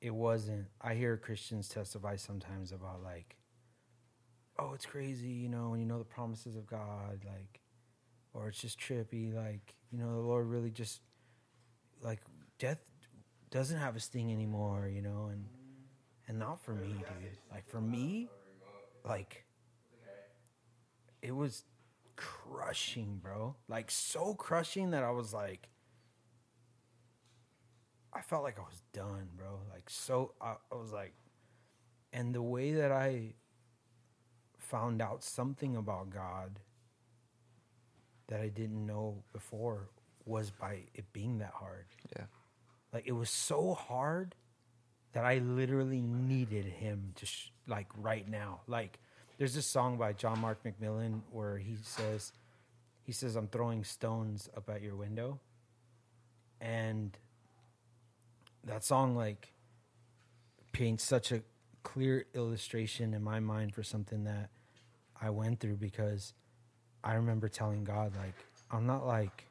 [0.00, 0.66] It wasn't.
[0.80, 3.36] I hear Christians testify sometimes about like
[4.58, 7.60] oh, it's crazy, you know, when you know the promises of God, like,
[8.32, 11.00] or it's just trippy, like, you know, the Lord really just,
[12.02, 12.20] like,
[12.58, 12.78] death
[13.50, 15.46] doesn't have a sting anymore, you know, and
[16.28, 17.38] and not for me, dude.
[17.52, 18.28] Like for me,
[19.06, 19.44] like,
[21.22, 21.64] it was
[22.16, 23.56] crushing, bro.
[23.68, 25.68] Like so crushing that I was like,
[28.12, 29.60] I felt like I was done, bro.
[29.72, 31.14] Like so, I, I was like,
[32.12, 33.34] and the way that I
[34.58, 36.60] found out something about God
[38.28, 39.90] that I didn't know before
[40.24, 41.86] was by it being that hard.
[42.16, 42.24] yeah,
[42.92, 44.34] Like it was so hard
[45.12, 48.60] that I literally needed him to sh- like right now.
[48.66, 48.98] Like
[49.38, 52.32] there's this song by John Mark McMillan where he says
[53.02, 55.40] he says I'm throwing stones up at your window.
[56.60, 57.16] And
[58.64, 59.52] that song like
[60.72, 61.42] paints such a
[61.82, 64.50] clear illustration in my mind for something that
[65.20, 66.34] I went through because
[67.04, 68.34] I remember telling God like
[68.70, 69.46] I'm not like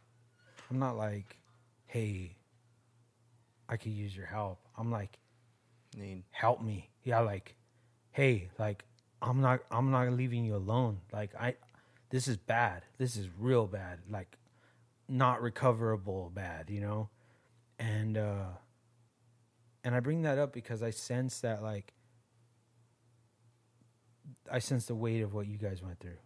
[0.69, 1.37] I'm not like
[1.85, 2.35] hey
[3.67, 4.59] I could use your help.
[4.77, 5.17] I'm like
[5.97, 6.89] need help me.
[7.03, 7.55] Yeah, like
[8.15, 8.85] hey, like
[9.21, 11.01] I'm not I'm not leaving you alone.
[11.11, 11.55] Like I
[12.09, 12.83] this is bad.
[12.97, 13.99] This is real bad.
[14.09, 14.37] Like
[15.09, 17.09] not recoverable bad, you know?
[17.77, 18.45] And uh
[19.83, 21.93] and I bring that up because I sense that like
[24.49, 26.17] I sense the weight of what you guys went through,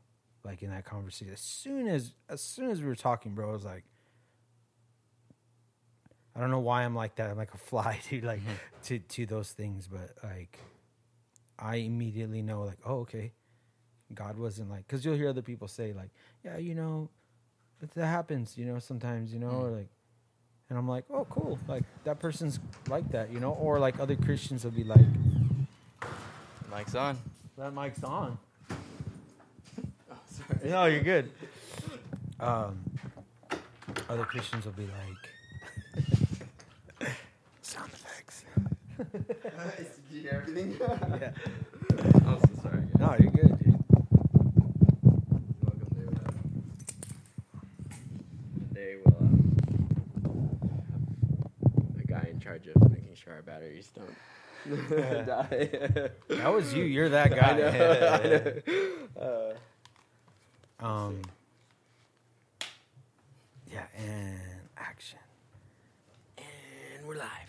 [0.44, 1.34] like in that conversation.
[1.34, 3.86] As soon as as soon as we were talking, bro, I was like,
[6.36, 7.32] I don't know why I'm like that.
[7.32, 8.26] I'm like a fly, dude.
[8.26, 8.42] Like
[8.84, 10.60] to to those things, but like
[11.60, 13.34] I immediately know, like, oh, okay,
[14.14, 16.10] God wasn't like, because you'll hear other people say, like,
[16.44, 17.10] yeah, you know,
[17.96, 19.90] that happens, you know, sometimes, you know, or like,
[20.70, 24.16] and I'm like, oh, cool, like that person's like that, you know, or like other
[24.16, 25.00] Christians will be like,
[26.72, 27.18] Mike's on.
[27.58, 28.38] that mic's on.
[30.12, 30.70] Oh, sorry.
[30.70, 31.32] No, you're good.
[32.40, 32.80] Um,
[34.10, 34.88] other Christians will be
[37.00, 37.12] like,
[37.62, 38.44] sound effects.
[39.12, 39.26] Did
[40.12, 40.78] you hear everything?
[40.80, 41.32] yeah.
[42.28, 42.82] I'm so sorry.
[42.82, 43.00] Guys.
[43.00, 43.80] No, you're good, dude.
[45.62, 46.32] Welcome to uh,
[48.70, 50.32] today we'll uh,
[51.98, 54.16] the guy in charge of making sure our batteries don't
[55.26, 55.70] die.
[56.30, 56.84] That was you.
[56.84, 57.54] You're that I guy.
[57.58, 57.68] know,
[59.20, 59.54] I know.
[60.82, 61.22] Uh, Um.
[63.72, 64.40] Yeah, and
[64.78, 65.20] action.
[66.38, 67.49] and we're live.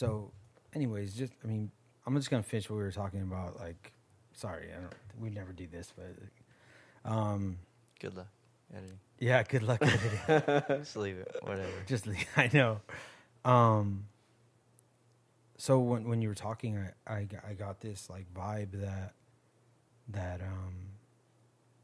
[0.00, 0.32] So,
[0.74, 1.70] anyways, just I mean,
[2.06, 3.60] I'm just gonna finish what we were talking about.
[3.60, 3.92] Like,
[4.32, 4.94] sorry, I don't.
[5.20, 7.58] We never do this, but um,
[8.00, 8.28] Good luck
[8.74, 8.98] editing.
[9.18, 9.42] yeah.
[9.42, 10.62] Good luck editing.
[10.82, 11.36] Just leave it.
[11.42, 11.68] Whatever.
[11.86, 12.80] just leave- I know.
[13.44, 14.06] Um.
[15.58, 19.12] So when when you were talking, I I got, I got this like vibe that
[20.08, 20.74] that um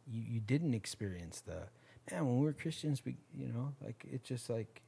[0.06, 1.68] you you didn't experience the
[2.10, 4.80] man when we were Christians we you know like it's just like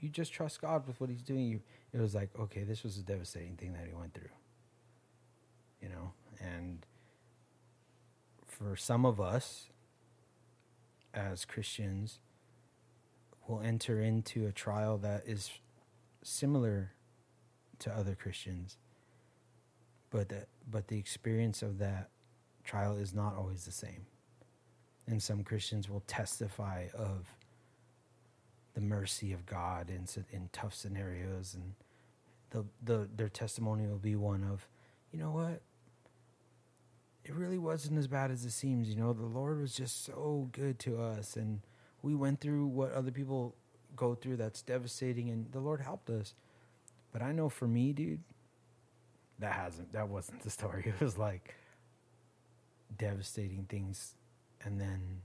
[0.00, 1.46] you just trust God with what He's doing.
[1.46, 1.60] You
[1.92, 4.28] it was like okay this was a devastating thing that He went through.
[5.80, 6.84] You know, and
[8.46, 9.66] for some of us
[11.14, 12.18] as Christians,
[13.46, 15.50] we'll enter into a trial that is
[16.22, 16.92] similar
[17.78, 18.76] to other Christians,
[20.10, 22.10] but that but the experience of that
[22.64, 24.06] trial is not always the same.
[25.06, 27.35] And some Christians will testify of
[28.76, 31.74] the mercy of God in in tough scenarios, and
[32.50, 34.68] the the their testimony will be one of,
[35.10, 35.62] you know what.
[37.24, 38.88] It really wasn't as bad as it seems.
[38.88, 41.60] You know, the Lord was just so good to us, and
[42.02, 43.56] we went through what other people
[43.96, 46.34] go through that's devastating and the lord helped us
[47.12, 48.20] but i know for me dude
[49.38, 51.54] that hasn't that wasn't the story it was like
[52.96, 54.14] devastating things
[54.64, 55.22] and then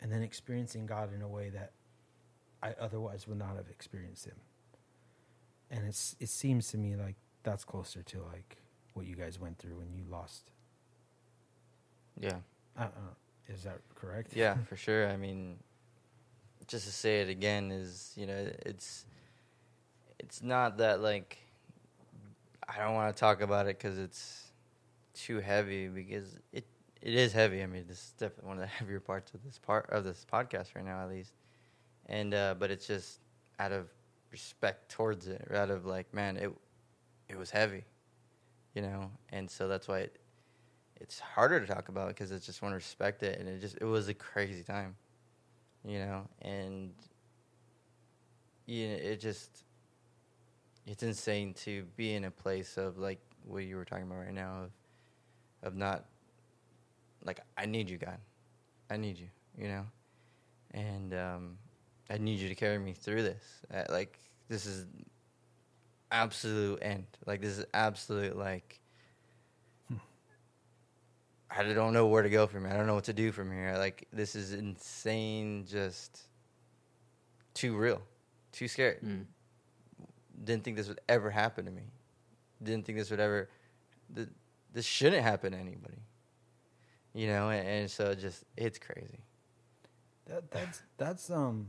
[0.00, 1.72] and then experiencing god in a way that
[2.62, 4.36] i otherwise would not have experienced him
[5.70, 8.56] and it's it seems to me like that's closer to like
[8.94, 10.50] what you guys went through when you lost
[12.20, 12.38] Yeah.
[12.78, 12.86] uh,
[13.48, 14.34] Is that correct?
[14.34, 15.08] Yeah, for sure.
[15.08, 15.58] I mean,
[16.66, 19.04] just to say it again is, you know, it's
[20.18, 21.38] it's not that like
[22.68, 24.50] I don't want to talk about it because it's
[25.14, 26.64] too heavy because it
[27.02, 27.62] it is heavy.
[27.62, 30.24] I mean, this is definitely one of the heavier parts of this part of this
[30.32, 31.32] podcast right now, at least.
[32.08, 33.20] And uh, but it's just
[33.58, 33.88] out of
[34.30, 36.50] respect towards it, out of like, man, it
[37.28, 37.84] it was heavy,
[38.74, 40.18] you know, and so that's why it,
[41.00, 43.76] it's harder to talk about because it's just want to respect it, and it just
[43.80, 44.94] it was a crazy time,
[45.84, 46.92] you know, and
[48.66, 49.64] you know, it just
[50.86, 54.34] it's insane to be in a place of like what you were talking about right
[54.34, 54.70] now of
[55.62, 56.04] of not
[57.24, 58.18] like I need you, God,
[58.90, 59.28] I need you,
[59.58, 59.86] you know,
[60.72, 61.58] and um,
[62.10, 63.42] I need you to carry me through this.
[63.72, 64.86] Uh, like this is
[66.10, 67.06] absolute end.
[67.26, 68.80] Like this is absolute like.
[71.48, 72.74] I don't know where to go from here.
[72.74, 73.76] I don't know what to do from here.
[73.78, 76.20] Like this is insane, just
[77.54, 78.02] too real,
[78.52, 78.98] too scary.
[79.02, 79.24] Mm.
[80.44, 81.84] Didn't think this would ever happen to me.
[82.62, 83.48] Didn't think this would ever.
[84.14, 84.28] Th-
[84.72, 86.02] this shouldn't happen to anybody.
[87.14, 89.20] You know, and, and so it just it's crazy.
[90.26, 91.68] That, that's that's um,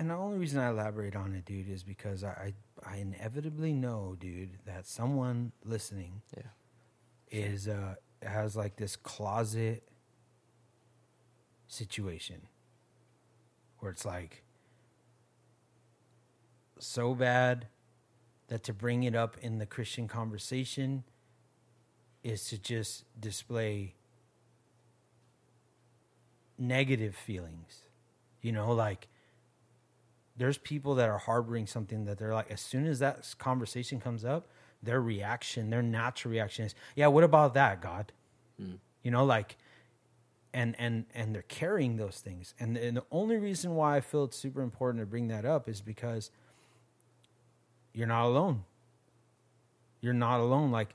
[0.00, 2.54] and the only reason I elaborate on it, dude, is because I
[2.86, 6.44] I, I inevitably know, dude, that someone listening Yeah.
[7.30, 9.82] is uh has like this closet
[11.68, 12.48] situation
[13.80, 14.44] where it's like
[16.78, 17.66] so bad
[18.48, 21.04] that to bring it up in the Christian conversation
[22.24, 23.94] is to just display
[26.58, 27.82] negative feelings.
[28.42, 29.08] You know, like
[30.36, 34.24] there's people that are harboring something that they're like, as soon as that conversation comes
[34.24, 34.48] up,
[34.82, 38.12] their reaction, their natural reaction is, yeah, what about that, God?
[38.60, 38.78] Mm.
[39.02, 39.56] You know, like,
[40.52, 42.54] and and and they're carrying those things.
[42.58, 45.68] And, and the only reason why I feel it's super important to bring that up
[45.68, 46.30] is because
[47.92, 48.64] you're not alone.
[50.00, 50.70] You're not alone.
[50.70, 50.94] Like,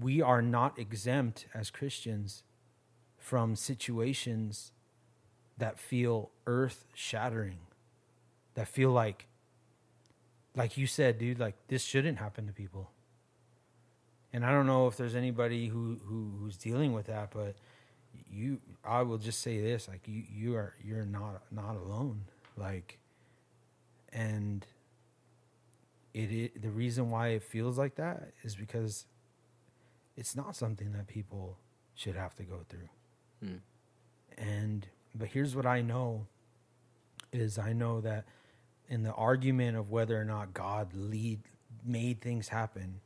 [0.00, 2.44] we are not exempt as Christians
[3.18, 4.72] from situations
[5.58, 7.58] that feel earth shattering,
[8.54, 9.26] that feel like,
[10.54, 12.90] like you said, dude, like this shouldn't happen to people.
[14.32, 17.54] And I don't know if there's anybody who, who who's dealing with that, but
[18.30, 22.24] you, I will just say this: like you, you are you're not not alone.
[22.56, 22.98] Like,
[24.12, 24.66] and
[26.14, 29.06] it, it the reason why it feels like that is because
[30.16, 31.58] it's not something that people
[31.94, 32.88] should have to go through.
[33.44, 33.60] Mm.
[34.38, 36.26] And but here's what I know
[37.32, 38.24] is I know that
[38.92, 41.40] in the argument of whether or not God lead
[41.82, 43.00] made things happen,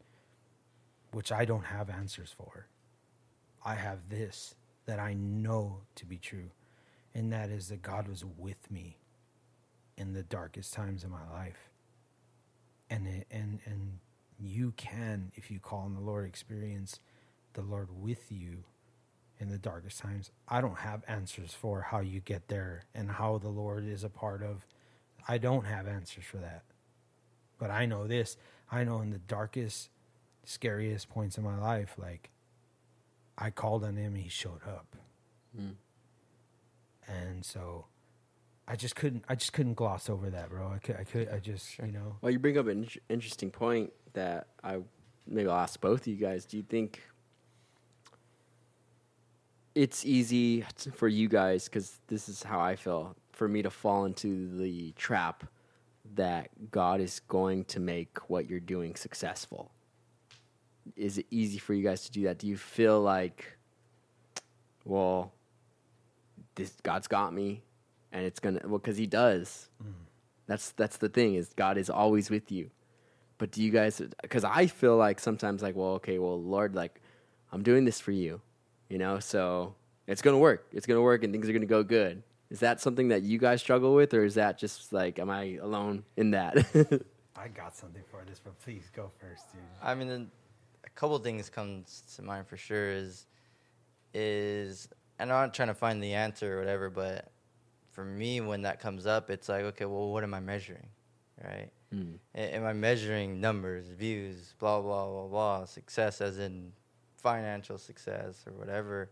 [1.12, 2.66] which I don't have answers for.
[3.64, 4.56] I have this
[4.86, 6.50] that I know to be true,
[7.14, 8.98] and that is that God was with me
[9.96, 11.70] in the darkest times of my life.
[12.90, 14.00] And it, and and
[14.40, 16.98] you can, if you call on the Lord, experience
[17.52, 18.64] the Lord with you
[19.38, 20.32] in the darkest times.
[20.48, 24.08] I don't have answers for how you get there and how the Lord is a
[24.08, 24.66] part of.
[25.28, 26.62] I don't have answers for that.
[27.58, 28.36] But I know this.
[28.70, 29.90] I know in the darkest,
[30.44, 32.30] scariest points of my life, like
[33.38, 34.96] I called on him he showed up.
[35.58, 35.74] Mm.
[37.08, 37.86] And so
[38.68, 40.68] I just couldn't I just couldn't gloss over that, bro.
[40.68, 42.16] I could I could I just, you know.
[42.20, 44.78] Well, you bring up an in- interesting point that I
[45.26, 46.44] maybe I'll ask both of you guys.
[46.44, 47.02] Do you think
[49.74, 50.64] it's easy
[50.94, 54.92] for you guys because this is how I feel for me to fall into the
[54.92, 55.44] trap
[56.14, 59.70] that God is going to make what you're doing successful?
[60.96, 62.38] Is it easy for you guys to do that?
[62.38, 63.58] Do you feel like,
[64.84, 65.32] well,
[66.54, 67.62] this God's got me,
[68.12, 69.68] and it's gonna well because He does.
[69.82, 69.92] Mm.
[70.46, 72.70] That's that's the thing is God is always with you.
[73.38, 74.00] But do you guys?
[74.22, 77.02] Because I feel like sometimes like, well, okay, well, Lord, like
[77.52, 78.40] I'm doing this for you,
[78.88, 79.74] you know, so
[80.06, 80.66] it's gonna work.
[80.72, 82.22] It's gonna work, and things are gonna go good.
[82.50, 85.58] Is that something that you guys struggle with, or is that just like, am I
[85.60, 86.56] alone in that?
[87.36, 89.62] I got something for this, but please go first, dude.
[89.82, 90.30] I mean,
[90.84, 92.90] a couple things comes to mind for sure.
[92.90, 93.26] Is
[94.14, 94.88] is
[95.18, 97.30] and I'm not trying to find the answer or whatever, but
[97.90, 100.88] for me, when that comes up, it's like, okay, well, what am I measuring,
[101.42, 101.70] right?
[101.94, 102.18] Mm.
[102.34, 106.72] Am I measuring numbers, views, blah blah blah blah, success as in
[107.16, 109.10] financial success or whatever,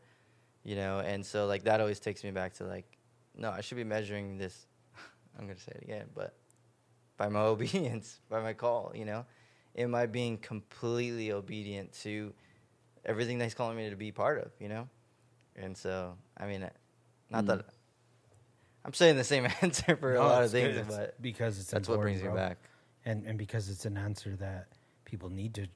[0.64, 1.00] you know?
[1.00, 2.93] And so like that always takes me back to like,
[3.36, 4.66] no, I should be measuring this.
[5.38, 6.34] I'm gonna say it again, but
[7.16, 9.24] by my obedience, by my call, you know,
[9.76, 12.32] am I being completely obedient to
[13.04, 14.88] everything that He's calling me to be part of, you know?
[15.56, 16.60] And so I mean,
[17.30, 17.46] not Mm.
[17.48, 17.66] that
[18.84, 20.74] I'm saying the same answer for a lot of it's good.
[20.74, 22.58] things, It's but because it's that's what brings important, me back.
[23.04, 24.68] and and because it's an answer that
[25.04, 25.66] people need to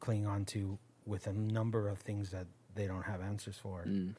[0.00, 3.84] cling on to with a number of things that they don't have answers for.
[3.86, 4.14] Mm.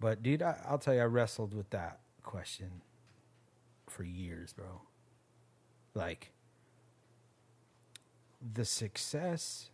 [0.00, 2.82] But dude, I, I'll tell you, I wrestled with that question
[3.88, 4.82] for years, bro.
[5.94, 6.30] Like
[8.54, 9.70] the success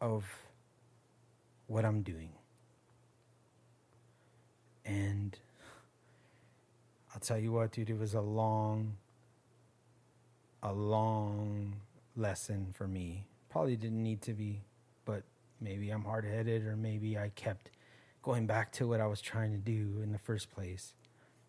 [0.00, 0.24] of
[1.66, 2.30] what I'm doing,
[4.84, 5.36] and
[7.12, 8.96] I'll tell you what, dude, it was a long,
[10.62, 11.74] a long
[12.16, 13.24] lesson for me.
[13.50, 14.60] Probably didn't need to be,
[15.04, 15.24] but
[15.60, 17.70] maybe I'm hard headed, or maybe I kept
[18.28, 20.92] going back to what I was trying to do in the first place.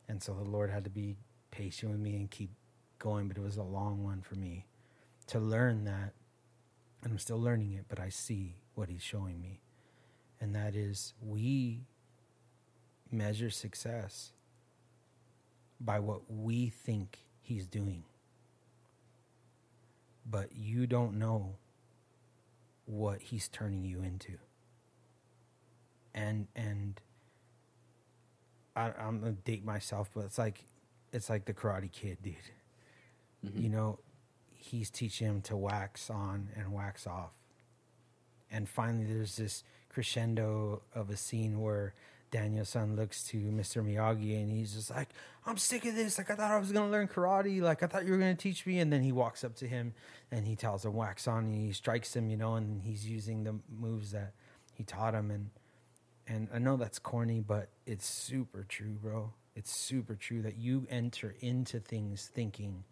[0.08, 1.18] And so the Lord had to be
[1.52, 2.52] patient with me and keep
[3.00, 4.66] going, but it was a long one for me
[5.28, 6.14] to learn that.
[7.04, 9.60] And I'm still learning it, but I see what He's showing me.
[10.40, 11.82] And that is, we
[13.12, 14.32] measure success
[15.82, 18.06] by what we think He's doing.
[20.26, 21.58] But you don't know
[22.86, 24.38] what He's turning you into
[26.14, 27.00] and and
[28.76, 30.64] I, I'm gonna date myself, but it's like
[31.12, 32.36] it's like the Karate Kid, dude.
[33.46, 33.62] Mhm.
[33.64, 34.00] You know,
[34.54, 37.32] he's teaching him to wax on and wax off,
[38.52, 41.94] and finally, there's this crescendo of a scene where
[42.32, 43.84] Daniel-san looks to Mr.
[43.84, 45.10] Miyagi and he's just like,
[45.48, 46.20] "I'm sick of this.
[46.20, 47.60] Like I thought I was gonna learn karate.
[47.60, 49.96] Like I thought you were gonna teach me." And then he walks up to him
[50.30, 53.46] and he tells him wax on, and he strikes him, you know, and he's using
[53.46, 54.34] the moves that
[54.74, 55.50] he taught him and
[56.30, 59.34] and I know that's corny, but it's super true, bro.
[59.56, 62.84] It's super true that you enter into things thinking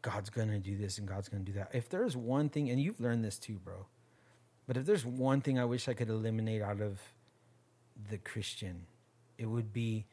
[0.00, 1.70] God's going to do this and God's going to do that.
[1.74, 3.86] If there's one thing, and you've learned this too, bro,
[4.66, 6.98] but if there's one thing I wish I could eliminate out of
[8.10, 8.86] the Christian,
[9.36, 10.06] it would be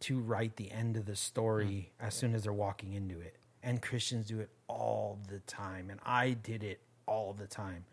[0.00, 2.06] to write the end of the story mm.
[2.06, 3.36] as soon as they're walking into it.
[3.62, 5.88] And Christians do it all the time.
[5.88, 7.84] And I did it all the time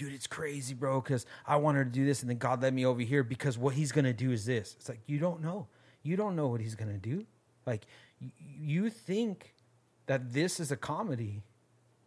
[0.00, 2.86] dude, it's crazy, bro, because I wanted to do this and then God led me
[2.86, 4.74] over here because what he's to do is this.
[4.78, 5.66] It's like, you don't know.
[6.02, 7.26] You don't know what he's to do.
[7.66, 7.84] Like,
[8.18, 9.54] y- you think
[10.06, 11.42] that this is a comedy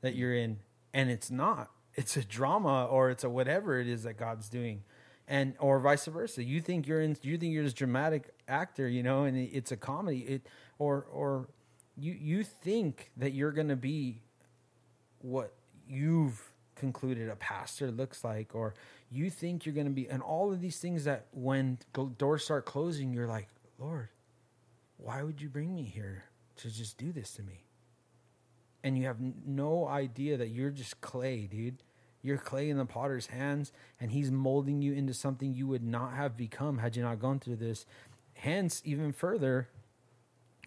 [0.01, 0.57] that you're in,
[0.91, 1.69] and it's not.
[1.93, 4.81] It's a drama or it's a whatever it is that God's doing.
[5.27, 6.43] And or vice versa.
[6.43, 9.77] You think you're in you think you're this dramatic actor, you know, and it's a
[9.77, 10.21] comedy.
[10.21, 10.47] It
[10.79, 11.47] or or
[11.95, 14.23] you you think that you're gonna be
[15.19, 15.53] what
[15.87, 16.52] you've
[16.83, 18.73] concluded a pastor looks like or
[19.09, 21.77] you think you're going to be and all of these things that when
[22.17, 23.47] doors start closing you're like
[23.79, 24.09] lord
[25.03, 26.23] why would you bring me here
[26.57, 27.65] to just do this to me?
[28.83, 31.83] And you have no idea that you're just clay dude.
[32.21, 36.13] You're clay in the potter's hands and he's molding you into something you would not
[36.13, 37.85] have become had you not gone through this.
[38.33, 39.67] Hence even further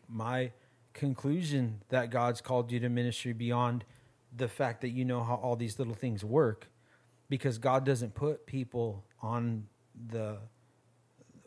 [0.09, 0.53] my
[0.93, 3.85] conclusion that god's called you to ministry beyond
[4.37, 6.69] the fact that you know how all these little things work
[7.29, 9.67] because God doesn't put people on
[10.09, 10.39] the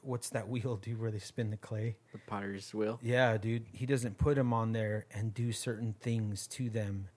[0.01, 1.97] what's that wheel do where they spin the clay?
[2.11, 2.99] The potter's wheel.
[3.01, 3.65] yeah dude.
[3.71, 7.09] He doesn't put them on there and do certain things to them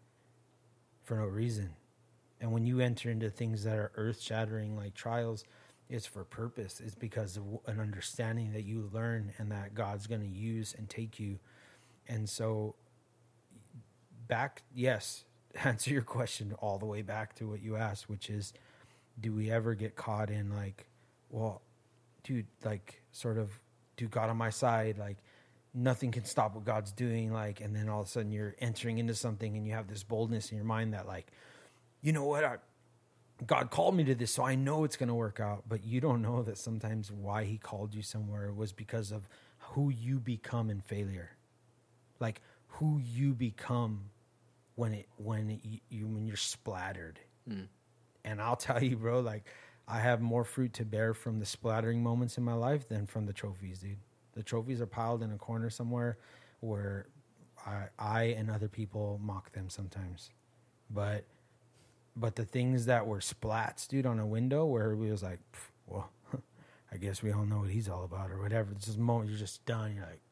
[1.03, 1.71] for no reason.
[2.41, 5.45] And when you enter into things that are earth shattering like trials
[5.89, 6.81] it's for purpose.
[6.83, 10.89] It's because of an understanding that you learn and that god's going to use and
[10.89, 11.39] take you.
[12.09, 12.77] And so
[14.27, 15.25] back yes
[15.65, 18.53] answer your question all the way back to what you asked which is
[19.21, 20.87] do we ever get caught in like
[21.31, 21.63] well
[22.25, 23.51] dude like sort of
[23.97, 25.19] do god on my side like
[25.75, 28.99] nothing can stop what god's doing like and then all of a sudden you're entering
[28.99, 31.27] into something and you have this boldness in your mind that like
[32.01, 32.57] you know what I,
[33.47, 36.01] god called me to this so i know it's going to work out but you
[36.01, 39.29] don't know that sometimes why he called you somewhere was because of
[39.73, 41.31] who you become in failure.
[42.21, 44.11] Like who you become
[44.83, 45.61] when it when it,
[45.91, 47.21] you, when you're splattered.
[47.49, 47.67] Mm.
[48.25, 49.45] and i'll tell you bro like
[49.89, 53.27] i have more fruit to bear from the splattering moments in my life than from
[53.27, 53.99] the trophies dude.
[54.35, 56.19] The trophies are piled in a corner somewhere
[56.61, 57.07] where
[57.65, 60.31] i i and other people mock them sometimes.
[60.91, 61.25] But
[62.17, 65.41] but the things that were splats dude on a window where we was like
[65.87, 66.11] well
[66.93, 68.73] i guess we all know what he's all about or whatever.
[68.73, 69.95] It's just moment you're just done.
[69.95, 70.23] You're like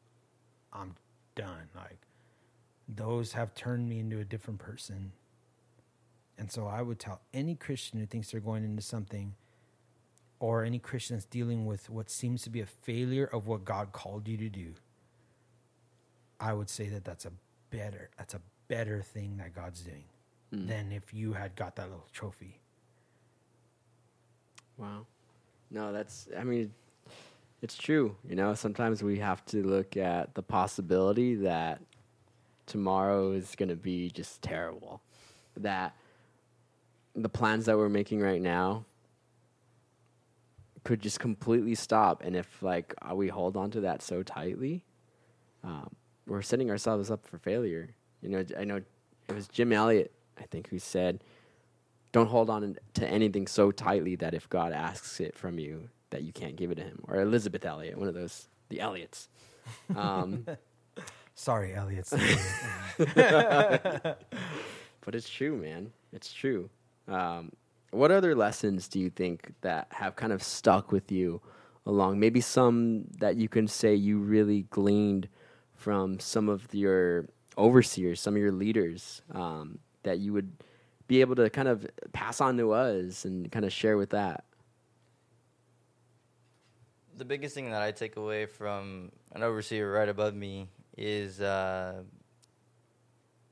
[0.73, 0.95] i'm
[1.35, 2.01] done like
[2.93, 5.13] those have turned me into a different person.
[6.37, 9.35] And so I would tell any Christian who thinks they're going into something,
[10.39, 13.91] or any Christian that's dealing with what seems to be a failure of what God
[13.91, 14.73] called you to do,
[16.39, 17.31] I would say that that's a
[17.69, 20.05] better that's a better thing that God's doing
[20.53, 20.67] Mm.
[20.67, 22.59] than if you had got that little trophy.
[24.77, 25.05] Wow.
[25.69, 26.27] No, that's.
[26.37, 26.73] I mean,
[27.61, 28.17] It's true.
[28.27, 31.79] You know, sometimes we have to look at the possibility that
[32.71, 35.01] tomorrow is going to be just terrible.
[35.57, 35.93] That
[37.13, 38.85] the plans that we're making right now
[40.85, 42.23] could just completely stop.
[42.23, 44.85] And if like uh, we hold on to that so tightly,
[45.65, 45.89] um,
[46.25, 47.89] we're setting ourselves up for failure.
[48.21, 48.77] You know, I know
[49.27, 51.21] it was Jim Elliot, I think, who said,
[52.13, 56.23] "Don't hold on to anything so tightly that if God asks it from you, that
[56.23, 59.27] you can't give it to Him." Or Elisabeth Elliot, one of those, the Elliots.
[59.93, 60.45] Um,
[61.35, 62.07] Sorry, Elliot.
[62.97, 64.17] but
[65.13, 65.91] it's true, man.
[66.13, 66.69] It's true.
[67.07, 67.51] Um,
[67.91, 71.41] what other lessons do you think that have kind of stuck with you
[71.85, 72.19] along?
[72.19, 75.27] Maybe some that you can say you really gleaned
[75.75, 77.27] from some of your
[77.57, 80.51] overseers, some of your leaders, um, that you would
[81.07, 84.45] be able to kind of pass on to us and kind of share with that.
[87.17, 92.03] The biggest thing that I take away from an overseer right above me is uh,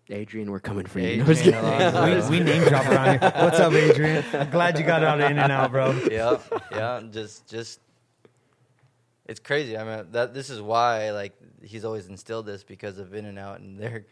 [0.09, 1.07] Adrian, we're coming for you.
[1.07, 1.59] Adrian No, I was kidding.
[1.59, 2.31] Alonso.
[2.31, 3.31] we, we name drop around here.
[3.35, 4.25] What's up, Adrian?
[4.33, 5.91] I'm glad you got out In-N-Out, bro.
[6.09, 6.39] yeah,
[6.71, 7.01] yeah.
[7.11, 7.79] Just, just,
[9.27, 9.77] it's crazy.
[9.77, 13.77] I mean, that this is why like he's always instilled this because of In-N-Out and
[13.77, 14.05] their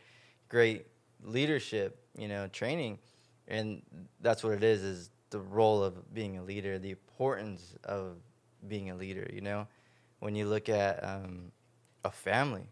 [0.49, 0.85] great
[1.23, 2.99] leadership, you know, training,
[3.47, 3.81] and
[4.21, 4.83] that's what it is.
[4.83, 8.17] Is the role of being a leader, the importance of
[8.67, 9.27] being a leader.
[9.33, 9.67] You know,
[10.19, 11.51] when you look at um,
[12.03, 12.69] a family,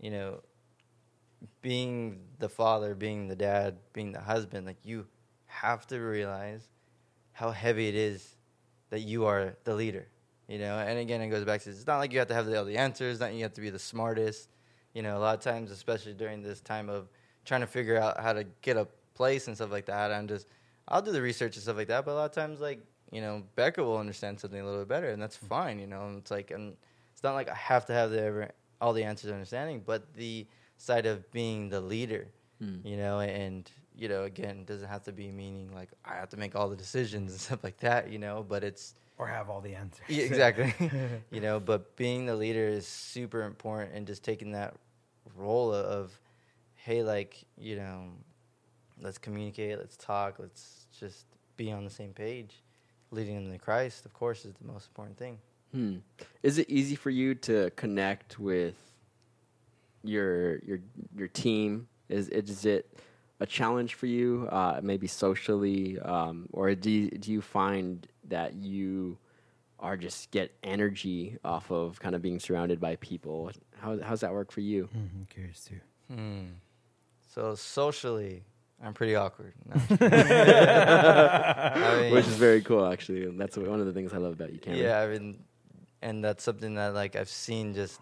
[0.00, 0.40] you know,
[1.62, 5.06] being the father, being the dad, being the husband, like you
[5.46, 6.68] have to realize
[7.32, 8.36] how heavy it is
[8.90, 10.06] that you are the leader.
[10.48, 12.52] You know, and again, it goes back to it's not like you have to have
[12.52, 14.48] all the answers, not you have to be the smartest.
[14.94, 17.08] You know, a lot of times, especially during this time of
[17.44, 20.48] trying to figure out how to get a place and stuff like that, I'm just
[20.88, 22.04] I'll do the research and stuff like that.
[22.04, 22.80] But a lot of times, like
[23.12, 25.48] you know, Becca will understand something a little bit better, and that's mm.
[25.48, 25.78] fine.
[25.78, 26.76] You know, and it's like, and
[27.12, 28.20] it's not like I have to have the
[28.80, 32.28] all the answers and understanding, but the side of being the leader,
[32.58, 32.76] hmm.
[32.84, 36.36] you know, and you know, again, doesn't have to be meaning like I have to
[36.36, 39.60] make all the decisions and stuff like that, you know, but it's Or have all
[39.60, 40.04] the answers.
[40.08, 40.74] yeah, exactly,
[41.30, 44.74] you know, but being the leader is super important, and just taking that
[45.36, 46.18] role of,
[46.76, 48.04] hey, like you know,
[49.02, 51.26] let's communicate, let's talk, let's just
[51.56, 52.62] be on the same page.
[53.12, 55.36] Leading them to Christ, of course, is the most important thing.
[55.72, 55.98] Hmm.
[56.42, 58.74] Is it easy for you to connect with
[60.02, 60.80] your your
[61.16, 61.88] your team?
[62.08, 62.98] Is is it
[63.40, 68.54] a challenge for you, uh, maybe socially, um, or do you, do you find that
[68.54, 69.16] you
[69.78, 73.50] are just get energy off of kind of being surrounded by people?
[73.78, 74.88] How how's that work for you?
[74.96, 75.80] Mm, I'm curious too.
[76.12, 76.44] Hmm.
[77.34, 78.42] So socially,
[78.82, 79.54] I'm pretty awkward.
[79.66, 79.76] No.
[80.00, 83.24] I mean, Which is very cool, actually.
[83.36, 84.82] That's one of the things I love about you, Cameron.
[84.82, 85.38] Yeah, I mean,
[86.02, 88.00] and that's something that like I've seen just,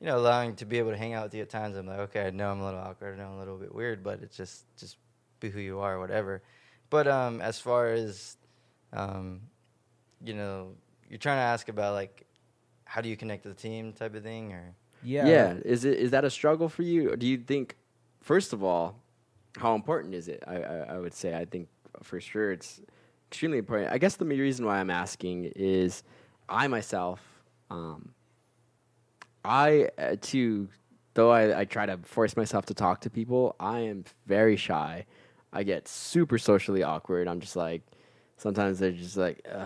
[0.00, 1.76] you know, allowing to be able to hang out with you at times.
[1.76, 3.74] I'm like, okay, I know I'm a little awkward, I know I'm a little bit
[3.74, 4.96] weird, but it's just just
[5.40, 6.42] be who you are, whatever.
[6.90, 8.36] But um, as far as,
[8.92, 9.42] um,
[10.24, 10.74] you know,
[11.08, 12.26] you're trying to ask about like,
[12.84, 15.26] how do you connect to the team type of thing, or Yeah.
[15.26, 15.54] yeah.
[15.64, 17.12] Is it is that a struggle for you?
[17.12, 17.76] Or do you think,
[18.20, 18.96] first of all,
[19.56, 20.42] how important is it?
[20.46, 21.68] I, I, I would say I think
[22.02, 22.80] for sure it's
[23.28, 23.92] extremely important.
[23.92, 26.02] I guess the main reason why I'm asking is
[26.48, 27.20] I myself,
[27.70, 28.14] um,
[29.44, 30.68] I uh, too,
[31.14, 35.06] though I, I try to force myself to talk to people, I am very shy.
[35.52, 37.26] I get super socially awkward.
[37.26, 37.82] I'm just like,
[38.36, 39.58] sometimes they're just like, uh,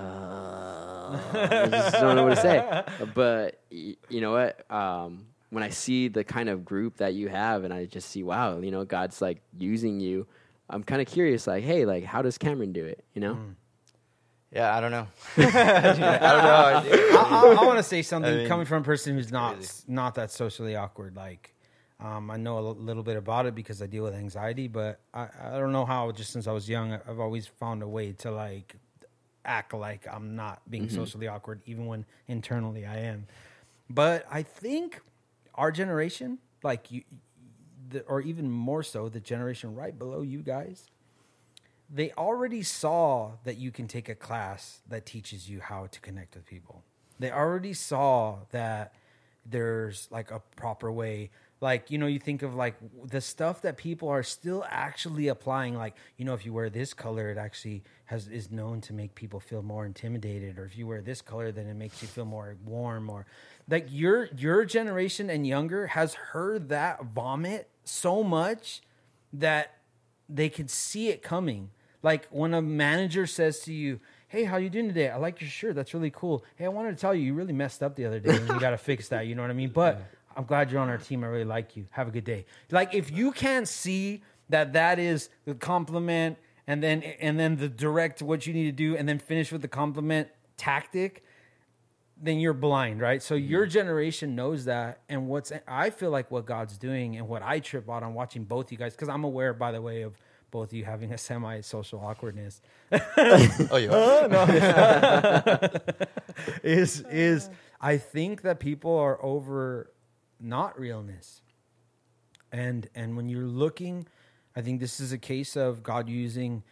[1.35, 2.83] I just don't know what to say.
[3.15, 4.71] But y- you know what?
[4.71, 8.23] Um, when I see the kind of group that you have, and I just see,
[8.23, 10.27] wow, you know, God's like using you.
[10.71, 13.05] I'm kind of curious, like, hey, like, how does Cameron do it?
[13.15, 13.39] You know?
[14.55, 15.09] Yeah, I don't know.
[15.37, 16.09] I don't know.
[16.09, 16.85] I.
[17.13, 19.57] I, I, want to say something I mean, coming from a person who's not
[19.89, 21.17] not that socially awkward.
[21.17, 21.55] Like,
[21.99, 25.29] um, I know a little bit about it because I deal with anxiety, but I,
[25.43, 26.13] I don't know how.
[26.13, 28.77] Just since I was young, I've always found a way to like
[29.45, 33.27] act like I'm not being socially awkward, even when internally I am.
[33.91, 35.01] But I think
[35.55, 37.03] our generation, like you,
[37.89, 40.91] the, or even more so, the generation right below you guys,
[41.95, 46.35] they already saw that you can take a class that teaches you how to connect
[46.35, 46.83] with people.
[47.21, 48.95] They already saw that
[49.47, 51.31] there's like a proper way.
[51.61, 52.75] Like, you know, you think of like
[53.07, 55.77] the stuff that people are still actually applying.
[55.77, 59.15] Like, you know, if you wear this color, it actually has is known to make
[59.15, 60.59] people feel more intimidated.
[60.59, 63.09] Or if you wear this color, then it makes you feel more warm.
[63.09, 63.25] Or
[63.71, 68.83] like your your generation and younger has heard that vomit so much
[69.33, 69.77] that
[70.29, 71.71] they can see it coming.
[72.05, 73.99] Like when a manager says to you,
[74.29, 75.09] hey, how you doing today?
[75.09, 75.75] I like your shirt.
[75.75, 76.45] That's really cool.
[76.57, 78.61] Hey, I wanted to tell you, you really messed up the other day, and you
[78.61, 79.27] got to fix that.
[79.27, 79.71] You know what I mean?
[79.71, 80.03] But
[80.37, 81.25] I'm glad you're on our team.
[81.25, 81.87] I really like you.
[81.93, 82.45] Have a good day.
[82.71, 86.37] Like if you can't see that that is the compliment,
[86.67, 89.63] and then and then the direct what you need to do, and then finish with
[89.63, 90.29] the compliment
[90.59, 91.25] tactic
[92.23, 93.21] then you're blind, right?
[93.21, 93.51] So mm-hmm.
[93.51, 97.59] your generation knows that, and what's I feel like what God's doing, and what I
[97.59, 100.15] trip out on watching both you guys, because I'm aware, by the way, of
[100.55, 102.63] both you having a semi-social awkwardness.
[103.73, 105.71] Oh, you are?
[106.63, 107.51] is is
[107.81, 109.91] I think that people are over
[110.39, 111.43] not realness,
[112.53, 114.07] and and when you're looking,
[114.55, 116.63] I think this is a case of God using.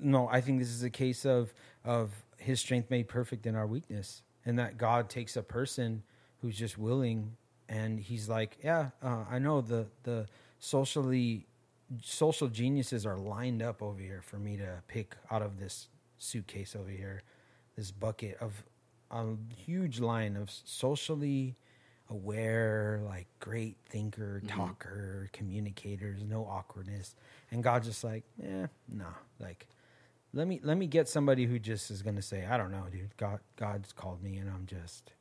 [0.00, 1.52] No, I think this is a case of
[1.84, 6.04] of His strength made perfect in our weakness and that God takes a person
[6.42, 7.36] who's just willing
[7.68, 10.26] and he's like, yeah, uh, I know the the
[10.58, 11.46] socially
[12.02, 16.74] social geniuses are lined up over here for me to pick out of this suitcase
[16.76, 17.22] over here,
[17.76, 18.64] this bucket of
[19.10, 19.24] a
[19.54, 21.56] huge line of socially
[22.10, 24.56] aware, like great thinker, mm-hmm.
[24.56, 27.14] talker, communicators, no awkwardness,
[27.50, 29.68] and God's just like, yeah, nah, like
[30.32, 33.16] let me let me get somebody who just is gonna say, I don't know, dude.
[33.16, 35.12] God God's called me, and I'm just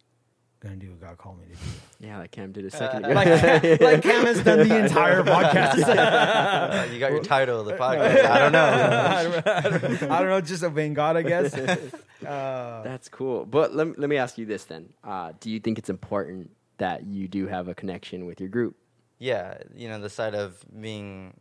[0.64, 2.08] gonna do what God called me to do.
[2.08, 3.14] Yeah, like Cam did a second ago.
[3.14, 5.84] like, like Cam has done the entire podcast.
[5.94, 8.26] Uh, you got your title of the podcast.
[8.26, 8.64] I don't know.
[8.66, 11.54] I, don't, I I don't know, just obeying God, I guess.
[11.56, 13.46] Uh, That's cool.
[13.46, 14.90] But let, let me ask you this then.
[15.04, 18.76] Uh, do you think it's important that you do have a connection with your group?
[19.20, 21.34] Yeah, you know, the side of being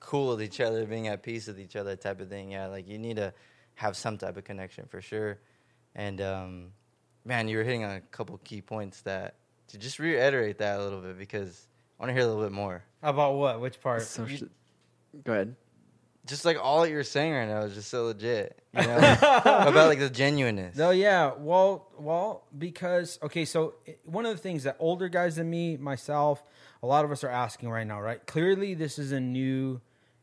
[0.00, 2.52] cool with each other, being at peace with each other type of thing.
[2.52, 3.34] Yeah, like you need to
[3.74, 5.38] have some type of connection for sure.
[5.94, 6.68] And um,
[7.24, 9.36] man, you were hitting on a couple key points that
[9.68, 11.66] to just reiterate that a little bit because
[11.98, 12.82] I want to hear a little bit more.
[13.02, 13.60] about what?
[13.60, 14.02] Which part?
[14.02, 14.48] Social-
[15.24, 15.56] Go ahead.
[16.24, 19.88] Just like all that you're saying right now is just so legit, you know, about
[19.88, 20.76] like the genuineness.
[20.76, 21.32] No, yeah.
[21.36, 25.76] Well, well, because okay, so eh, one of the things that older guys than me,
[25.76, 26.44] myself,
[26.80, 28.24] a lot of us are asking right now, right?
[28.24, 29.80] Clearly, this is a new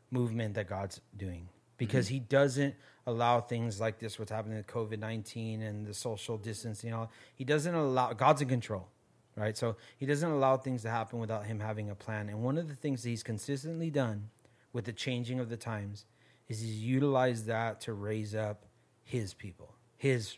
[0.10, 2.14] movement that God's doing because mm-hmm.
[2.16, 2.76] He doesn't
[3.10, 6.94] allow things like this, what's happening with COVID nineteen and the social distancing.
[6.94, 8.14] All He doesn't allow.
[8.14, 8.88] God's in control,
[9.36, 9.58] right?
[9.58, 12.30] So He doesn't allow things to happen without Him having a plan.
[12.30, 14.30] And one of the things that He's consistently done
[14.74, 16.06] with the changing of the times
[16.48, 18.66] is He's utilized that to raise up
[19.04, 20.38] His people, His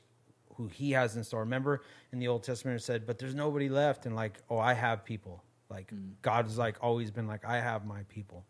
[0.55, 1.41] who He has in store.
[1.41, 4.73] Remember in the Old Testament it said, "But there's nobody left," and like, "Oh, I
[4.73, 6.13] have people." Like mm-hmm.
[6.21, 8.45] God's like always been like, "I have my people."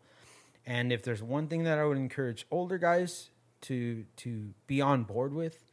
[0.64, 3.30] And if there's one thing that I would encourage older guys
[3.62, 5.64] to to be on board with,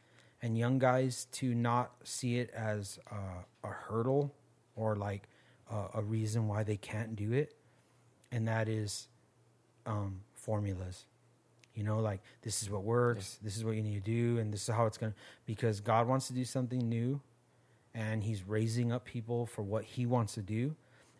[0.42, 4.34] and young guys to not see it as a, a hurdle
[4.74, 5.28] or like
[5.70, 7.54] a, a reason why they can't do it,
[8.32, 9.08] and that is
[9.86, 11.04] um, formulas.
[11.74, 14.52] You know, like this is what works, this is what you need to do, and
[14.52, 15.18] this is how it's going to.
[15.46, 17.20] Because God wants to do something new,
[17.94, 20.74] and He's raising up people for what He wants to do,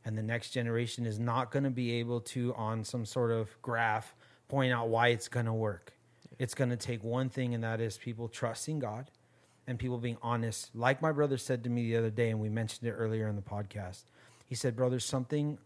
[0.04, 3.50] and the next generation is not going to be able to, on some sort of
[3.62, 4.14] graph,
[4.48, 5.92] point out why it's going to work.
[6.41, 9.11] It's going to take one thing, and that is people trusting God
[9.66, 10.74] and people being honest.
[10.74, 13.36] Like my brother said to me the other day, and we mentioned it earlier in
[13.36, 14.05] the podcast.
[14.47, 15.58] He said, Brother, something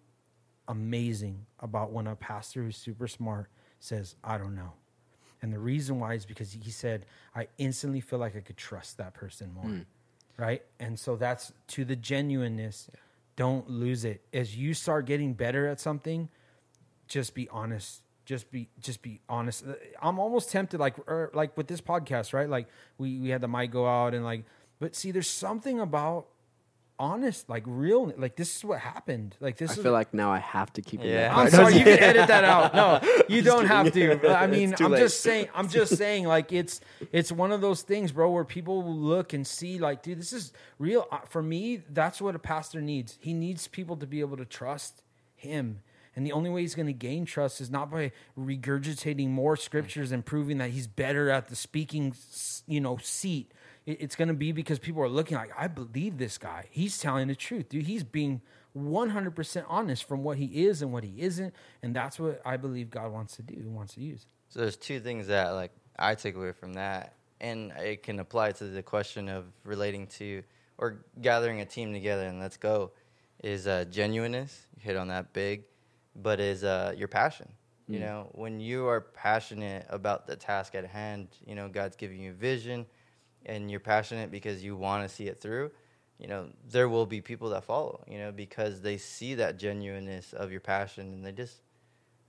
[0.66, 3.46] amazing about when a pastor who's super smart
[3.78, 4.72] says, I don't know.
[5.42, 7.06] And the reason why is because he said,
[7.36, 9.64] I instantly feel like I could trust that person more.
[9.64, 9.80] Hmm.
[10.36, 10.62] Right.
[10.80, 12.90] And so that's to the genuineness.
[13.36, 14.22] Don't lose it.
[14.32, 16.30] As you start getting better at something,
[17.06, 18.00] just be honest.
[18.24, 19.64] Just be just be honest.
[20.00, 22.48] I'm almost tempted, like er, like with this podcast, right?
[22.48, 22.68] Like
[22.98, 24.44] we we had the mic go out and like,
[24.80, 26.26] but see, there's something about
[26.98, 29.36] honest, like real, like this is what happened.
[29.40, 31.08] Like this I is feel like now I have to keep it.
[31.08, 31.36] Yeah.
[31.36, 32.74] I'm sorry, you can edit that out.
[32.74, 34.28] No, you don't have to.
[34.34, 35.00] I mean, I'm late.
[35.00, 35.48] just saying.
[35.54, 36.26] I'm just saying.
[36.26, 36.80] Like it's
[37.12, 40.52] it's one of those things, bro, where people look and see, like, dude, this is
[40.78, 41.06] real.
[41.10, 43.18] Uh, For me, that's what a pastor needs.
[43.20, 45.02] He needs people to be able to trust
[45.36, 45.80] him.
[46.16, 50.12] And the only way he's going to gain trust is not by regurgitating more scriptures
[50.12, 52.14] and proving that he's better at the speaking,
[52.66, 53.52] you know, seat.
[53.86, 56.66] It's going to be because people are looking like, I believe this guy.
[56.70, 57.86] He's telling the truth, dude.
[57.86, 58.40] He's being
[58.76, 61.54] 100% honest from what he is and what he isn't.
[61.82, 64.26] And that's what I believe God wants to do, wants to use.
[64.48, 68.52] So there's two things that like I take away from that, and it can apply
[68.52, 70.42] to the question of relating to
[70.78, 72.92] or gathering a team together and let's go.
[73.42, 75.64] Is uh, genuineness you hit on that big,
[76.16, 77.48] but is uh, your passion.
[77.86, 82.18] You know, when you are passionate about the task at hand, you know God's giving
[82.18, 82.86] you vision,
[83.44, 85.70] and you're passionate because you want to see it through.
[86.18, 88.02] You know, there will be people that follow.
[88.08, 91.60] You know, because they see that genuineness of your passion, and they just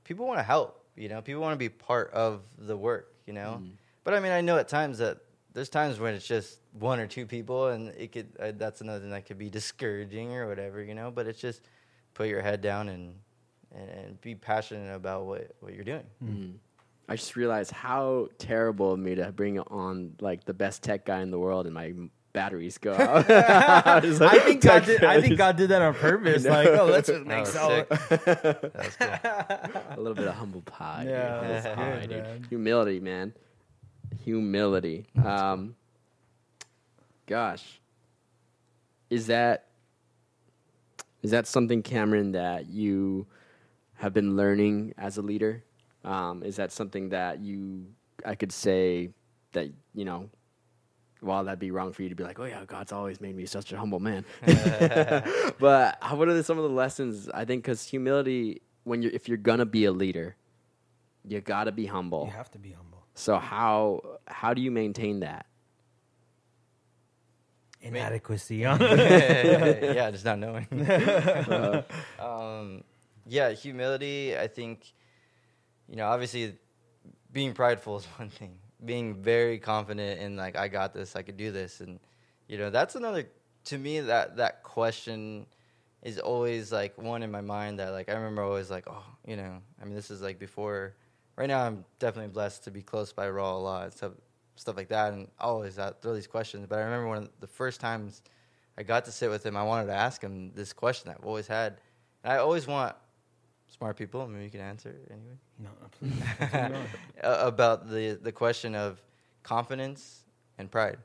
[0.04, 0.84] people want to help.
[0.98, 3.14] You know, people want to be part of the work.
[3.26, 3.62] You know,
[4.04, 5.20] But I mean, I know at times that
[5.54, 9.00] there's times when it's just one or two people, and it could uh, that's another
[9.00, 11.12] thing that could be discouraging or whatever, you know.
[11.12, 11.62] But it's just
[12.14, 13.16] put your head down and
[13.76, 16.04] and, and be passionate about what what you're doing.
[16.24, 16.54] Mm.
[17.08, 21.22] I just realized how terrible of me to bring on like the best tech guy
[21.22, 21.94] in the world and my
[22.34, 23.30] batteries go out.
[23.32, 25.04] I like, I think God did.
[25.04, 25.38] I think.
[25.38, 26.44] God did that on purpose.
[26.46, 27.70] Like, oh, let's just That make was so.
[27.70, 27.90] sick.
[28.74, 29.82] That's cool.
[29.92, 31.04] a little bit of humble pie.
[31.04, 31.12] dude.
[31.12, 32.24] Yeah, Humble that's pie, good, dude.
[32.24, 32.46] man.
[32.50, 33.34] Humility, man.
[34.24, 35.06] Humility.
[35.24, 35.76] Um,
[37.28, 37.80] gosh,
[39.10, 39.68] is that
[41.22, 43.28] is that something, Cameron, that you
[43.96, 45.64] have been learning as a leader?
[46.04, 47.88] Um, is that something that you
[48.26, 49.10] I could say
[49.54, 50.30] that you know?
[51.22, 53.46] While that'd be wrong for you to be like, oh yeah, God's always made me
[53.48, 54.26] such a humble man.
[55.60, 57.30] but how- what are some of the lessons?
[57.30, 60.36] I think because humility, when you're if you're gonna be a leader,
[61.24, 62.26] you gotta be humble.
[62.26, 63.06] You have to be humble.
[63.16, 65.48] So how how do you maintain that?
[67.82, 68.64] Inadequacy.
[68.64, 68.78] Huh?
[68.82, 70.68] yeah, just not knowing.
[72.20, 72.84] um,
[73.28, 74.38] yeah, humility.
[74.38, 74.94] I think,
[75.88, 76.58] you know, obviously,
[77.32, 78.58] being prideful is one thing.
[78.84, 82.00] Being very confident in like I got this, I could do this, and
[82.48, 83.28] you know that's another.
[83.66, 85.48] To me, that that question
[86.04, 89.38] is always like one in my mind that like I remember always like oh you
[89.38, 90.96] know I mean this is like before.
[91.36, 94.14] Right now, I'm definitely blessed to be close by Raul a lot stuff
[94.56, 96.68] stuff like that, and always I throw these questions.
[96.68, 98.22] But I remember one of the first times
[98.78, 101.48] I got to sit with him, I wanted to ask him this question I've always
[101.48, 101.78] had.
[102.24, 102.96] And I always want
[103.78, 104.28] smart people.
[104.28, 105.38] Maybe you can answer it anyway.
[105.60, 105.70] no,
[106.00, 106.14] please.
[106.40, 106.76] Keep going.
[107.24, 109.02] Uh, about the the question of
[109.44, 110.24] confidence
[110.58, 110.98] and pride.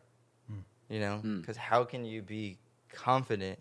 [0.48, 0.60] Hmm.
[0.88, 1.40] You know, Mm.
[1.40, 2.58] because how can you be
[2.92, 3.58] confident?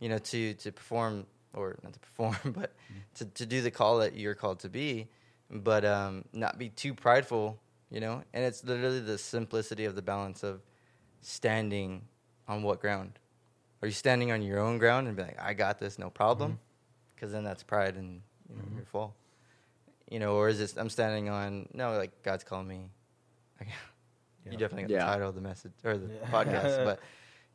[0.00, 2.72] You know, to to perform or not to perform, but
[3.16, 5.08] to to do the call that you're called to be,
[5.50, 7.58] but um, not be too prideful.
[7.90, 10.62] You know, and it's literally the simplicity of the balance of
[11.20, 12.02] standing
[12.48, 13.18] on what ground.
[13.82, 16.58] Are you standing on your own ground and be like, I got this, no problem?
[17.14, 19.14] Because then that's pride and you know your fall.
[20.10, 22.80] You know, or is it I'm standing on no, like God's calling me.
[23.60, 23.68] Like,
[24.44, 24.52] Yeah.
[24.52, 25.04] You definitely got Yeah.
[25.06, 26.30] the title of the message or the Yeah.
[26.30, 27.00] podcast, but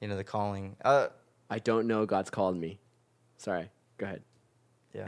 [0.02, 0.76] you know the calling.
[0.84, 1.08] Uh,
[1.50, 2.80] I don't know God's called me.
[3.38, 3.70] Sorry.
[3.98, 4.24] Go ahead.
[4.94, 5.08] yeah.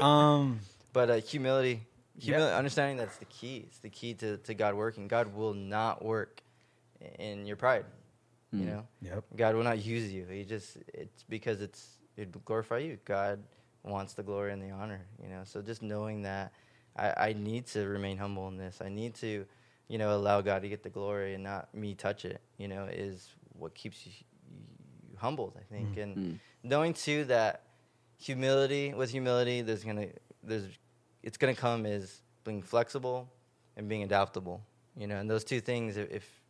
[0.02, 0.60] um,
[0.92, 1.82] But uh, humility,
[2.16, 2.24] Yeah.
[2.24, 3.64] humility, understanding that's the key.
[3.66, 5.08] It's the key to, to God working.
[5.08, 6.42] God will not work
[7.18, 7.84] in your pride.
[8.52, 8.66] You Mm.
[8.66, 9.24] know, yep.
[9.36, 10.24] God will not use you.
[10.26, 12.98] He just it's because it's it glorify you.
[13.04, 13.38] God
[13.82, 15.06] wants the glory and the honor.
[15.22, 16.52] You know, so just knowing that
[16.96, 18.80] I, I need to remain humble in this.
[18.84, 19.46] I need to,
[19.88, 22.40] you know, allow God to get the glory and not me touch it.
[22.58, 23.28] You know, is
[23.58, 24.12] what keeps you,
[25.10, 25.56] you humbled.
[25.58, 26.38] I think, and Mm.
[26.62, 27.62] knowing too that
[28.18, 30.08] humility with humility, there's gonna
[30.42, 30.66] there's
[31.22, 33.28] it's gonna come is being flexible
[33.76, 34.62] and being adaptable.
[34.96, 36.40] You know, and those two things, if if,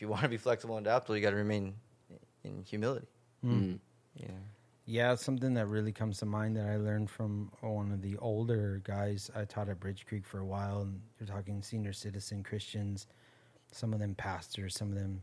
[0.00, 1.74] you want to be flexible and adaptable, you got to remain
[2.44, 3.06] in humility.
[3.44, 3.78] Mm.
[4.16, 4.34] You know.
[4.84, 8.80] Yeah, something that really comes to mind that I learned from one of the older
[8.84, 13.06] guys I taught at Bridge Creek for a while, and you're talking senior citizen Christians,
[13.72, 15.22] some of them pastors, some of them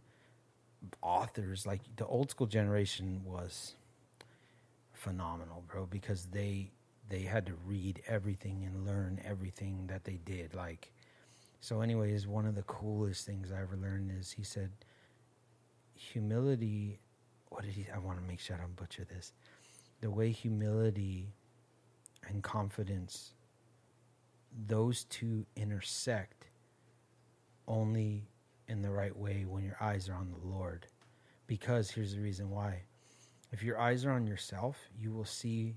[1.01, 1.65] authors.
[1.65, 3.75] Like the old school generation was
[4.93, 6.71] phenomenal, bro, because they
[7.09, 10.53] they had to read everything and learn everything that they did.
[10.53, 10.91] Like,
[11.61, 14.71] so, anyways, one of the coolest things I ever learned is he said,
[15.95, 16.99] humility.
[17.49, 17.87] What did he?
[17.93, 19.33] I want to make sure I don't butcher this.
[20.01, 21.33] The way humility
[22.27, 23.33] and confidence,
[24.67, 26.49] those two intersect
[27.67, 28.29] only
[28.67, 30.87] in the right way when your eyes are on the Lord.
[31.47, 32.83] Because here's the reason why.
[33.51, 35.75] If your eyes are on yourself, you will see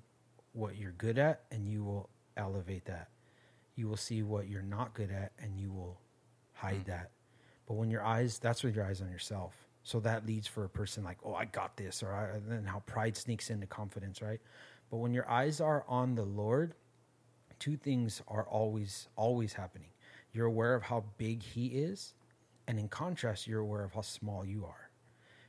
[0.53, 3.09] what you're good at and you will elevate that.
[3.75, 5.99] You will see what you're not good at and you will
[6.53, 6.91] hide hmm.
[6.91, 7.11] that.
[7.67, 9.55] But when your eyes, that's with your eyes on yourself.
[9.85, 12.65] So that leads for a person like, oh, I got this, or I, and then
[12.65, 14.41] how pride sneaks into confidence, right?
[14.91, 16.75] But when your eyes are on the Lord,
[17.59, 19.89] two things are always, always happening.
[20.33, 22.15] You're aware of how big He is,
[22.69, 24.91] and in contrast, you're aware of how small you are.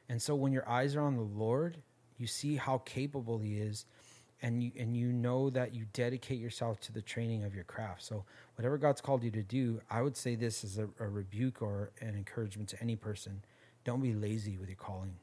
[0.09, 1.77] And so when your eyes are on the Lord,
[2.17, 3.85] you see how capable He is,
[4.41, 8.03] and you and you know that you dedicate yourself to the training of your craft.
[8.03, 11.61] So whatever God's called you to do, I would say this is a, a rebuke
[11.61, 13.43] or an encouragement to any person:
[13.83, 15.15] don't be lazy with your calling.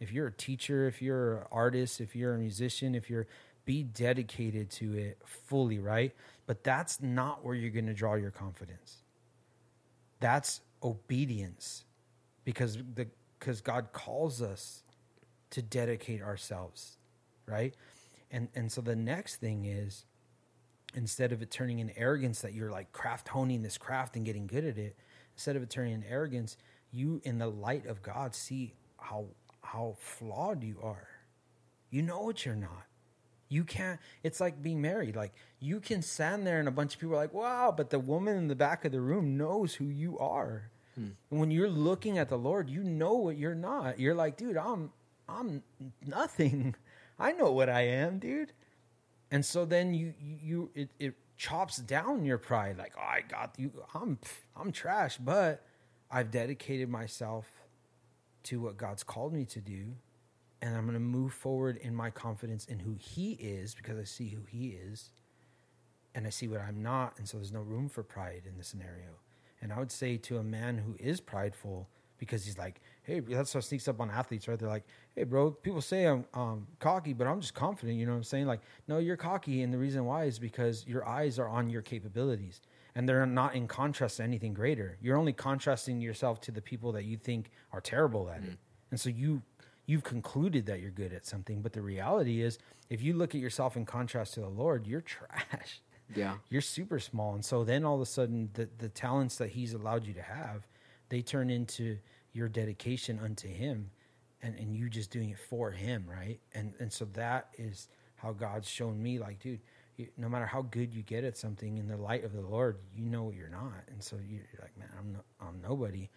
[0.00, 3.26] If you're a teacher, if you're an artist, if you're a musician, if you're
[3.64, 6.12] be dedicated to it fully, right?
[6.46, 8.98] But that's not where you're going to draw your confidence.
[10.20, 11.84] That's obedience
[12.44, 13.06] because the
[13.38, 14.82] because God calls us
[15.50, 16.98] to dedicate ourselves,
[17.46, 17.74] right?
[18.30, 20.04] And and so the next thing is
[20.94, 24.46] instead of it turning in arrogance that you're like craft honing this craft and getting
[24.46, 24.96] good at it,
[25.34, 26.56] instead of it turning in arrogance,
[26.94, 29.26] you in the light of God see how
[29.62, 31.08] how flawed you are.
[31.90, 32.86] You know what you're not.
[33.48, 35.16] You can't it's like being married.
[35.16, 37.98] Like you can stand there and a bunch of people are like, wow, but the
[37.98, 40.70] woman in the back of the room knows who you are.
[40.94, 41.10] Hmm.
[41.30, 43.98] And when you're looking at the Lord, you know what you're not.
[43.98, 44.92] You're like, dude, I'm
[45.28, 45.62] I'm
[46.06, 46.74] nothing.
[47.18, 48.52] I know what I am, dude.
[49.30, 52.78] And so then you you, you it, it chops down your pride.
[52.78, 53.72] Like, oh, I got you.
[53.94, 54.18] I'm
[54.56, 55.64] I'm trash, but
[56.10, 57.46] I've dedicated myself
[58.44, 59.94] to what God's called me to do,
[60.62, 64.04] and I'm going to move forward in my confidence in who He is because I
[64.04, 65.10] see who He is,
[66.14, 68.64] and I see what I'm not, and so there's no room for pride in the
[68.64, 69.18] scenario.
[69.60, 73.54] And I would say to a man who is prideful because he's like, hey, that's
[73.54, 74.58] what sneaks up on athletes, right?
[74.58, 77.98] They're like, hey, bro, people say I'm um, cocky, but I'm just confident.
[77.98, 78.46] You know what I'm saying?
[78.46, 81.82] Like, no, you're cocky, and the reason why is because your eyes are on your
[81.82, 82.60] capabilities,
[82.94, 84.96] and they're not in contrast to anything greater.
[85.00, 88.54] You're only contrasting yourself to the people that you think are terrible at it, mm-hmm.
[88.90, 89.42] and so you
[89.86, 91.60] you've concluded that you're good at something.
[91.60, 92.58] But the reality is,
[92.88, 95.80] if you look at yourself in contrast to the Lord, you're trash
[96.14, 96.36] Yeah.
[96.50, 99.72] you're super small and so then all of a sudden the, the talents that he's
[99.72, 100.66] allowed you to have
[101.08, 101.96] they turn into
[102.32, 103.90] your dedication unto him
[104.42, 108.32] and, and you just doing it for him right and and so that is how
[108.32, 109.60] god's shown me like dude
[110.16, 113.08] no matter how good you get at something in the light of the lord you
[113.08, 116.08] know you're not and so you're like man i'm, no, I'm nobody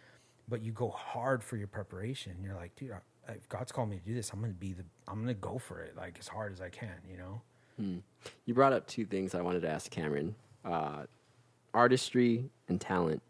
[0.49, 3.97] but you go hard for your preparation you're like dude I, if god's called me
[3.97, 6.53] to do this i'm gonna be the i'm gonna go for it like as hard
[6.53, 7.41] as i can you know
[7.77, 7.97] Hmm.
[8.45, 10.35] You brought up two things I wanted to ask Cameron
[10.65, 11.03] uh,
[11.73, 13.21] artistry and talent.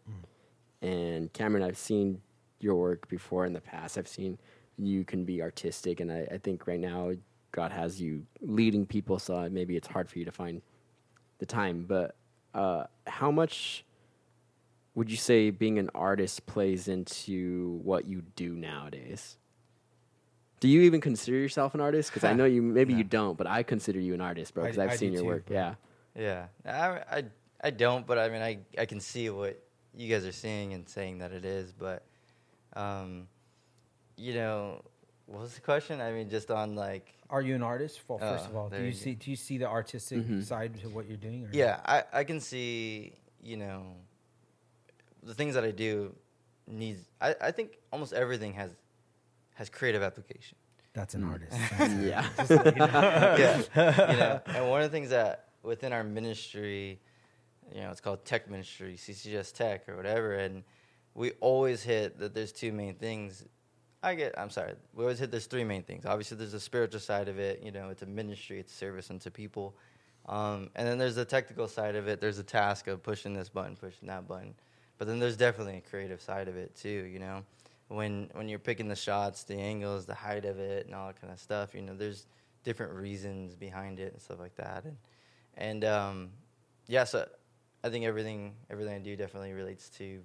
[0.80, 2.20] And Cameron, I've seen
[2.60, 3.98] your work before in the past.
[3.98, 4.38] I've seen
[4.76, 7.12] you can be artistic, and I, I think right now
[7.52, 10.62] God has you leading people, so maybe it's hard for you to find
[11.38, 11.84] the time.
[11.88, 12.14] But
[12.54, 13.84] uh, how much
[14.94, 19.36] would you say being an artist plays into what you do nowadays?
[20.60, 22.10] Do you even consider yourself an artist?
[22.10, 24.64] Because I know you maybe you don't, but I consider you an artist, bro.
[24.64, 25.46] Because I've I seen your too, work.
[25.46, 25.56] bro.
[25.56, 25.74] Yeah.
[26.18, 26.88] Yeah, I,
[27.18, 27.24] I,
[27.62, 29.62] I don't, but I mean, I, I can see what
[29.96, 32.02] you guys are seeing and saying that it is, but,
[32.74, 33.28] um,
[34.16, 34.82] you know,
[35.28, 36.00] what was the question?
[36.00, 38.00] I mean, just on like, Are you an artist?
[38.08, 40.42] Well, first Oh, of all, do you you see do you see the artistic Mhm.
[40.42, 41.44] side to what you're doing?
[41.44, 43.94] Or yeah, I, I can see, you know,
[45.22, 46.14] the things that I do
[46.66, 47.00] needs.
[47.20, 48.70] I, I think almost everything has
[49.54, 50.56] has creative application.
[50.94, 51.32] that's an Mm.
[51.32, 51.58] artist.
[52.10, 52.26] yeah.
[53.76, 56.98] yeah, you know, and one of the things that within our ministry,
[57.74, 60.64] you know, it's called Tech Ministry, CCGS Tech or whatever, and
[61.14, 63.44] we always hit that there's two main things.
[64.02, 66.06] I get, I'm sorry, we always hit there's three main things.
[66.06, 67.62] Obviously, there's the spiritual side of it.
[67.62, 69.74] You know, it's a ministry, it's service unto people,
[70.26, 72.20] um, and then there's the technical side of it.
[72.20, 74.54] There's a task of pushing this button, pushing that button,
[74.98, 77.08] but then there's definitely a creative side of it too.
[77.12, 77.44] You know,
[77.88, 81.20] when when you're picking the shots, the angles, the height of it, and all that
[81.20, 81.74] kind of stuff.
[81.74, 82.26] You know, there's
[82.62, 84.84] different reasons behind it and stuff like that.
[84.84, 84.96] And
[85.56, 86.30] and um,
[86.86, 87.26] yeah, so
[87.82, 90.20] I think everything everything I do definitely relates to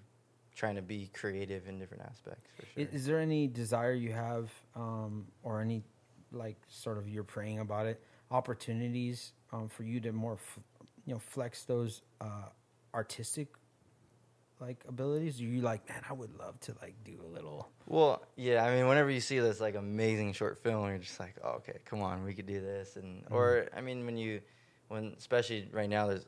[0.55, 2.87] trying to be creative in different aspects for sure.
[2.91, 5.83] Is there any desire you have, um, or any
[6.31, 8.01] like sort of you're praying about it,
[8.31, 10.59] opportunities um, for you to more, f-
[11.05, 12.49] you know, flex those uh,
[12.93, 13.49] artistic
[14.59, 15.39] like abilities?
[15.41, 17.69] Are you like, man, I would love to like do a little.
[17.85, 21.35] Well, yeah, I mean, whenever you see this like amazing short film, you're just like,
[21.43, 24.41] oh, okay, come on, we could do this, and or I mean, when you,
[24.87, 26.25] when especially right now, there's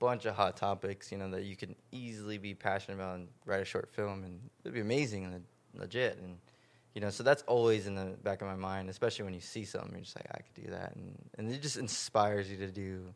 [0.00, 3.60] bunch of hot topics, you know, that you can easily be passionate about and write
[3.60, 5.44] a short film, and it'd be amazing and
[5.74, 6.38] legit, and
[6.94, 9.64] you know, so that's always in the back of my mind, especially when you see
[9.64, 12.66] something, you're just like, I could do that, and and it just inspires you to
[12.72, 13.14] do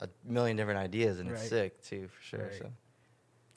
[0.00, 1.38] a million different ideas, and Right.
[1.40, 2.46] it's sick too, for sure.
[2.46, 2.54] Right.
[2.58, 2.72] So.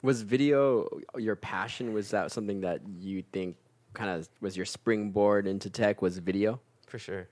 [0.02, 0.86] Was video
[1.16, 1.94] your passion?
[1.94, 3.56] Was that something that you think
[3.94, 6.02] kind of was your springboard into tech?
[6.02, 6.60] Was video?
[6.86, 7.26] For sure.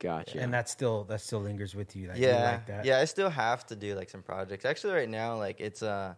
[0.00, 0.40] Gotcha.
[0.40, 2.08] And that still that still lingers with you.
[2.08, 2.84] Like, you yeah, like that.
[2.86, 2.98] yeah.
[2.98, 4.64] I still have to do like some projects.
[4.64, 6.14] Actually, right now, like it's uh,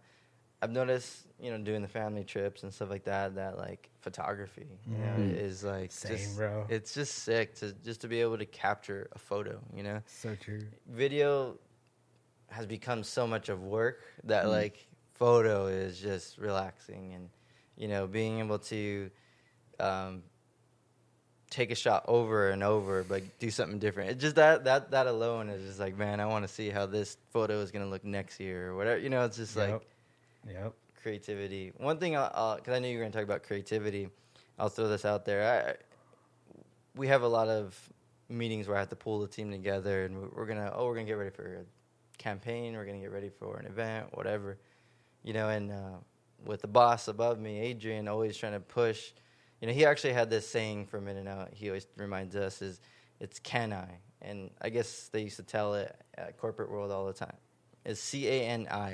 [0.63, 3.35] I've noticed you know doing the family trips and stuff like that.
[3.35, 5.37] That like photography, you know, Mm.
[5.37, 6.65] is like Same, just, bro.
[6.69, 9.61] It's just sick to just to be able to capture a photo.
[9.75, 10.61] You know, So true.
[10.89, 11.59] video
[12.51, 14.51] has become so much of work that Mm.
[14.51, 17.29] like photo is just relaxing and
[17.77, 19.11] you know being able to
[19.81, 20.23] um,
[21.53, 25.07] take a shot over and over but do something different it just that that that
[25.07, 27.91] alone is just like man i want to see how this photo is going to
[27.91, 29.83] look next year or whatever you know it's just like Yep.
[30.49, 30.73] Yep.
[31.03, 31.73] creativity.
[31.77, 34.09] One thing, because I knew you were going to talk about creativity,
[34.59, 35.77] I'll throw this out there.
[35.79, 36.55] I,
[36.97, 37.79] we have a lot of
[38.29, 40.95] meetings where I have to pull the team together, and we're- we're gonna oh we're
[40.95, 42.75] gonna get ready for a campaign.
[42.75, 44.59] We're gonna get ready for an event, whatever,
[45.23, 45.49] you know.
[45.49, 45.99] And uh,
[46.45, 49.13] with the boss above me, Adrian, always trying to push.
[49.63, 51.51] You know, he actually had this saying from In-N-Out.
[51.55, 52.81] He always reminds us is,
[53.21, 57.07] "It's can I," and I guess they used to tell it at corporate world all
[57.07, 57.37] the time.
[57.85, 58.91] It's C A N I,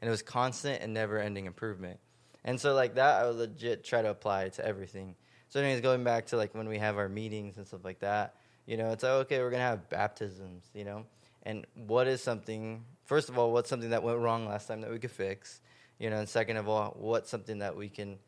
[0.00, 2.00] and it was constant and never-ending improvement.
[2.44, 5.14] And so like that, I would legit try to apply to everything.
[5.50, 8.34] So anyways, going back to like when we have our meetings and stuff like that,
[8.66, 11.06] you know, it's like okay, we're gonna have baptisms, you know,
[11.44, 12.84] and what is something?
[13.04, 15.60] First of all, what's something that went wrong last time that we could fix,
[16.00, 18.18] you know, and second of all, what's something that we can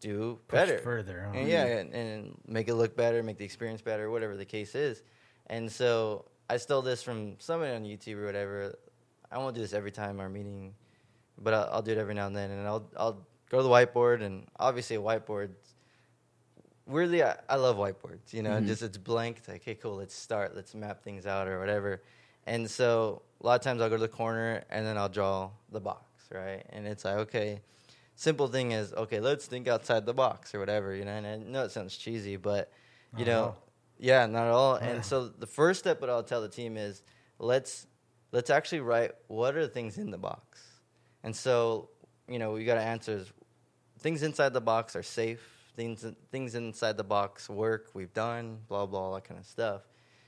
[0.00, 4.10] do better, further, and yeah, and, and make it look better, make the experience better,
[4.10, 5.02] whatever the case is.
[5.46, 8.74] And so I stole this from somebody on YouTube or whatever.
[9.32, 10.74] I won't do this every time our meeting,
[11.38, 13.68] but I'll, I'll do it every now and then, and I'll I'll go to the
[13.68, 15.50] whiteboard, and obviously a whiteboard.
[16.86, 18.32] Weirdly, I, I love whiteboards.
[18.32, 18.66] You know, Mhm.
[18.66, 19.38] just it's blank.
[19.38, 19.96] It's like, okay, cool.
[19.96, 20.54] Let's start.
[20.54, 22.02] Let's map things out or whatever.
[22.46, 25.50] And so a lot of times I'll go to the corner and then I'll draw
[25.72, 26.62] the box, right?
[26.70, 27.62] And it's like, okay,
[28.16, 31.12] simple thing is, okay, let's think outside the box or whatever, you know.
[31.12, 32.72] And I know it sounds cheesy, but
[33.16, 33.56] you at know,
[33.98, 34.78] yeah, not at all.
[34.80, 34.88] Yeah.
[34.88, 37.02] And so the first step that I'll tell the team is
[37.38, 37.86] let's
[38.32, 40.62] let's actually write what are the things in the box.
[41.22, 41.90] And so,
[42.28, 43.32] you know, we got to answer is
[43.98, 45.50] things inside the box are safe.
[45.76, 47.90] Things things inside the box work.
[47.94, 49.82] We've done blah blah all that kind of stuff.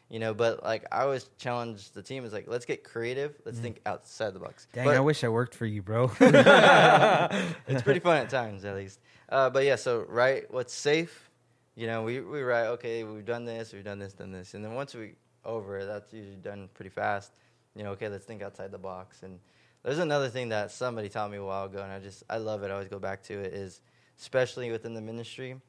[0.09, 3.35] You know, but like I always challenge the team is like let's get creative.
[3.45, 4.69] Let's think outside the box.
[4.73, 6.13] Dang, But- I wish I worked for you, bro.
[6.21, 9.01] it's pretty fun at times, at least.
[9.29, 11.31] Uh, but yeah, so write what's safe.
[11.75, 14.55] You know, we, we write, okay, we've done this, we've done this, done this.
[14.55, 15.13] And then once we
[15.45, 17.33] over, that's usually done pretty fast.
[17.75, 19.23] You know, okay, let's think outside the box.
[19.23, 19.39] And
[19.83, 22.63] there's another thing that somebody taught me a while ago, and I just, I love
[22.63, 22.71] it.
[22.71, 23.83] I always go back to it, is
[24.19, 25.61] especially within the ministry,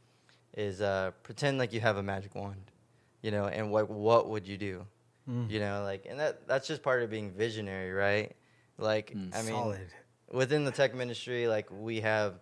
[0.55, 2.71] is uh, pretend like you have a magic wand.
[3.21, 4.85] You know, and what, what would you do?
[5.29, 5.49] Mm.
[5.49, 8.35] You know, like, and that, that's just part of being visionary, right?
[8.77, 9.35] Like, Mm.
[9.35, 9.87] I mean, Solid.
[10.31, 12.35] within the tech ministry, like we have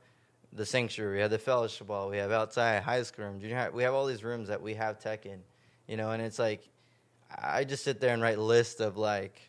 [0.54, 3.70] the sanctuary, we have the fellowship hall, we have outside high school room, junior high.
[3.70, 5.40] We have all these rooms that we have tech in,
[5.88, 6.12] you know.
[6.12, 6.68] And it's like,
[7.30, 9.40] I just sit there and write lists of like,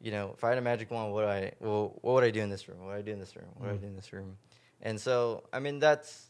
[0.00, 2.40] you know, if I had a magic wand, what I, well, what would I do
[2.40, 2.78] in this room?
[2.80, 3.46] What would I do in this room?
[3.54, 4.36] What would I do in this room?
[4.82, 6.26] And so, I mean, that's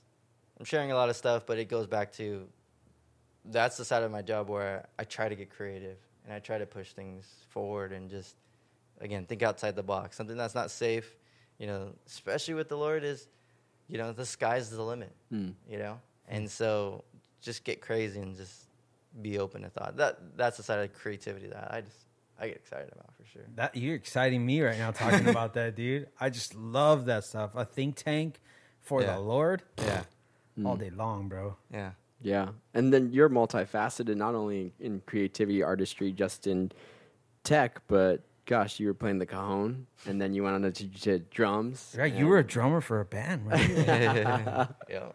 [0.58, 2.46] I'm sharing a lot of stuff, but it goes back to
[3.50, 6.58] that's the side of my job where I try to get creative and I try
[6.58, 8.36] to push things forward and just
[9.00, 10.16] again think outside the box.
[10.16, 11.16] Something that's not safe,
[11.58, 13.28] you know, especially with the Lord is,
[13.88, 15.54] you know, the sky's the limit, Mm.
[15.68, 17.04] you know, and so
[17.40, 18.66] just get crazy and just
[19.22, 19.96] be open to thought.
[19.96, 21.96] That that's the side of creativity that I just
[22.40, 23.42] I get excited about for sure.
[23.56, 26.08] That you're exciting me right now talking about that, dude.
[26.20, 27.50] I just love that stuff.
[27.54, 28.40] A think tank
[28.80, 29.14] for Yeah.
[29.14, 30.04] the Lord Yeah,
[30.64, 31.56] all day long, bro.
[31.72, 31.92] yeah.
[32.20, 36.72] Yeah, and then you're multifaceted, not only in creativity, artistry, just in
[37.44, 41.18] tech, but gosh, you were playing the cajon, and then you went on to, to
[41.18, 41.94] drums.
[41.96, 43.68] Right, you were a drummer for a band, right?
[44.88, 45.12] yeah.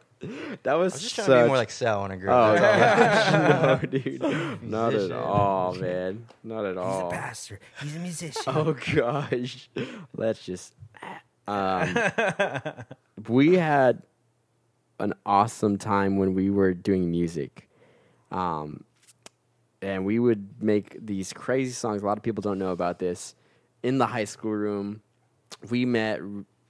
[0.64, 2.30] That was I was just trying such, to be more like Sal when a grew
[2.30, 2.58] Oh up.
[2.58, 3.76] That's all.
[3.76, 7.10] gosh, no, dude, not at all, man, not at all.
[7.10, 7.60] He's a pastor.
[7.82, 8.44] He's a musician.
[8.48, 9.70] Oh gosh,
[10.16, 10.76] let's just.
[11.46, 11.98] Um,
[13.28, 14.02] we had
[15.00, 17.70] an awesome time when we were doing music.
[18.32, 18.84] Um,
[19.82, 22.02] and we would make these crazy songs.
[22.02, 23.36] A lot of people don't know about this.
[23.84, 25.02] In the high school room,
[25.70, 26.28] we met r-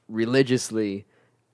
[0.08, 1.06] religiously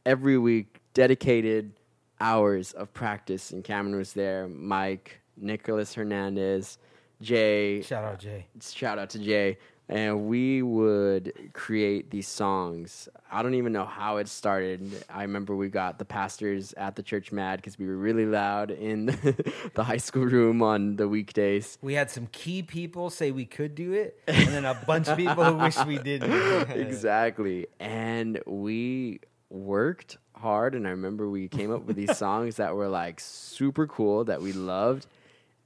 [0.06, 1.74] every week, dedicated
[2.22, 3.52] hours of practice.
[3.52, 6.78] And Cameron was there, Mike, Nicholas Hernandez,
[7.22, 8.46] Jay, Shout out Jay.
[8.62, 9.58] shout out to Jay.
[9.90, 13.10] And we would create these songs.
[13.32, 15.04] I don't even know how it started.
[15.10, 18.70] I remember we got the pastors at the church mad because we were really loud
[18.70, 19.08] in
[19.74, 21.80] the high school room on the weekdays.
[21.82, 25.18] We had some key people say we could do it, and then a bunch of
[25.18, 26.32] people who wish we didn't.
[26.70, 27.66] exactly.
[27.80, 30.76] And we worked hard.
[30.76, 34.42] And I remember we came up with these songs that were like super cool that
[34.42, 35.08] we loved.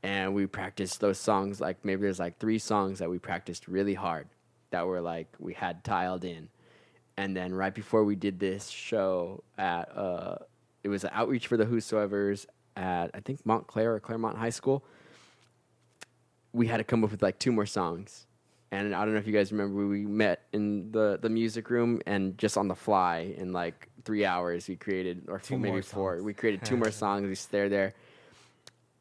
[0.04, 1.62] And we practiced those songs.
[1.62, 4.28] Like maybe there's like three songs that we practiced really hard
[4.72, 6.50] that were like we had tiled in.
[7.16, 10.38] And then right before we did this show at, uh,
[10.84, 14.84] it was an outreach for the Whosoevers at, I think, Montclair or Claremont High School
[16.54, 18.28] we had to come up with like two more songs.
[18.72, 22.02] And I don't know if you guys remember, we met in the, the music room
[22.08, 26.16] and just on the fly in like three hours, we created, or Two maybe four,
[26.16, 26.24] songs.
[26.24, 27.28] we created two more songs.
[27.28, 27.94] We stared there.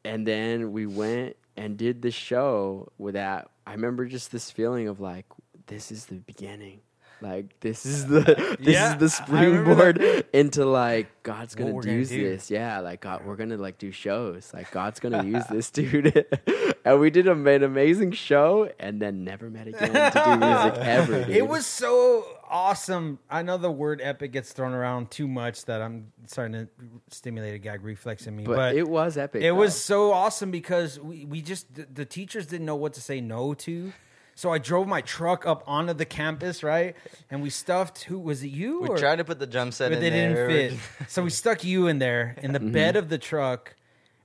[0.05, 3.49] And then we went and did the show with that.
[3.65, 5.25] I remember just this feeling of like,
[5.67, 6.81] this is the beginning.
[7.21, 8.19] Like this is the
[8.59, 12.09] this Yeah, is the I remember that springboard into like God's gonna we're gonna use
[12.09, 12.51] this.
[12.51, 14.51] Yeah, like God, we're gonna like do shows.
[14.53, 16.25] Like God's gonna use this dude.
[16.85, 20.73] and we did a, an amazing show, and then never met again to do music
[20.85, 21.23] ever.
[21.23, 21.35] Dude.
[21.37, 23.19] It was so awesome.
[23.29, 26.67] I know the word epic gets thrown around too much that I'm starting to
[27.09, 28.43] stimulate a gag reflex in me.
[28.43, 29.41] but, But, it was epic.
[29.43, 33.01] it was so awesome because we, we just the, the teachers didn't know what to
[33.01, 33.91] say no to.
[34.35, 36.95] So I drove my truck up onto the campus, right?
[37.29, 38.81] And we stuffed who was it you?
[38.81, 38.97] We or?
[38.97, 40.47] tried to put the jump set but in they there.
[40.47, 41.09] didn't fit.
[41.09, 42.71] so we stuck you in there in the Mm-hmm.
[42.71, 43.75] bed of the truck,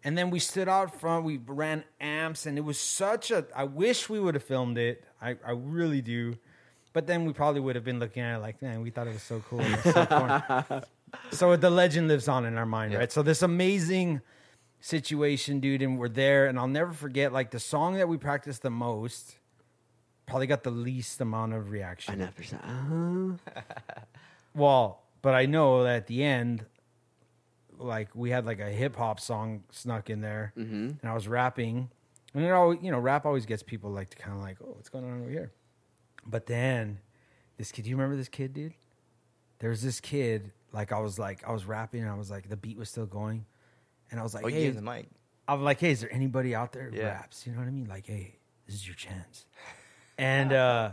[0.04, 1.24] and then we stood out front.
[1.24, 3.44] We ran amps, and it was such a.
[3.54, 5.04] I wish we would have filmed it.
[5.20, 6.36] I, I really do,
[6.98, 9.12] but then we probably would have been looking at it like, man, we thought it
[9.12, 9.58] was so cool.
[9.58, 10.82] Was so,
[11.30, 12.98] so the legend lives on in our mind, Yeah.
[12.98, 13.12] right?
[13.12, 14.20] So this amazing
[14.80, 18.62] situation, dude, and we're there, and I'll never forget like the song that we practiced
[18.62, 19.36] the most.
[20.26, 22.14] Probably got the least amount of reaction.
[22.14, 22.58] I never said.
[22.64, 23.62] Uh,
[24.52, 26.66] Well, but I know that at the end,
[27.78, 30.74] like we had like a hip hop song snuck in there, mm-hmm.
[31.00, 31.90] and I was rapping,
[32.34, 34.72] and it always, you know, rap always gets people like to kind of like, oh,
[34.74, 35.52] what's going on over here?
[36.28, 36.98] But then,
[37.56, 38.74] this kid, do you remember this kid, dude?
[39.60, 42.48] There was this kid, like I was like, I was rapping, and I was like,
[42.48, 43.44] the beat was still going,
[44.10, 45.08] and I was like, Oh, hey, the mic.
[45.48, 47.04] I'm like, hey, is there anybody out there who Yeah.
[47.08, 47.46] raps?
[47.46, 47.88] You know what I mean?
[47.88, 48.34] Like, hey,
[48.66, 49.46] this is your chance.
[50.18, 50.90] And uh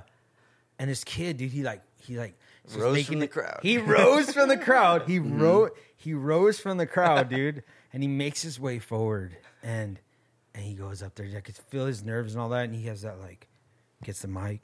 [0.79, 3.59] and this kid, dude, he like he like was Rose making from the it- crowd.
[3.61, 5.03] He rose from the crowd.
[5.07, 9.99] He rose he rose from the crowd, dude, and he makes his way forward and
[10.53, 11.27] and he goes up there.
[11.35, 13.47] I could feel his nerves and all that, and he has that like
[14.03, 14.61] gets the mic.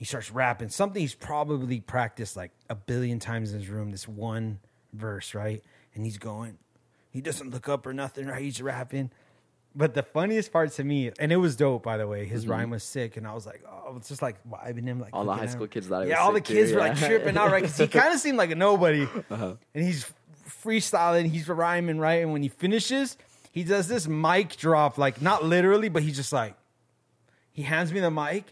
[0.00, 3.90] He starts rapping something he's probably practiced like a billion times in his room.
[3.90, 4.58] This one
[4.94, 5.62] verse, right?
[5.94, 6.56] And he's going.
[7.10, 8.40] He doesn't look up or nothing, right?
[8.40, 9.10] He's rapping.
[9.74, 12.24] But the funniest part to me, and it was dope, by the way.
[12.24, 15.08] His rhyme was sick, and I was like, oh, it's just like vibing him, like
[15.10, 15.16] Mm-hmm.
[15.18, 16.88] All the high school kids thought yeah, all the sick too, kids were yeah.
[16.88, 17.62] like tripping out, right?
[17.62, 19.54] Because he kind of seemed like a nobody, Uh-huh.
[19.74, 20.10] and he's
[20.64, 22.22] freestyling, he's rhyming, right?
[22.22, 23.18] And when he finishes,
[23.52, 26.54] he does this mic drop, like not literally, but he's just like,
[27.52, 28.44] he hands me the mic,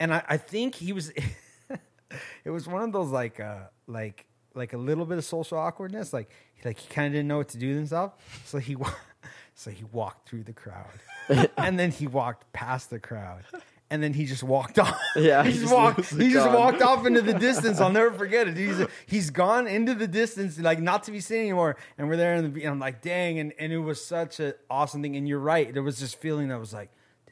[0.00, 1.10] and I, I think he was,
[2.44, 6.12] it was one of those like, uh, like, like a little bit of social awkwardness,
[6.12, 6.30] like,
[6.64, 8.12] like he kind of didn't know what to do with himself,
[8.44, 8.76] so he,
[9.54, 10.86] so he walked through the crowd,
[11.56, 13.44] and then he walked past the crowd.
[13.88, 15.00] And then he just walked off.
[15.14, 16.06] Yeah, he he just walked.
[16.06, 17.80] He just walked off into the distance.
[17.80, 18.56] I'll never forget it.
[18.56, 21.76] He's he's gone into the distance, like not to be seen anymore.
[21.96, 23.38] And we're there, in the, and I'm like, dang!
[23.38, 25.14] And and it was such an awesome thing.
[25.14, 25.72] And you're right.
[25.72, 26.90] There was this feeling that was like,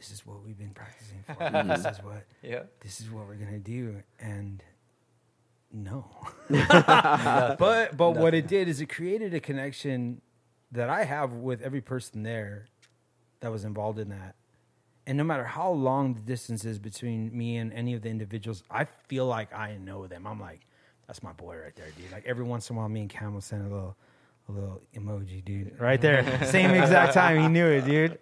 [0.09, 1.35] this is what we've been practicing for.
[1.66, 2.62] this is what Yeah.
[2.81, 4.02] this is what we're gonna do.
[4.20, 4.62] And
[5.72, 6.05] no,
[6.48, 10.20] but but what it did is it created a connection
[10.72, 12.66] that I have with every person there
[13.40, 14.35] that was involved in that.
[15.06, 18.62] And no matter how long the distance is between me and any of the individuals,
[18.70, 20.26] I feel like I know them.
[20.26, 20.60] I'm like,
[21.06, 22.10] that's my boy right there, dude.
[22.12, 23.97] Like every once in a while, me and Cam will send a little,
[24.48, 26.22] a little emoji, dude, right there.
[26.51, 28.18] Same exact time he knew it, dude.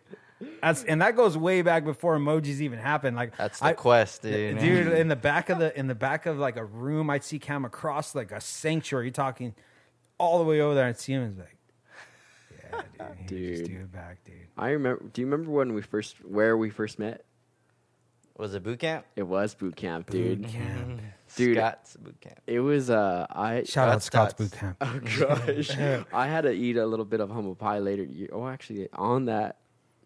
[0.63, 3.17] That's and that goes way back before emojis even happened.
[3.17, 4.59] Like That's the I- quest, dude.
[4.59, 7.39] dude in the back of the in the back of like a room i'd see
[7.39, 9.55] cam across like a sanctuary talking
[10.19, 11.57] all the way over there and see him and be like
[12.99, 13.79] yeah dude, he would just Dude.
[13.79, 15.03] do it back dude I remember.
[15.13, 17.25] Do you remember when we first where we first met?
[18.39, 19.05] Was it boot camp?
[19.17, 20.43] It was boot camp, dude.
[20.43, 21.01] Boot camp.
[21.37, 21.57] Dude.
[21.57, 22.39] Scott's boot camp.
[22.47, 25.71] It was uh I shout out Scott's scott's boot camp Oh gosh,
[26.13, 28.07] I had to eat a little bit of humble pie later.
[28.33, 29.57] Oh, actually, on that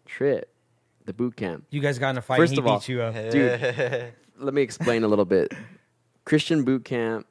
[0.07, 0.51] trip,
[1.05, 1.65] the boot camp.
[1.69, 4.13] you guys got in a fight First and he of all, beat you up Dude.
[4.39, 5.53] Let me explain a little bit.
[6.25, 7.25] Christian boot camp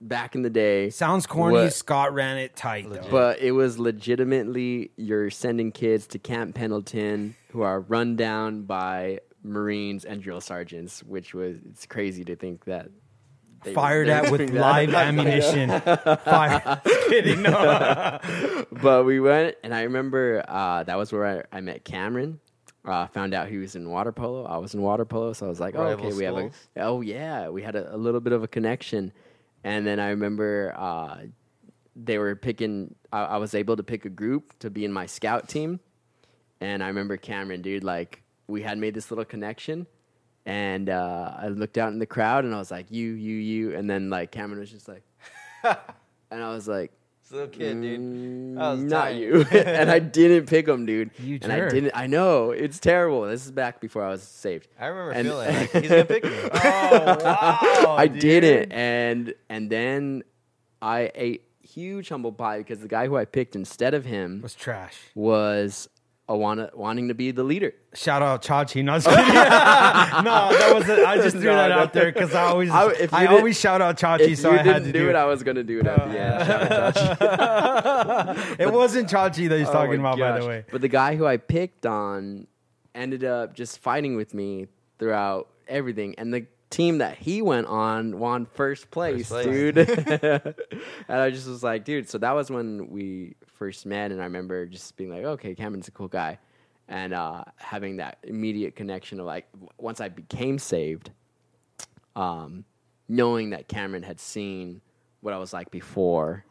[0.00, 3.06] back in the day, sounds corny What- scott ran it tight though.
[3.10, 9.20] But it was legitimately you're sending kids to Camp Pendleton who are run down by
[9.42, 12.90] Marines and drill sergeants, which was it's crazy to think that.
[13.64, 14.60] They fired were at with doing that.
[14.60, 15.68] live ammunition
[16.24, 18.18] fire kidding no
[18.70, 22.40] but we went, and I remember uh, that was where I, I met Cameron.
[22.84, 24.44] Uh, found out he was in water polo.
[24.46, 26.50] I was in water polo, so I was like, "Oh, Rival okay, we have a
[26.76, 29.12] oh yeah, we had a, a little bit of a connection."
[29.64, 31.18] And then I remember uh,
[31.96, 32.94] they were picking.
[33.12, 35.80] I, I was able to pick a group to be in my scout team,
[36.60, 39.86] and I remember Cameron, dude, like we had made this little connection.
[40.48, 43.76] And uh, I looked out in the crowd, and I was like, "You, you, you,"
[43.76, 45.02] and then like Cameron was just like,
[46.30, 46.90] and I was like,
[47.22, 48.00] This little kid, dude.
[48.00, 49.42] "Mm, I was not tiny." you.
[49.52, 51.10] and I didn't pick him, dude.
[51.18, 51.92] You and I didn't.
[51.94, 53.22] I know it's terrible.
[53.22, 54.68] This is back before I was saved.
[54.80, 56.30] I remember And- feeling like he's gonna pick me.
[56.32, 58.20] oh wow I dude.
[58.20, 60.22] didn't, and and then
[60.80, 64.54] I ate huge humble pie because the guy who I picked instead of him was
[64.54, 65.97] trash was a
[66.34, 67.72] wanna, wanting to be the leader.
[67.94, 68.84] Shout out Chachi.
[68.84, 69.24] No, I was kidding.
[69.24, 73.26] no, that was I just threw No, that out there because I always I- I,
[73.26, 75.16] always shout out Chachi, If so you I didn't had to do do it, it.
[75.16, 76.38] I was gonna do it at the end.
[78.60, 80.64] It wasn't Chachi that he's Oh talking about, by the way.
[80.70, 82.46] But the guy who I picked on
[82.94, 84.66] ended up just fighting with me
[84.98, 89.46] throughout everything, and the team that he went on won first place, place.
[89.46, 89.78] dude.
[89.78, 90.54] and
[91.08, 92.08] I just was like, dude.
[92.08, 95.88] So that was when we first met, and I remember just being like, okay, Cameron's
[95.88, 96.38] a cool guy,
[96.88, 101.10] and uh, having that immediate connection of like, w- once I became saved,
[102.16, 102.64] um,
[103.08, 104.80] knowing that Cameron had seen
[105.20, 106.44] what I was like before,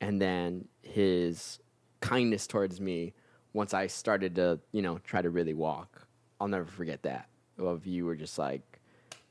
[0.00, 1.58] and then his
[2.00, 3.12] kindness towards me
[3.52, 6.06] once I started to, you know, try to really walk.
[6.40, 7.28] I'll never forget that.
[7.58, 8.75] Of you were just like,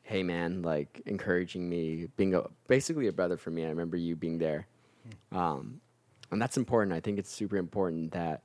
[0.05, 3.65] hey man, like encouraging me, being a, basically a brother for me.
[3.65, 4.67] I remember you being there.
[5.31, 5.81] Um,
[6.31, 6.93] and that's important.
[6.93, 8.43] I think it's super important that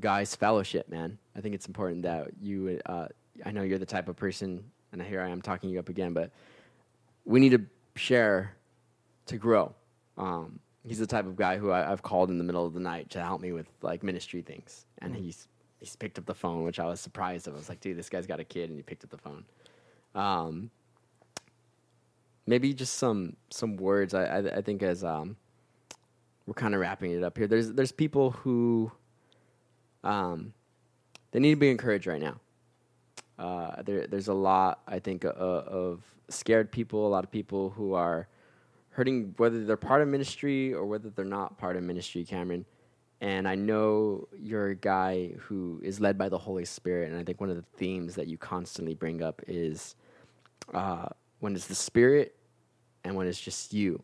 [0.00, 1.18] guys fellowship, man.
[1.36, 3.08] I think it's important that you, uh,
[3.44, 6.14] I know you're the type of person, and here I am talking you up again,
[6.14, 6.30] but
[7.26, 7.60] we need to
[7.94, 8.56] share
[9.26, 9.74] to grow.
[10.16, 12.80] Um, he's the type of guy who I, I've called in the middle of the
[12.80, 15.48] night to help me with like ministry things, and he's
[15.80, 17.54] he's picked up the phone, which I was surprised of.
[17.54, 19.44] I was like, dude, this guy's got a kid, and he picked up the phone.
[20.14, 20.70] Um,
[22.46, 24.14] maybe just some some words.
[24.14, 25.36] I I, I think as um,
[26.46, 27.46] we're kind of wrapping it up here.
[27.46, 28.92] There's there's people who
[30.02, 30.52] um,
[31.32, 32.40] they need to be encouraged right now.
[33.38, 37.70] Uh, there, there's a lot, I think, uh, of scared people, a lot of people
[37.70, 38.28] who are
[38.90, 42.64] hurting, whether they're part of ministry or whether they're not part of ministry, Cameron.
[43.20, 47.10] And I know you're a guy who is led by the Holy Spirit.
[47.10, 49.96] And I think one of the themes that you constantly bring up is
[50.72, 51.08] uh,
[51.40, 52.34] when it's the Spirit
[53.04, 54.02] and when it's just you,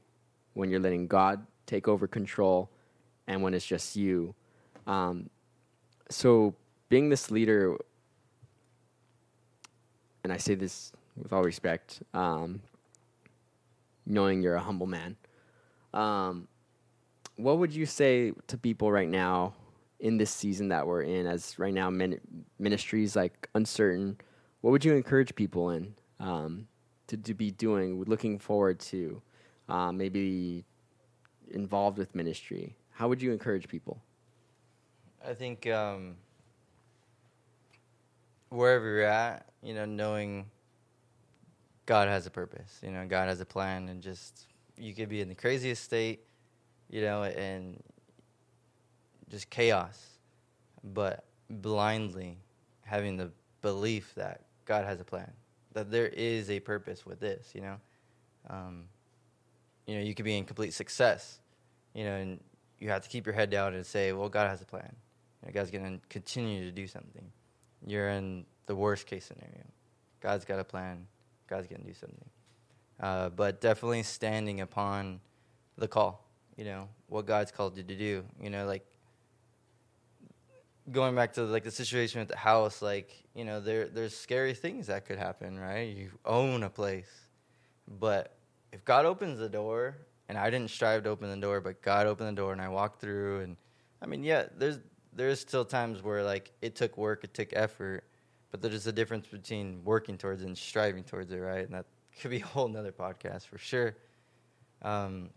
[0.54, 2.70] when you're letting God take over control
[3.26, 4.34] and when it's just you.
[4.86, 5.30] Um,
[6.10, 6.54] so
[6.88, 7.76] being this leader
[10.24, 12.60] and I say this with all respect, um,
[14.06, 15.16] knowing you're a humble man.
[15.94, 16.48] Um,
[17.36, 19.54] what would you say to people right now
[19.98, 22.20] in this season that we're in, as right now min-
[22.58, 24.18] ministries like uncertain?
[24.60, 26.68] What would you encourage people in um,
[27.08, 29.20] to, to be doing, looking forward to,
[29.68, 30.64] uh, maybe
[31.50, 32.76] involved with ministry?
[32.90, 34.00] How would you encourage people?
[35.26, 36.16] I think um,
[38.50, 40.46] wherever you're at, you know, knowing
[41.86, 45.20] God has a purpose, you know, God has a plan, and just you could be
[45.20, 46.24] in the craziest state,
[46.88, 47.82] you know, and
[49.28, 50.18] just chaos,
[50.82, 52.38] but blindly
[52.82, 53.30] having the
[53.62, 55.30] belief that God has a plan,
[55.72, 57.76] that there is a purpose with this, you know.
[58.48, 58.84] Um,
[59.86, 61.40] you know, you could be in complete success,
[61.94, 62.40] you know, and
[62.78, 64.94] you have to keep your head down and say, well, God has a plan.
[65.42, 67.24] You know, God's going to continue to do something.
[67.86, 69.64] You're in the worst case scenario.
[70.20, 71.06] God's got a plan.
[71.48, 72.30] God's going to do something.
[73.00, 75.20] Uh, but definitely standing upon
[75.76, 78.24] the call, you know, what God's called you to do.
[78.40, 78.86] You know, like
[80.90, 84.54] going back to like the situation with the house, like, you know, there there's scary
[84.54, 85.94] things that could happen, right?
[85.94, 87.10] You own a place.
[87.86, 88.36] But
[88.72, 89.96] if God opens the door,
[90.30, 92.68] and I didn't strive to open the door, but God opened the door and I
[92.68, 93.56] walked through and
[94.00, 94.78] I mean, yeah, there's
[95.12, 98.04] there's still times where like it took work, it took effort,
[98.52, 101.64] but there's a difference between working towards and striving towards it, right?
[101.64, 101.86] And that
[102.20, 103.96] could be a whole nother podcast for sure.
[104.82, 105.30] Um,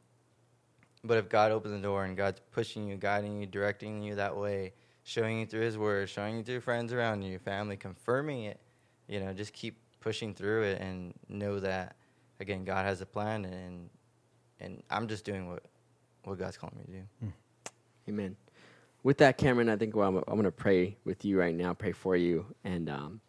[1.03, 4.37] but if God opens the door and God's pushing you, guiding you, directing you that
[4.37, 4.73] way,
[5.03, 8.59] showing you through His Word, showing you through friends around you, family, confirming it,
[9.07, 11.95] you know, just keep pushing through it and know that
[12.39, 13.89] again, God has a plan, and
[14.59, 15.63] and I'm just doing what
[16.23, 17.33] what God's calling me to do.
[18.07, 18.35] Amen.
[19.03, 21.73] With that, Cameron, I think well, I'm, I'm going to pray with you right now,
[21.73, 22.45] pray for you.
[22.63, 23.21] And, um,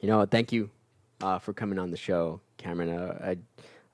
[0.00, 0.70] you know, thank you
[1.22, 2.90] uh, for coming on the show, Cameron.
[2.90, 3.38] Uh, I, am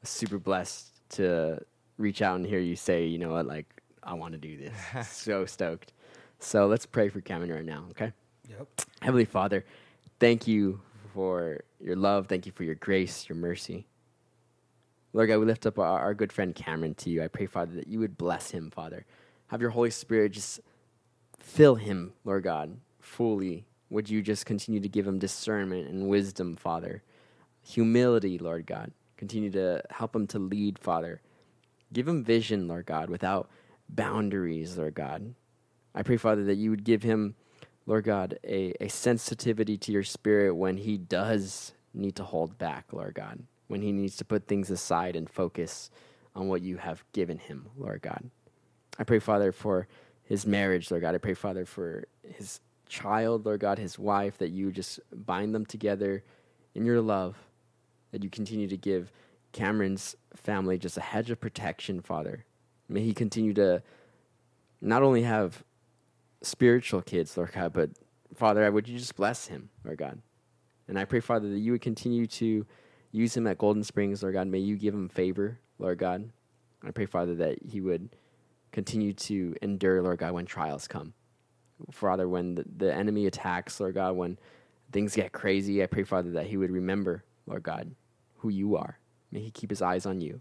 [0.03, 1.61] super blessed to
[1.97, 3.67] reach out and hear you say, you know what, like,
[4.03, 5.09] I want to do this.
[5.09, 5.93] so stoked.
[6.39, 8.13] So let's pray for Cameron right now, okay?
[8.49, 8.69] Yep.
[9.01, 9.65] Heavenly Father,
[10.21, 10.81] thank you
[11.15, 12.27] for your love.
[12.27, 13.87] Thank you for your grace, your mercy.
[15.13, 17.23] Lord God, we lift up our, our good friend Cameron to you.
[17.23, 19.07] I pray, Father, that you would bless him, Father.
[19.47, 20.61] Have your Holy Spirit just
[21.39, 23.65] fill him, Lord God, fully.
[23.89, 27.03] Would you just continue to give him discernment and wisdom, Father?
[27.63, 28.93] Humility, Lord God.
[29.17, 31.23] Continue to help him to lead, Father.
[31.93, 33.49] Give him vision, Lord God, without
[33.89, 35.35] boundaries, Lord God.
[35.97, 37.35] I pray, Father, that you would give him,
[37.87, 42.93] Lord God, a, a sensitivity to your spirit when he does need to hold back,
[42.93, 45.91] Lord God, when he needs to put things aside and focus
[46.35, 48.31] on what you have given him, Lord God.
[48.99, 49.89] I pray, Father, for
[50.23, 51.15] his marriage, Lord God.
[51.15, 55.65] I pray, Father, for his child, Lord God, his wife, that you just bind them
[55.65, 56.23] together
[56.75, 57.37] in your love,
[58.13, 59.11] that you continue to give
[59.53, 62.45] Cameron's family just a hedge of protection, Father.
[62.87, 63.83] May he continue to
[64.81, 65.65] not only have
[66.47, 67.91] spiritual kids, Lord God, but
[68.35, 70.21] Father, I would you just bless him, Lord God?
[70.89, 72.67] And I pray, Father, that you would continue to
[73.11, 74.47] use him at Golden Springs, Lord God.
[74.47, 76.31] May you give him favor, Lord God.
[76.85, 78.11] I pray, Father, that he would
[78.73, 81.15] continue to endure, Lord God, when trials come.
[81.91, 84.39] Father, when the, the enemy attacks, Lord God, when
[84.93, 87.95] things get crazy, I pray, Father, that he would remember, Lord God,
[88.39, 88.99] who you are.
[89.33, 90.41] May he keep his eyes on you.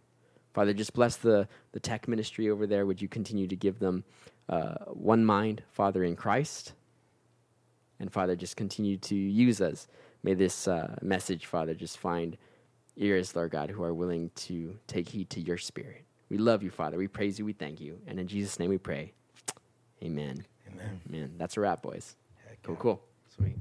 [0.54, 2.86] Father, just bless the, the tech ministry over there.
[2.86, 4.06] Would you continue to give them
[4.50, 6.74] uh, one mind, Father, in Christ?
[8.00, 9.88] And Father, just continue to use us.
[10.24, 12.38] May this uh, message, Father, just find
[12.98, 16.04] ears, Lord God, who are willing to take heed to your spirit.
[16.30, 16.98] We love you, Father.
[16.98, 17.46] We praise you.
[17.46, 18.00] We thank you.
[18.08, 19.14] And in Jesus' name we pray.
[20.04, 20.46] Amen.
[20.74, 21.02] Amen.
[21.10, 21.34] Amen.
[21.38, 22.16] That's a wrap, boys.
[22.48, 22.82] Heck Cool, yeah.
[22.82, 23.02] cool.
[23.36, 23.56] Sweet.